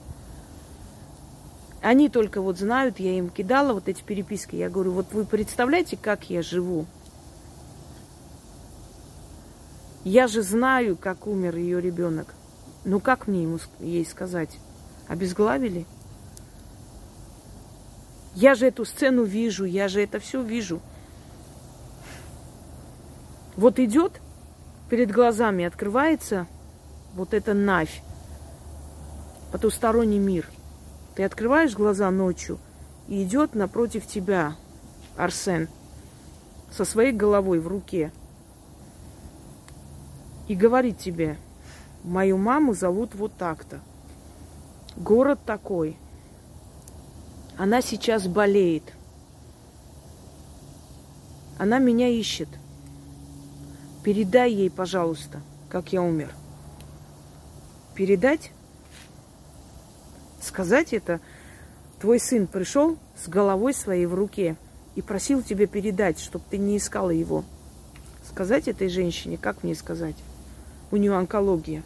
Они 1.83 2.09
только 2.09 2.41
вот 2.41 2.59
знают, 2.59 2.99
я 2.99 3.13
им 3.13 3.29
кидала 3.29 3.75
вот 3.75 3.87
эти 3.87 4.03
переписки. 4.03 4.57
Я 4.57 4.71
говорю, 4.71 4.93
вот 4.93 5.13
вы 5.13 5.25
представляете, 5.25 5.99
как 6.01 6.29
я 6.31 6.41
живу? 6.43 6.87
Я 10.11 10.27
же 10.27 10.41
знаю, 10.41 10.97
как 10.97 11.27
умер 11.27 11.57
ее 11.57 11.83
ребенок. 11.83 12.35
Ну 12.87 12.99
как 12.99 13.27
мне 13.27 13.43
ему, 13.43 13.59
ей 13.79 14.07
сказать? 14.07 14.59
Обезглавили? 15.07 15.85
Я 18.35 18.55
же 18.55 18.69
эту 18.69 18.87
сцену 18.87 19.25
вижу, 19.25 19.67
я 19.67 19.87
же 19.87 20.03
это 20.03 20.19
все 20.19 20.41
вижу. 20.41 20.81
Вот 23.55 23.79
идет 23.79 24.23
перед 24.89 25.11
глазами, 25.11 25.67
открывается 25.67 26.47
вот 27.13 27.35
эта 27.35 27.53
навь, 27.53 28.01
потусторонний 29.53 30.19
мир. 30.19 30.49
Ты 31.17 31.25
открываешь 31.25 31.75
глаза 31.75 32.11
ночью, 32.11 32.59
и 33.09 33.23
идет 33.25 33.55
напротив 33.55 34.07
тебя 34.07 34.57
Арсен 35.19 35.69
со 36.71 36.87
своей 36.87 37.13
головой 37.13 37.59
в 37.59 37.69
руке– 37.69 38.11
и 40.49 40.55
говорит 40.55 40.99
тебе, 40.99 41.37
мою 42.03 42.39
маму 42.39 42.75
зовут 42.75 43.15
вот 43.15 43.37
так-то, 43.37 43.81
город 44.97 45.39
такой, 45.45 45.97
она 47.57 47.83
сейчас 47.83 48.27
болеет, 48.27 48.83
она 51.59 51.79
меня 51.79 52.09
ищет, 52.09 52.49
передай 54.03 54.51
ей, 54.51 54.71
пожалуйста, 54.71 55.43
как 55.69 55.93
я 55.93 56.03
умер. 56.03 56.33
Передать? 57.95 58.53
Сказать 60.41 60.93
это? 60.93 61.21
Твой 62.01 62.21
сын 62.21 62.47
пришел 62.47 62.97
с 63.17 63.29
головой 63.29 63.75
своей 63.75 64.07
в 64.07 64.15
руке 64.15 64.57
и 64.95 65.03
просил 65.03 65.43
тебе 65.43 65.67
передать, 65.67 66.21
чтобы 66.21 66.45
ты 66.49 66.59
не 66.59 66.77
искала 66.77 67.11
его. 67.11 67.45
Сказать 68.25 68.69
этой 68.69 68.89
женщине, 68.89 69.37
как 69.37 69.65
мне 69.65 69.75
сказать? 69.75 70.15
У 70.91 70.97
нее 70.97 71.15
онкология. 71.15 71.83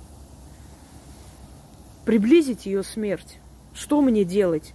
Приблизить 2.05 2.67
ее 2.67 2.83
смерть. 2.83 3.39
Что 3.75 4.01
мне 4.01 4.25
делать? 4.25 4.75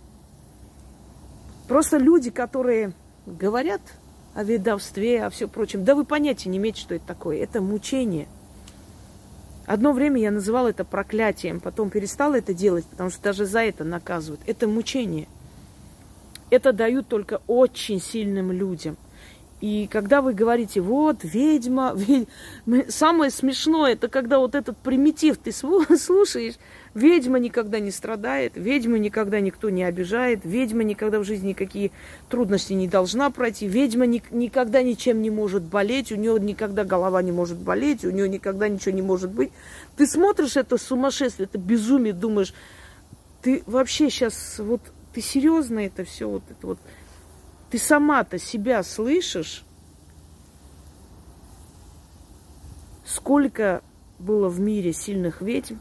Просто 1.67 1.97
люди, 1.97 2.29
которые 2.31 2.93
говорят 3.25 3.81
о 4.33 4.43
ведовстве, 4.43 5.23
о 5.23 5.29
все 5.29 5.47
прочем, 5.47 5.83
да 5.83 5.95
вы 5.95 6.05
понятия 6.05 6.49
не 6.49 6.57
имеете, 6.57 6.81
что 6.81 6.95
это 6.95 7.05
такое. 7.05 7.37
Это 7.37 7.61
мучение. 7.61 8.27
Одно 9.65 9.91
время 9.91 10.21
я 10.21 10.31
называла 10.31 10.69
это 10.69 10.85
проклятием, 10.85 11.59
потом 11.59 11.89
перестала 11.89 12.35
это 12.35 12.53
делать, 12.53 12.85
потому 12.85 13.09
что 13.09 13.21
даже 13.21 13.45
за 13.45 13.59
это 13.59 13.83
наказывают. 13.83 14.39
Это 14.47 14.65
мучение. 14.65 15.27
Это 16.49 16.71
дают 16.71 17.09
только 17.09 17.41
очень 17.47 17.99
сильным 17.99 18.53
людям. 18.53 18.95
И 19.59 19.87
когда 19.91 20.21
вы 20.21 20.33
говорите, 20.33 20.81
вот, 20.81 21.23
ведьма, 21.23 21.93
ведь... 21.95 22.29
самое 22.89 23.31
смешное, 23.31 23.93
это 23.93 24.07
когда 24.07 24.37
вот 24.39 24.53
этот 24.53 24.77
примитив 24.77 25.37
ты 25.37 25.51
слушаешь, 25.97 26.55
ведьма 26.93 27.39
никогда 27.39 27.79
не 27.79 27.89
страдает, 27.89 28.53
ведьма 28.55 28.99
никогда 28.99 29.39
никто 29.39 29.69
не 29.71 29.83
обижает, 29.83 30.41
ведьма 30.43 30.83
никогда 30.83 31.19
в 31.19 31.23
жизни 31.23 31.49
никакие 31.49 31.91
трудности 32.29 32.73
не 32.73 32.87
должна 32.87 33.31
пройти, 33.31 33.67
ведьма 33.67 34.05
ни, 34.05 34.21
никогда 34.29 34.83
ничем 34.83 35.21
не 35.23 35.31
может 35.31 35.63
болеть, 35.63 36.11
у 36.11 36.15
нее 36.15 36.39
никогда 36.39 36.83
голова 36.83 37.21
не 37.23 37.31
может 37.31 37.57
болеть, 37.57 38.05
у 38.05 38.11
нее 38.11 38.29
никогда 38.29 38.67
ничего 38.67 38.93
не 38.93 39.01
может 39.01 39.31
быть. 39.31 39.51
Ты 39.95 40.05
смотришь 40.05 40.55
это 40.55 40.77
сумасшествие, 40.77 41.45
это 41.45 41.57
безумие, 41.57 42.13
думаешь, 42.13 42.53
ты 43.41 43.63
вообще 43.65 44.11
сейчас, 44.11 44.59
вот, 44.59 44.81
ты 45.13 45.21
серьезно 45.21 45.79
это 45.79 46.03
все, 46.03 46.29
вот 46.29 46.43
это 46.49 46.67
вот, 46.67 46.79
ты 47.69 47.77
сама-то 47.77 48.37
себя 48.37 48.83
слышишь? 48.83 49.63
Сколько 53.05 53.81
было 54.19 54.49
в 54.49 54.59
мире 54.59 54.93
сильных 54.93 55.41
ведьм, 55.41 55.75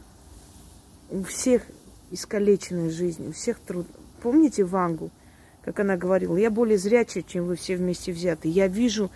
у 1.09 1.23
всех 1.23 1.63
искалеченная 2.11 2.89
жизнь, 2.89 3.29
у 3.29 3.31
всех 3.31 3.59
труд. 3.59 3.87
Помните 4.21 4.63
Вангу, 4.63 5.11
как 5.63 5.79
она 5.79 5.97
говорила, 5.97 6.37
я 6.37 6.49
более 6.49 6.77
зрячая, 6.77 7.23
чем 7.23 7.45
вы 7.45 7.55
все 7.55 7.75
вместе 7.75 8.11
взяты. 8.11 8.47
Я 8.47 8.67
вижу, 8.67 9.11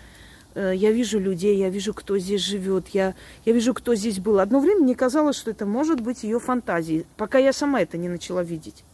э, 0.54 0.72
я 0.74 0.92
вижу 0.92 1.18
людей, 1.18 1.56
я 1.56 1.70
вижу, 1.70 1.94
кто 1.94 2.18
здесь 2.18 2.42
живет, 2.42 2.88
я, 2.88 3.14
я 3.44 3.52
вижу, 3.52 3.74
кто 3.74 3.94
здесь 3.94 4.18
был. 4.18 4.38
Одно 4.38 4.60
время 4.60 4.82
мне 4.82 4.94
казалось, 4.94 5.36
что 5.36 5.50
это 5.50 5.64
может 5.66 6.00
быть 6.00 6.22
ее 6.24 6.38
фантазией, 6.38 7.06
пока 7.16 7.38
я 7.38 7.52
сама 7.52 7.80
это 7.80 7.96
не 7.96 8.08
начала 8.08 8.42
видеть. 8.42 8.84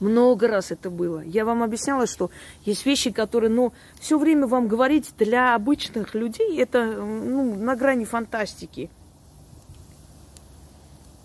Много 0.00 0.46
раз 0.46 0.70
это 0.70 0.90
было. 0.90 1.20
Я 1.20 1.44
вам 1.44 1.62
объясняла, 1.62 2.06
что 2.06 2.30
есть 2.64 2.86
вещи, 2.86 3.10
которые, 3.10 3.50
ну, 3.50 3.72
все 4.00 4.18
время 4.18 4.46
вам 4.46 4.68
говорить 4.68 5.12
для 5.18 5.54
обычных 5.54 6.14
людей, 6.14 6.60
это 6.60 6.84
ну, 6.84 7.56
на 7.56 7.74
грани 7.74 8.04
фантастики. 8.04 8.90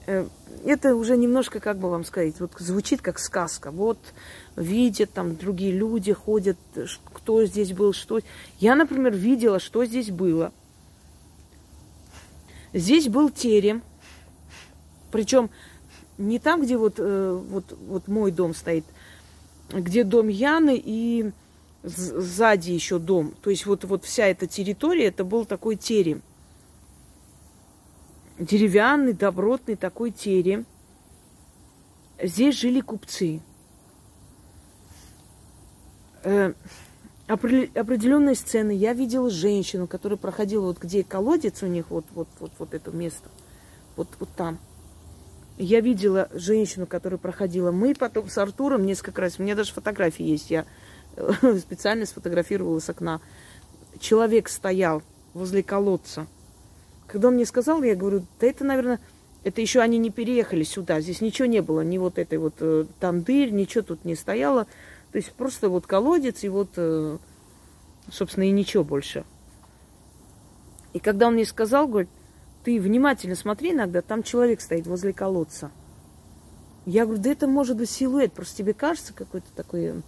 Э, 0.07 0.27
это 0.65 0.95
уже 0.95 1.17
немножко, 1.17 1.59
как 1.59 1.77
бы 1.77 1.89
вам 1.89 2.03
сказать, 2.03 2.39
вот 2.39 2.53
звучит 2.57 3.01
как 3.01 3.19
сказка. 3.19 3.69
Вот 3.69 3.99
видят 4.55 5.11
там 5.11 5.35
другие 5.35 5.71
люди, 5.71 6.13
ходят, 6.13 6.57
кто 7.13 7.45
здесь 7.45 7.73
был, 7.73 7.93
что. 7.93 8.21
Я, 8.59 8.75
например, 8.75 9.13
видела, 9.13 9.59
что 9.59 9.85
здесь 9.85 10.09
было. 10.09 10.51
Здесь 12.73 13.07
был 13.07 13.29
терем. 13.29 13.83
Причем 15.11 15.51
не 16.17 16.39
там, 16.39 16.61
где 16.61 16.77
вот, 16.77 16.95
э, 16.97 17.41
вот, 17.49 17.77
вот 17.87 18.07
мой 18.07 18.31
дом 18.31 18.53
стоит, 18.53 18.85
где 19.71 20.03
дом 20.03 20.27
Яны 20.27 20.81
и 20.83 21.31
сзади 21.83 22.71
еще 22.71 22.99
дом. 22.99 23.33
То 23.41 23.49
есть 23.49 23.65
вот, 23.65 23.83
вот 23.83 24.05
вся 24.05 24.27
эта 24.27 24.47
территория, 24.47 25.05
это 25.05 25.23
был 25.23 25.45
такой 25.45 25.75
терем. 25.75 26.21
Деревянный, 28.39 29.13
добротный 29.13 29.75
такой 29.75 30.11
терем. 30.11 30.65
Здесь 32.21 32.55
жили 32.55 32.79
купцы. 32.79 33.41
Э, 36.23 36.53
определенные 37.27 38.35
сцены. 38.35 38.71
Я 38.71 38.93
видела 38.93 39.29
женщину, 39.29 39.87
которая 39.87 40.17
проходила 40.17 40.67
вот 40.67 40.79
где 40.79 41.03
колодец 41.03 41.63
у 41.63 41.67
них, 41.67 41.89
вот, 41.89 42.05
вот, 42.13 42.27
вот, 42.39 42.51
вот 42.59 42.73
это 42.73 42.91
место. 42.91 43.29
Вот, 43.95 44.07
вот 44.19 44.29
там. 44.35 44.57
Я 45.57 45.81
видела 45.81 46.29
женщину, 46.33 46.87
которая 46.87 47.19
проходила. 47.19 47.71
Мы 47.71 47.93
потом 47.93 48.27
с 48.27 48.37
Артуром 48.37 48.85
несколько 48.85 49.21
раз, 49.21 49.39
у 49.39 49.43
меня 49.43 49.55
даже 49.55 49.71
фотографии 49.71 50.25
есть, 50.25 50.49
я 50.49 50.65
специально 51.59 52.05
сфотографировала 52.05 52.79
с 52.79 52.89
окна. 52.89 53.21
Человек 53.99 54.49
стоял 54.49 55.03
возле 55.33 55.61
колодца. 55.61 56.27
Когда 57.07 57.27
он 57.27 57.35
мне 57.35 57.45
сказал, 57.45 57.83
я 57.83 57.95
говорю, 57.95 58.25
да 58.39 58.47
это, 58.47 58.63
наверное, 58.63 58.99
это 59.43 59.61
еще 59.61 59.81
они 59.81 59.97
не 59.97 60.09
переехали 60.09 60.63
сюда, 60.63 61.01
здесь 61.01 61.21
ничего 61.21 61.47
не 61.47 61.61
было, 61.61 61.81
ни 61.81 61.97
вот 61.97 62.17
этой 62.17 62.37
вот 62.37 62.55
э, 62.59 62.85
тандырь, 62.99 63.51
ничего 63.51 63.83
тут 63.83 64.05
не 64.05 64.15
стояло. 64.15 64.65
То 65.11 65.17
есть 65.17 65.31
просто 65.33 65.69
вот 65.69 65.85
колодец 65.85 66.43
и 66.43 66.49
вот, 66.49 66.69
э, 66.77 67.17
собственно, 68.11 68.45
и 68.45 68.51
ничего 68.51 68.83
больше. 68.83 69.25
И 70.93 70.99
когда 70.99 71.27
он 71.27 71.33
мне 71.33 71.45
сказал, 71.45 71.87
говорит, 71.87 72.09
ты 72.63 72.79
внимательно 72.79 73.35
смотри 73.35 73.71
иногда, 73.71 74.01
там 74.01 74.23
человек 74.23 74.61
стоит 74.61 74.87
возле 74.87 75.13
колодца. 75.13 75.71
Я 76.85 77.05
говорю, 77.05 77.21
да 77.21 77.31
это 77.31 77.47
может 77.47 77.77
быть 77.77 77.89
силуэт, 77.89 78.33
просто 78.33 78.57
тебе 78.57 78.73
кажется 78.73 79.13
какой-то 79.13 79.47
такой... 79.55 80.03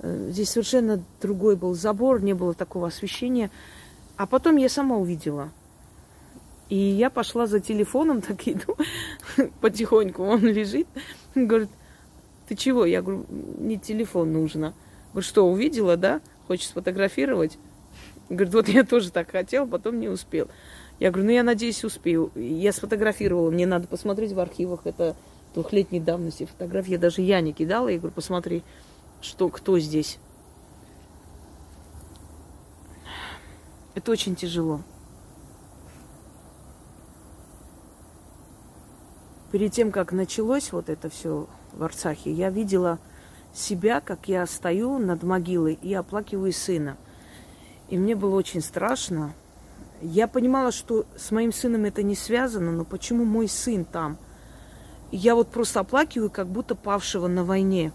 Э, 0.00 0.28
здесь 0.30 0.50
совершенно 0.50 1.02
другой 1.20 1.56
был 1.56 1.74
забор, 1.74 2.22
не 2.22 2.34
было 2.34 2.54
такого 2.54 2.88
освещения. 2.88 3.50
А 4.16 4.26
потом 4.26 4.56
я 4.56 4.68
сама 4.68 4.96
увидела. 4.96 5.50
И 6.68 6.76
я 6.76 7.08
пошла 7.08 7.46
за 7.46 7.60
телефоном, 7.60 8.20
так 8.22 8.46
иду, 8.46 8.76
потихоньку, 9.60 10.22
он 10.22 10.40
лежит. 10.40 10.86
Говорит, 11.34 11.70
ты 12.48 12.56
чего? 12.56 12.84
Я 12.84 13.02
говорю, 13.02 13.26
не 13.28 13.78
телефон 13.78 14.32
нужно. 14.32 14.74
Говорю, 15.12 15.26
что, 15.26 15.48
увидела, 15.48 15.96
да? 15.96 16.20
Хочешь 16.46 16.68
сфотографировать? 16.68 17.58
Говорит, 18.28 18.54
вот 18.54 18.68
я 18.68 18.84
тоже 18.84 19.10
так 19.10 19.30
хотел, 19.30 19.66
потом 19.66 20.00
не 20.00 20.08
успел. 20.08 20.48
Я 20.98 21.10
говорю, 21.10 21.26
ну 21.26 21.32
я 21.32 21.42
надеюсь, 21.42 21.84
успею. 21.84 22.32
Я 22.34 22.72
сфотографировала, 22.72 23.50
мне 23.50 23.66
надо 23.66 23.86
посмотреть 23.86 24.32
в 24.32 24.40
архивах, 24.40 24.80
это 24.84 25.16
двухлетней 25.54 26.00
давности 26.00 26.46
фотографии. 26.46 26.96
Даже 26.96 27.22
я 27.22 27.40
не 27.40 27.52
кидала, 27.52 27.88
я 27.88 27.98
говорю, 27.98 28.14
посмотри, 28.14 28.62
что, 29.20 29.48
кто 29.48 29.78
здесь. 29.78 30.18
Это 33.94 34.10
очень 34.12 34.36
тяжело. 34.36 34.82
Перед 39.50 39.72
тем, 39.72 39.90
как 39.90 40.12
началось 40.12 40.72
вот 40.72 40.88
это 40.90 41.08
все 41.08 41.48
в 41.72 41.82
Арцахе, 41.82 42.30
я 42.30 42.50
видела 42.50 42.98
себя, 43.54 44.00
как 44.00 44.28
я 44.28 44.46
стою 44.46 44.98
над 44.98 45.22
могилой 45.22 45.74
и 45.74 45.94
оплакиваю 45.94 46.52
сына. 46.52 46.96
И 47.88 47.96
мне 47.96 48.14
было 48.14 48.36
очень 48.36 48.60
страшно. 48.60 49.32
Я 50.00 50.28
понимала, 50.28 50.72
что 50.72 51.06
с 51.16 51.30
моим 51.30 51.52
сыном 51.52 51.84
это 51.84 52.02
не 52.02 52.14
связано, 52.14 52.72
но 52.72 52.84
почему 52.84 53.24
мой 53.24 53.48
сын 53.48 53.84
там? 53.84 54.18
я 55.10 55.34
вот 55.34 55.48
просто 55.48 55.80
оплакиваю, 55.80 56.30
как 56.30 56.48
будто 56.48 56.74
павшего 56.74 57.28
на 57.28 57.44
войне. 57.44 57.92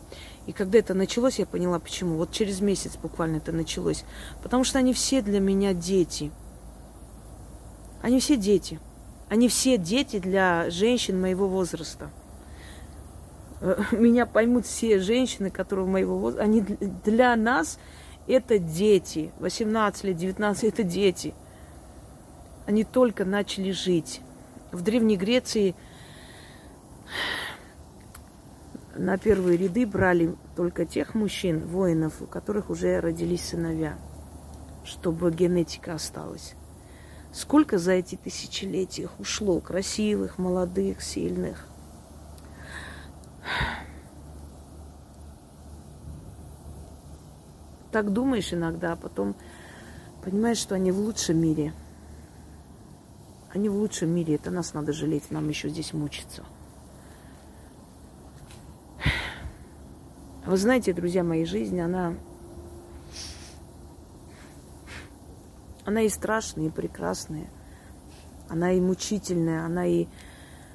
И 0.48 0.52
когда 0.52 0.80
это 0.80 0.94
началось, 0.94 1.40
я 1.40 1.46
поняла, 1.46 1.80
почему. 1.80 2.18
Вот 2.18 2.32
через 2.32 2.60
месяц 2.60 2.98
буквально 2.98 3.38
это 3.38 3.52
началось. 3.52 4.04
Потому 4.42 4.64
что 4.64 4.80
они 4.80 4.94
все 4.94 5.22
для 5.22 5.40
меня 5.40 5.74
дети. 5.74 6.32
Они 8.02 8.20
все 8.20 8.36
дети. 8.36 8.80
Они 9.30 9.48
все 9.48 9.78
дети 9.78 10.20
для 10.20 10.70
женщин 10.70 11.22
моего 11.22 11.48
возраста. 11.48 12.10
Э, 13.62 13.78
меня 13.92 14.26
поймут 14.26 14.66
все 14.66 15.00
женщины, 15.00 15.50
которые 15.50 15.88
моего 15.88 16.18
возраста. 16.18 16.44
Они 16.44 16.62
для 16.62 17.36
нас 17.36 17.80
это 18.28 18.58
дети. 18.58 19.32
18 19.40 20.04
лет, 20.04 20.18
19 20.18 20.64
это 20.64 20.84
дети. 20.84 21.34
Они 22.66 22.84
только 22.84 23.26
начали 23.26 23.72
жить. 23.72 24.22
В 24.72 24.82
Древней 24.82 25.18
Греции 25.18 25.76
на 28.96 29.18
первые 29.18 29.58
ряды 29.58 29.86
брали 29.86 30.36
только 30.56 30.86
тех 30.86 31.14
мужчин, 31.14 31.68
воинов, 31.68 32.22
у 32.22 32.26
которых 32.26 32.70
уже 32.70 33.00
родились 33.00 33.50
сыновья, 33.50 33.98
чтобы 34.86 35.32
генетика 35.32 35.96
осталась. 35.96 36.54
Сколько 37.34 37.80
за 37.80 37.94
эти 37.94 38.16
тысячелетия 38.16 39.10
ушло 39.20 39.60
красивых, 39.60 40.38
молодых, 40.38 41.02
сильных. 41.02 41.68
Так 47.92 48.14
думаешь 48.14 48.54
иногда, 48.54 48.94
а 48.94 48.96
потом 48.96 49.36
понимаешь, 50.24 50.58
что 50.58 50.76
они 50.76 50.92
в 50.92 51.00
лучшем 51.00 51.40
мире. 51.40 51.74
Они 53.54 53.70
в 53.70 53.76
лучшем 53.76 54.10
мире, 54.10 54.36
это 54.36 54.50
нас 54.50 54.74
надо 54.74 54.94
жалеть, 54.94 55.30
нам 55.30 55.48
еще 55.48 55.70
здесь 55.70 55.94
мучиться. 55.94 56.44
Вы 60.44 60.58
знаете, 60.58 60.92
друзья 60.92 61.24
мои, 61.24 61.46
жизнь, 61.46 61.80
она... 61.80 62.16
Она 65.86 66.02
и 66.02 66.10
страшная, 66.10 66.66
и 66.66 66.70
прекрасная. 66.72 67.48
Она 68.50 68.72
и 68.72 68.82
мучительная, 68.82 69.66
она 69.66 69.86
и 69.86 70.08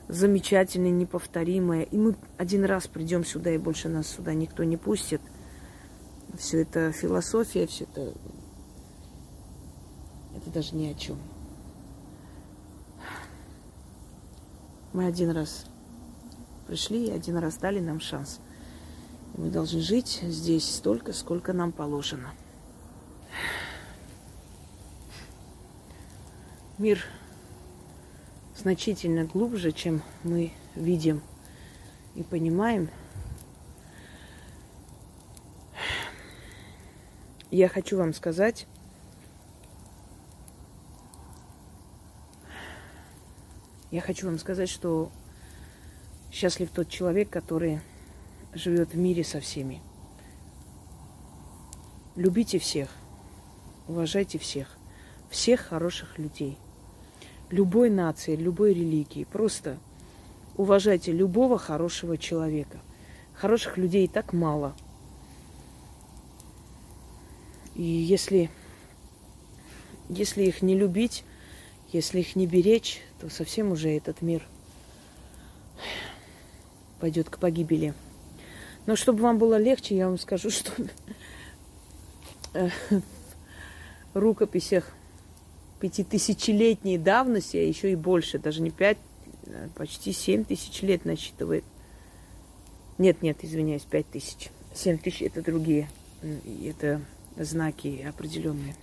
замечательная, 0.07 0.93
неповторимая. 0.93 1.83
И 1.83 1.99
мы 1.99 2.15
один 2.37 2.65
раз 2.65 2.87
придем 2.87 3.25
сюда, 3.25 3.51
и 3.51 3.59
больше 3.59 3.89
нас 3.89 4.07
сюда 4.07 4.35
никто 4.35 4.63
не 4.63 4.77
пустит. 4.77 5.21
Все 6.39 6.63
это 6.63 6.93
философия, 6.93 7.67
все 7.67 7.85
это... 7.85 8.15
Это 10.37 10.51
даже 10.51 10.77
ни 10.77 10.87
о 10.87 10.95
чем. 10.95 11.19
Мы 14.93 15.07
один 15.07 15.31
раз 15.31 15.67
пришли 16.67 17.07
и 17.07 17.11
один 17.11 17.37
раз 17.39 17.57
дали 17.57 17.81
нам 17.81 18.01
шанс– 18.01 18.41
мы 19.39 19.51
должны 19.51 19.81
жить 19.81 20.19
здесь 20.25 20.69
столько, 20.69 21.13
сколько 21.13 21.53
нам 21.53 21.71
положено. 21.71 22.35
Мир 26.77 27.05
значительно 28.57 29.25
глубже, 29.25 29.71
чем 29.71 30.03
мы 30.25 30.51
видим 30.75 31.23
и 32.17 32.25
понимаем. 32.25 32.91
Я 37.53 37.69
хочу 37.69 37.97
вам 37.97 38.13
сказать, 38.13 38.67
я 43.91 44.01
хочу 44.01 44.27
вам 44.27 44.39
сказать, 44.39 44.69
что 44.69 45.11
счастлив 46.31 46.71
тот 46.71 46.89
человек, 46.89 47.31
который 47.31 47.81
живет 48.53 48.93
в 48.93 48.99
мире 48.99 49.25
со 49.25 49.41
всеми. 49.41 49.81
Любите 52.17 52.59
всех, 52.59 52.91
уважайте 53.87 54.39
всех, 54.39 54.77
всех 55.31 55.61
хороших 55.61 56.19
людей, 56.19 56.59
любой 57.51 57.91
нации, 57.91 58.37
любой 58.37 58.75
религии. 58.75 59.25
Просто 59.25 59.79
уважайте 60.57 61.13
любого 61.13 61.59
хорошего 61.59 62.19
человека. 62.19 62.79
Хороших 63.35 63.79
людей 63.79 64.09
так 64.09 64.33
мало. 64.33 64.75
И 67.75 67.83
если, 67.83 68.51
если 70.09 70.43
их 70.43 70.61
не 70.63 70.77
любить, 70.77 71.25
если 71.93 72.21
их 72.21 72.37
не 72.37 72.47
беречь, 72.47 73.01
то 73.21 73.31
совсем 73.31 73.73
уже 73.73 73.91
этот 73.91 74.23
мир 74.23 74.43
пойдет 77.01 77.31
к 77.31 77.39
погибели. 77.39 77.95
Но 78.87 78.97
чтобы 78.97 79.23
вам 79.23 79.39
было 79.39 79.59
легче, 79.59 79.97
я 79.97 80.09
вам 80.09 80.19
скажу, 80.19 80.51
что 80.51 80.73
в 82.53 83.03
рукописях 84.15 84.93
пятитысячелетней 85.81 86.99
давности, 86.99 87.57
а 87.57 87.63
еще 87.63 87.93
и 87.93 87.97
больше, 87.97 88.39
даже 88.39 88.63
не 88.63 88.71
пять, 88.71 88.99
а 89.47 89.69
почти 89.75 90.13
семь 90.13 90.45
тысяч 90.45 90.83
лет 90.83 91.05
насчитывает. 91.05 91.65
Нет, 92.99 93.23
нет, 93.23 93.39
извиняюсь, 93.43 93.83
пять 93.83 94.11
тысяч. 94.11 94.51
Семь 94.75 94.99
тысяч 94.99 95.23
это 95.23 95.41
другие, 95.43 95.89
это 96.65 97.01
знаки 97.37 98.05
определенные. 98.09 98.75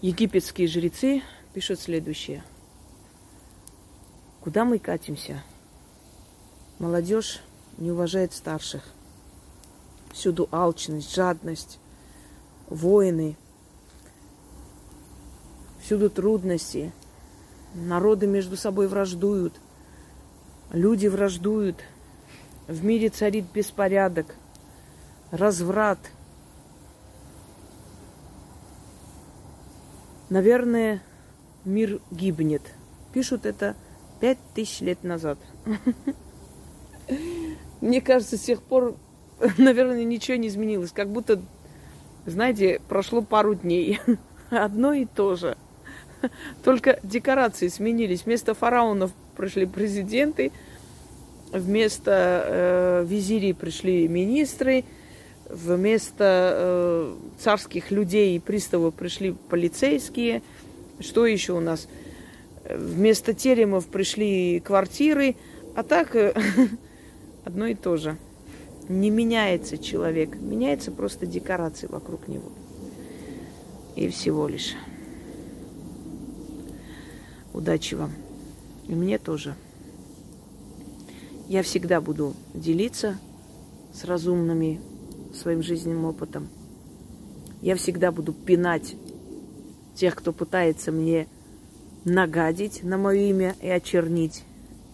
Египетские 0.00 0.68
жрецы 0.68 1.22
пишут 1.52 1.80
следующее. 1.80 2.44
Куда 4.40 4.64
мы 4.64 4.78
катимся? 4.78 5.42
Молодежь 6.78 7.40
не 7.78 7.90
уважает 7.90 8.32
старших. 8.32 8.84
Всюду 10.12 10.48
алчность, 10.52 11.12
жадность, 11.12 11.80
войны, 12.68 13.36
всюду 15.80 16.10
трудности. 16.10 16.92
Народы 17.74 18.28
между 18.28 18.56
собой 18.56 18.86
враждуют, 18.86 19.60
люди 20.70 21.08
враждуют. 21.08 21.82
В 22.68 22.84
мире 22.84 23.08
царит 23.08 23.46
беспорядок, 23.52 24.36
разврат. 25.32 25.98
Наверное, 30.30 31.02
мир 31.64 32.00
гибнет. 32.10 32.62
Пишут 33.12 33.46
это 33.46 33.74
пять 34.20 34.38
тысяч 34.54 34.80
лет 34.80 35.02
назад. 35.04 35.38
Мне 37.80 38.00
кажется, 38.00 38.36
с 38.36 38.40
тех 38.40 38.62
пор, 38.62 38.96
наверное, 39.58 40.04
ничего 40.04 40.36
не 40.36 40.48
изменилось. 40.48 40.92
Как 40.92 41.08
будто, 41.08 41.40
знаете, 42.26 42.80
прошло 42.88 43.22
пару 43.22 43.54
дней. 43.54 44.00
Одно 44.50 44.92
и 44.92 45.06
то 45.06 45.36
же. 45.36 45.56
Только 46.64 46.98
декорации 47.02 47.68
сменились. 47.68 48.24
Вместо 48.24 48.54
фараонов 48.54 49.12
пришли 49.36 49.66
президенты, 49.66 50.52
вместо 51.52 52.44
э, 52.44 53.04
визирей 53.06 53.54
пришли 53.54 54.08
министры, 54.08 54.84
вместо 55.48 56.52
э, 56.54 57.14
царских 57.38 57.90
людей 57.90 58.36
и 58.36 58.40
приставов 58.40 58.94
пришли 58.94 59.34
полицейские. 59.48 60.42
Что 61.00 61.26
еще 61.26 61.54
у 61.54 61.60
нас? 61.60 61.88
Вместо 62.68 63.32
теремов 63.34 63.86
пришли 63.86 64.60
квартиры. 64.60 65.36
А 65.74 65.82
так 65.82 66.14
э, 66.16 66.34
одно 67.44 67.66
и 67.66 67.74
то 67.74 67.96
же. 67.96 68.16
Не 68.88 69.10
меняется 69.10 69.76
человек, 69.76 70.34
меняется 70.36 70.90
просто 70.90 71.26
декорации 71.26 71.86
вокруг 71.86 72.26
него. 72.28 72.50
И 73.96 74.08
всего 74.08 74.48
лишь. 74.48 74.74
Удачи 77.52 77.94
вам. 77.94 78.12
И 78.86 78.94
мне 78.94 79.18
тоже. 79.18 79.54
Я 81.48 81.62
всегда 81.62 82.00
буду 82.00 82.34
делиться 82.54 83.18
с 83.92 84.04
разумными 84.04 84.80
своим 85.38 85.62
жизненным 85.62 86.04
опытом. 86.04 86.48
Я 87.62 87.76
всегда 87.76 88.12
буду 88.12 88.32
пинать 88.32 88.94
тех, 89.94 90.14
кто 90.14 90.32
пытается 90.32 90.92
мне 90.92 91.26
нагадить 92.04 92.82
на 92.82 92.98
мое 92.98 93.30
имя 93.30 93.56
и 93.60 93.68
очернить. 93.68 94.44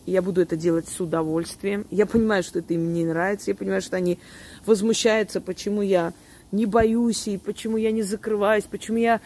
Я 0.07 0.23
буду 0.23 0.43
это 0.43 0.57
делать 0.57 0.89
с 0.89 1.01
удовольствием. 1.01 1.87
Я 1.91 2.07
понимаю, 2.07 2.43
что 2.43 2.59
это 2.59 2.75
им 2.75 2.93
не 2.93 3.05
нравится. 3.05 3.51
Я 3.51 3.55
понимаю, 3.55 3.83
что 3.83 3.97
они 3.97 4.19
возмущаются, 4.67 5.41
почему 5.41 5.83
я 5.83 6.13
не 6.53 6.67
боюсь 6.67 7.27
и 7.27 7.39
почему 7.39 7.77
я 7.77 7.91
не 7.91 8.03
закрываюсь, 8.03 8.65
почему 8.65 8.99
я 8.99 9.21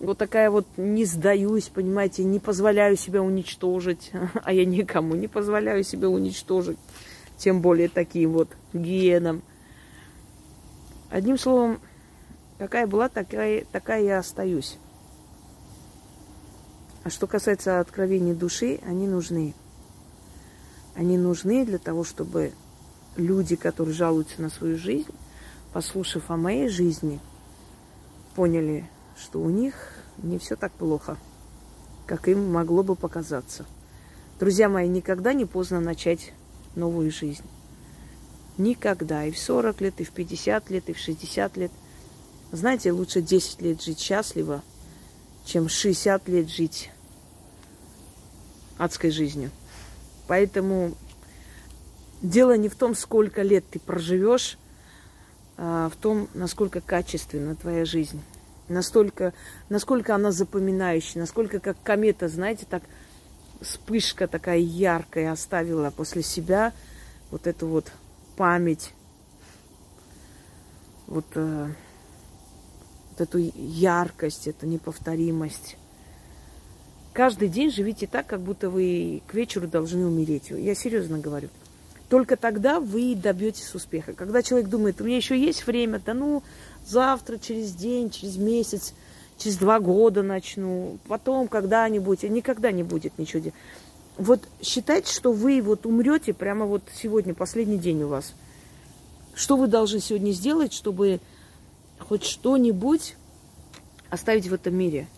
вот 0.00 0.18
такая 0.18 0.50
вот 0.50 0.66
не 0.76 1.04
сдаюсь, 1.04 1.68
понимаете, 1.68 2.24
не 2.24 2.40
позволяю 2.40 2.96
себя 2.96 3.22
уничтожить, 3.22 4.10
а 4.44 4.52
я 4.52 4.64
никому 4.64 5.14
не 5.14 5.28
позволяю 5.28 5.84
себя 5.84 6.08
уничтожить, 6.08 6.78
тем 7.38 7.60
более 7.60 7.88
таким 7.88 8.32
вот 8.32 8.48
гиенам. 8.72 9.42
Одним 11.10 11.38
словом, 11.38 11.80
какая 12.58 12.86
была, 12.86 13.08
такая, 13.08 13.64
такая 13.70 14.02
я 14.02 14.18
остаюсь. 14.18 14.78
А 17.04 17.10
что 17.10 17.26
касается 17.26 17.80
откровений 17.80 18.34
души, 18.34 18.80
они 18.86 19.06
нужны. 19.06 19.54
Они 20.94 21.18
нужны 21.18 21.66
для 21.66 21.78
того, 21.78 22.04
чтобы 22.04 22.52
люди, 23.16 23.56
которые 23.56 23.94
жалуются 23.94 24.40
на 24.40 24.48
свою 24.48 24.78
жизнь, 24.78 25.10
послушав 25.72 26.30
о 26.30 26.36
моей 26.36 26.68
жизни, 26.68 27.20
поняли, 28.34 28.88
что 29.18 29.40
у 29.40 29.50
них 29.50 29.74
не 30.18 30.38
все 30.38 30.56
так 30.56 30.72
плохо, 30.72 31.18
как 32.06 32.28
им 32.28 32.52
могло 32.52 32.82
бы 32.82 32.96
показаться. 32.96 33.66
Друзья 34.40 34.68
мои, 34.68 34.88
никогда 34.88 35.32
не 35.32 35.44
поздно 35.44 35.80
начать 35.80 36.32
новую 36.74 37.10
жизнь. 37.10 37.44
Никогда. 38.58 39.24
И 39.24 39.30
в 39.30 39.38
40 39.38 39.80
лет, 39.80 40.00
и 40.00 40.04
в 40.04 40.10
50 40.10 40.70
лет, 40.70 40.88
и 40.88 40.92
в 40.92 40.98
60 40.98 41.56
лет. 41.56 41.70
Знаете, 42.52 42.92
лучше 42.92 43.20
10 43.20 43.62
лет 43.62 43.82
жить 43.82 43.98
счастливо, 43.98 44.62
чем 45.44 45.68
60 45.68 46.28
лет 46.28 46.48
жить 46.48 46.90
адской 48.78 49.10
жизнью. 49.10 49.50
Поэтому 50.26 50.94
дело 52.22 52.56
не 52.56 52.68
в 52.68 52.76
том, 52.76 52.94
сколько 52.94 53.42
лет 53.42 53.64
ты 53.70 53.78
проживешь, 53.78 54.56
а 55.56 55.88
в 55.88 55.96
том, 55.96 56.28
насколько 56.34 56.80
качественна 56.80 57.54
твоя 57.56 57.84
жизнь 57.84 58.20
настолько, 58.68 59.32
насколько 59.68 60.14
она 60.14 60.32
запоминающая, 60.32 61.20
насколько 61.20 61.60
как 61.60 61.76
комета, 61.82 62.28
знаете, 62.28 62.66
так 62.68 62.82
вспышка 63.60 64.26
такая 64.26 64.58
яркая 64.58 65.32
оставила 65.32 65.90
после 65.90 66.22
себя 66.22 66.72
вот 67.30 67.46
эту 67.46 67.66
вот 67.66 67.92
память, 68.36 68.92
вот, 71.06 71.26
э, 71.34 71.68
вот 73.10 73.20
эту 73.20 73.38
яркость, 73.38 74.48
эту 74.48 74.66
неповторимость. 74.66 75.76
Каждый 77.12 77.48
день 77.48 77.70
живите 77.70 78.06
так, 78.06 78.26
как 78.26 78.40
будто 78.40 78.70
вы 78.70 79.22
к 79.28 79.34
вечеру 79.34 79.68
должны 79.68 80.04
умереть. 80.04 80.50
Я 80.50 80.74
серьезно 80.74 81.18
говорю. 81.18 81.48
Только 82.08 82.36
тогда 82.36 82.80
вы 82.80 83.14
добьетесь 83.14 83.74
успеха. 83.74 84.12
Когда 84.12 84.42
человек 84.42 84.68
думает, 84.68 85.00
у 85.00 85.04
меня 85.04 85.16
еще 85.16 85.38
есть 85.38 85.66
время, 85.66 86.00
да 86.04 86.12
ну, 86.12 86.42
завтра, 86.84 87.38
через 87.38 87.72
день, 87.72 88.10
через 88.10 88.36
месяц, 88.36 88.94
через 89.38 89.56
два 89.56 89.80
года 89.80 90.22
начну, 90.22 90.98
потом 91.08 91.48
когда-нибудь, 91.48 92.24
никогда 92.24 92.72
не 92.72 92.82
будет 92.82 93.18
ничего. 93.18 93.52
Вот 94.16 94.48
считайте, 94.62 95.12
что 95.12 95.32
вы 95.32 95.60
вот 95.60 95.86
умрете 95.86 96.32
прямо 96.32 96.66
вот 96.66 96.82
сегодня, 96.94 97.34
последний 97.34 97.78
день 97.78 98.02
у 98.02 98.08
вас. 98.08 98.34
Что 99.34 99.56
вы 99.56 99.66
должны 99.66 100.00
сегодня 100.00 100.30
сделать, 100.30 100.72
чтобы 100.72 101.20
хоть 101.98 102.24
что-нибудь 102.24 103.16
оставить 104.10 104.46
в 104.46 104.54
этом 104.54 104.74
мире? 104.76 105.08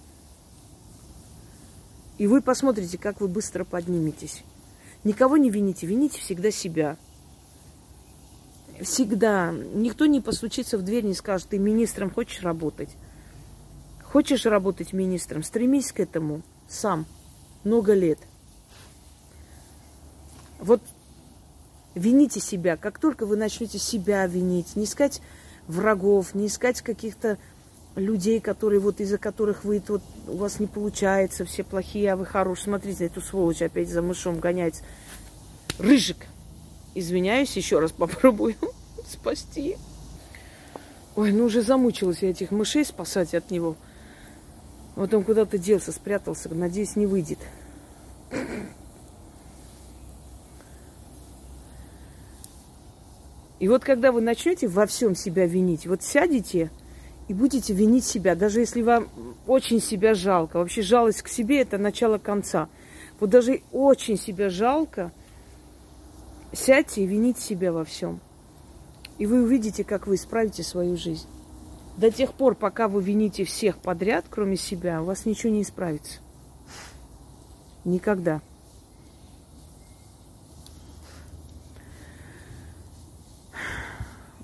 И 2.16 2.26
вы 2.26 2.40
посмотрите, 2.40 2.96
как 2.96 3.20
вы 3.20 3.28
быстро 3.28 3.64
подниметесь. 3.64 4.42
Никого 5.04 5.36
не 5.36 5.50
вините, 5.50 5.86
вините 5.86 6.18
всегда 6.20 6.50
себя 6.50 6.96
всегда 8.82 9.52
никто 9.52 10.06
не 10.06 10.20
постучится 10.20 10.78
в 10.78 10.82
дверь, 10.82 11.04
не 11.04 11.14
скажет, 11.14 11.48
ты 11.48 11.58
министром 11.58 12.10
хочешь 12.10 12.42
работать? 12.42 12.90
Хочешь 14.02 14.46
работать 14.46 14.92
министром? 14.92 15.42
Стремись 15.42 15.92
к 15.92 16.00
этому 16.00 16.42
сам. 16.68 17.06
Много 17.64 17.94
лет. 17.94 18.18
Вот 20.66 20.82
вините 21.94 22.40
себя. 22.40 22.76
Как 22.76 22.98
только 22.98 23.24
вы 23.24 23.36
начнете 23.36 23.78
себя 23.78 24.26
винить, 24.26 24.74
не 24.74 24.84
искать 24.84 25.22
врагов, 25.68 26.34
не 26.34 26.48
искать 26.48 26.82
каких-то 26.82 27.38
людей, 27.94 28.40
которые 28.40 28.80
вот 28.80 29.00
из-за 29.00 29.16
которых 29.16 29.62
вы 29.62 29.78
тут 29.78 30.02
у 30.26 30.36
вас 30.36 30.58
не 30.58 30.66
получается, 30.66 31.44
все 31.44 31.62
плохие, 31.62 32.12
а 32.12 32.16
вы 32.16 32.26
хорошие. 32.26 32.64
Смотрите, 32.64 33.06
эту 33.06 33.20
сволочь 33.20 33.62
опять 33.62 33.88
за 33.88 34.02
мышом 34.02 34.40
гоняется. 34.40 34.82
Рыжик. 35.78 36.26
Извиняюсь, 36.96 37.56
еще 37.56 37.78
раз 37.78 37.92
попробую 37.96 38.56
спасти. 39.08 39.76
Ой, 41.14 41.30
ну 41.30 41.44
уже 41.44 41.62
замучилась 41.62 42.22
я 42.22 42.30
этих 42.30 42.50
мышей 42.50 42.84
спасать 42.84 43.34
от 43.34 43.52
него. 43.52 43.76
Вот 44.96 45.14
он 45.14 45.22
куда-то 45.22 45.58
делся, 45.58 45.92
спрятался. 45.92 46.52
Надеюсь, 46.52 46.96
не 46.96 47.06
выйдет. 47.06 47.38
И 53.58 53.68
вот 53.68 53.84
когда 53.84 54.12
вы 54.12 54.20
начнете 54.20 54.68
во 54.68 54.86
всем 54.86 55.14
себя 55.14 55.46
винить, 55.46 55.86
вот 55.86 56.02
сядете 56.02 56.70
и 57.28 57.34
будете 57.34 57.72
винить 57.72 58.04
себя, 58.04 58.34
даже 58.34 58.60
если 58.60 58.82
вам 58.82 59.08
очень 59.46 59.80
себя 59.80 60.14
жалко. 60.14 60.58
Вообще 60.58 60.82
жалость 60.82 61.22
к 61.22 61.28
себе 61.28 61.62
это 61.62 61.78
начало 61.78 62.18
конца. 62.18 62.68
Вот 63.18 63.30
даже 63.30 63.62
очень 63.72 64.18
себя 64.18 64.50
жалко– 64.50 65.12
Сядьте 66.56 67.02
и 67.02 67.06
вините 67.06 67.40
себя 67.40 67.72
во 67.72 67.84
всем. 67.84 68.20
И 69.18 69.26
вы 69.26 69.42
увидите, 69.42 69.84
как 69.84 70.06
вы 70.06 70.14
исправите 70.14 70.62
свою 70.62 70.96
жизнь. 70.96 71.26
До 71.96 72.10
тех 72.10 72.32
пор, 72.32 72.54
пока 72.54 72.88
вы 72.88 73.02
вините 73.02 73.44
всех 73.44 73.78
подряд, 73.78 74.26
кроме 74.30 74.56
себя, 74.56 75.02
у 75.02 75.06
вас 75.06 75.26
ничего 75.26 75.52
не 75.52 75.62
исправится. 75.62 76.20
Никогда. 77.84 78.40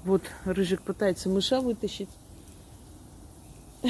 Вот 0.05 0.23
Рыжик 0.45 0.83
пытается 0.83 1.29
мыша 1.29 1.61
вытащить. 1.61 2.09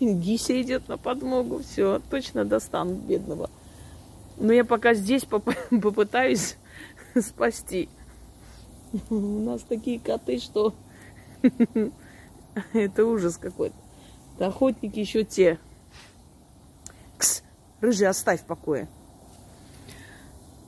Гися 0.00 0.60
идет 0.60 0.88
на 0.88 0.96
подмогу. 0.96 1.62
Все, 1.62 2.00
точно 2.10 2.44
достанут 2.44 2.98
бедного. 3.00 3.50
Но 4.38 4.52
я 4.52 4.64
пока 4.64 4.94
здесь 4.94 5.24
попытаюсь 5.70 6.56
спасти. 7.20 7.88
У 9.08 9.14
нас 9.14 9.62
такие 9.62 10.00
коты, 10.00 10.38
что 10.38 10.74
это 12.72 13.04
ужас 13.04 13.36
какой-то. 13.36 13.76
Охотники 14.38 14.98
еще 14.98 15.24
те. 15.24 15.58
Кс, 17.18 17.42
рыжий, 17.80 18.08
оставь 18.08 18.40
в 18.40 18.46
покое. 18.46 18.88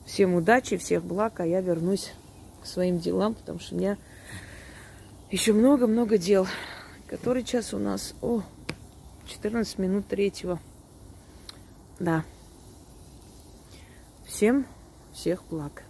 Всем 0.05 0.35
удачи, 0.35 0.77
всех 0.77 1.03
благ, 1.03 1.39
а 1.39 1.45
я 1.47 1.59
вернусь 1.59 2.13
к 2.61 2.67
своим 2.67 2.99
делам, 2.99 3.33
потому 3.33 3.59
что 3.59 3.73
у 3.73 3.79
меня 3.79 3.97
еще 5.33 5.51
много-много 5.51 6.19
дел. 6.19 6.47
Который 7.07 7.43
час 7.43 7.73
у 7.73 7.79
нас? 7.79 8.13
О, 8.21 8.43
14 9.25 9.79
минут 9.79 10.07
третьего. 10.07 10.59
Да. 11.99 12.23
Всем 14.27 14.67
всех 15.11 15.43
благ. 15.49 15.85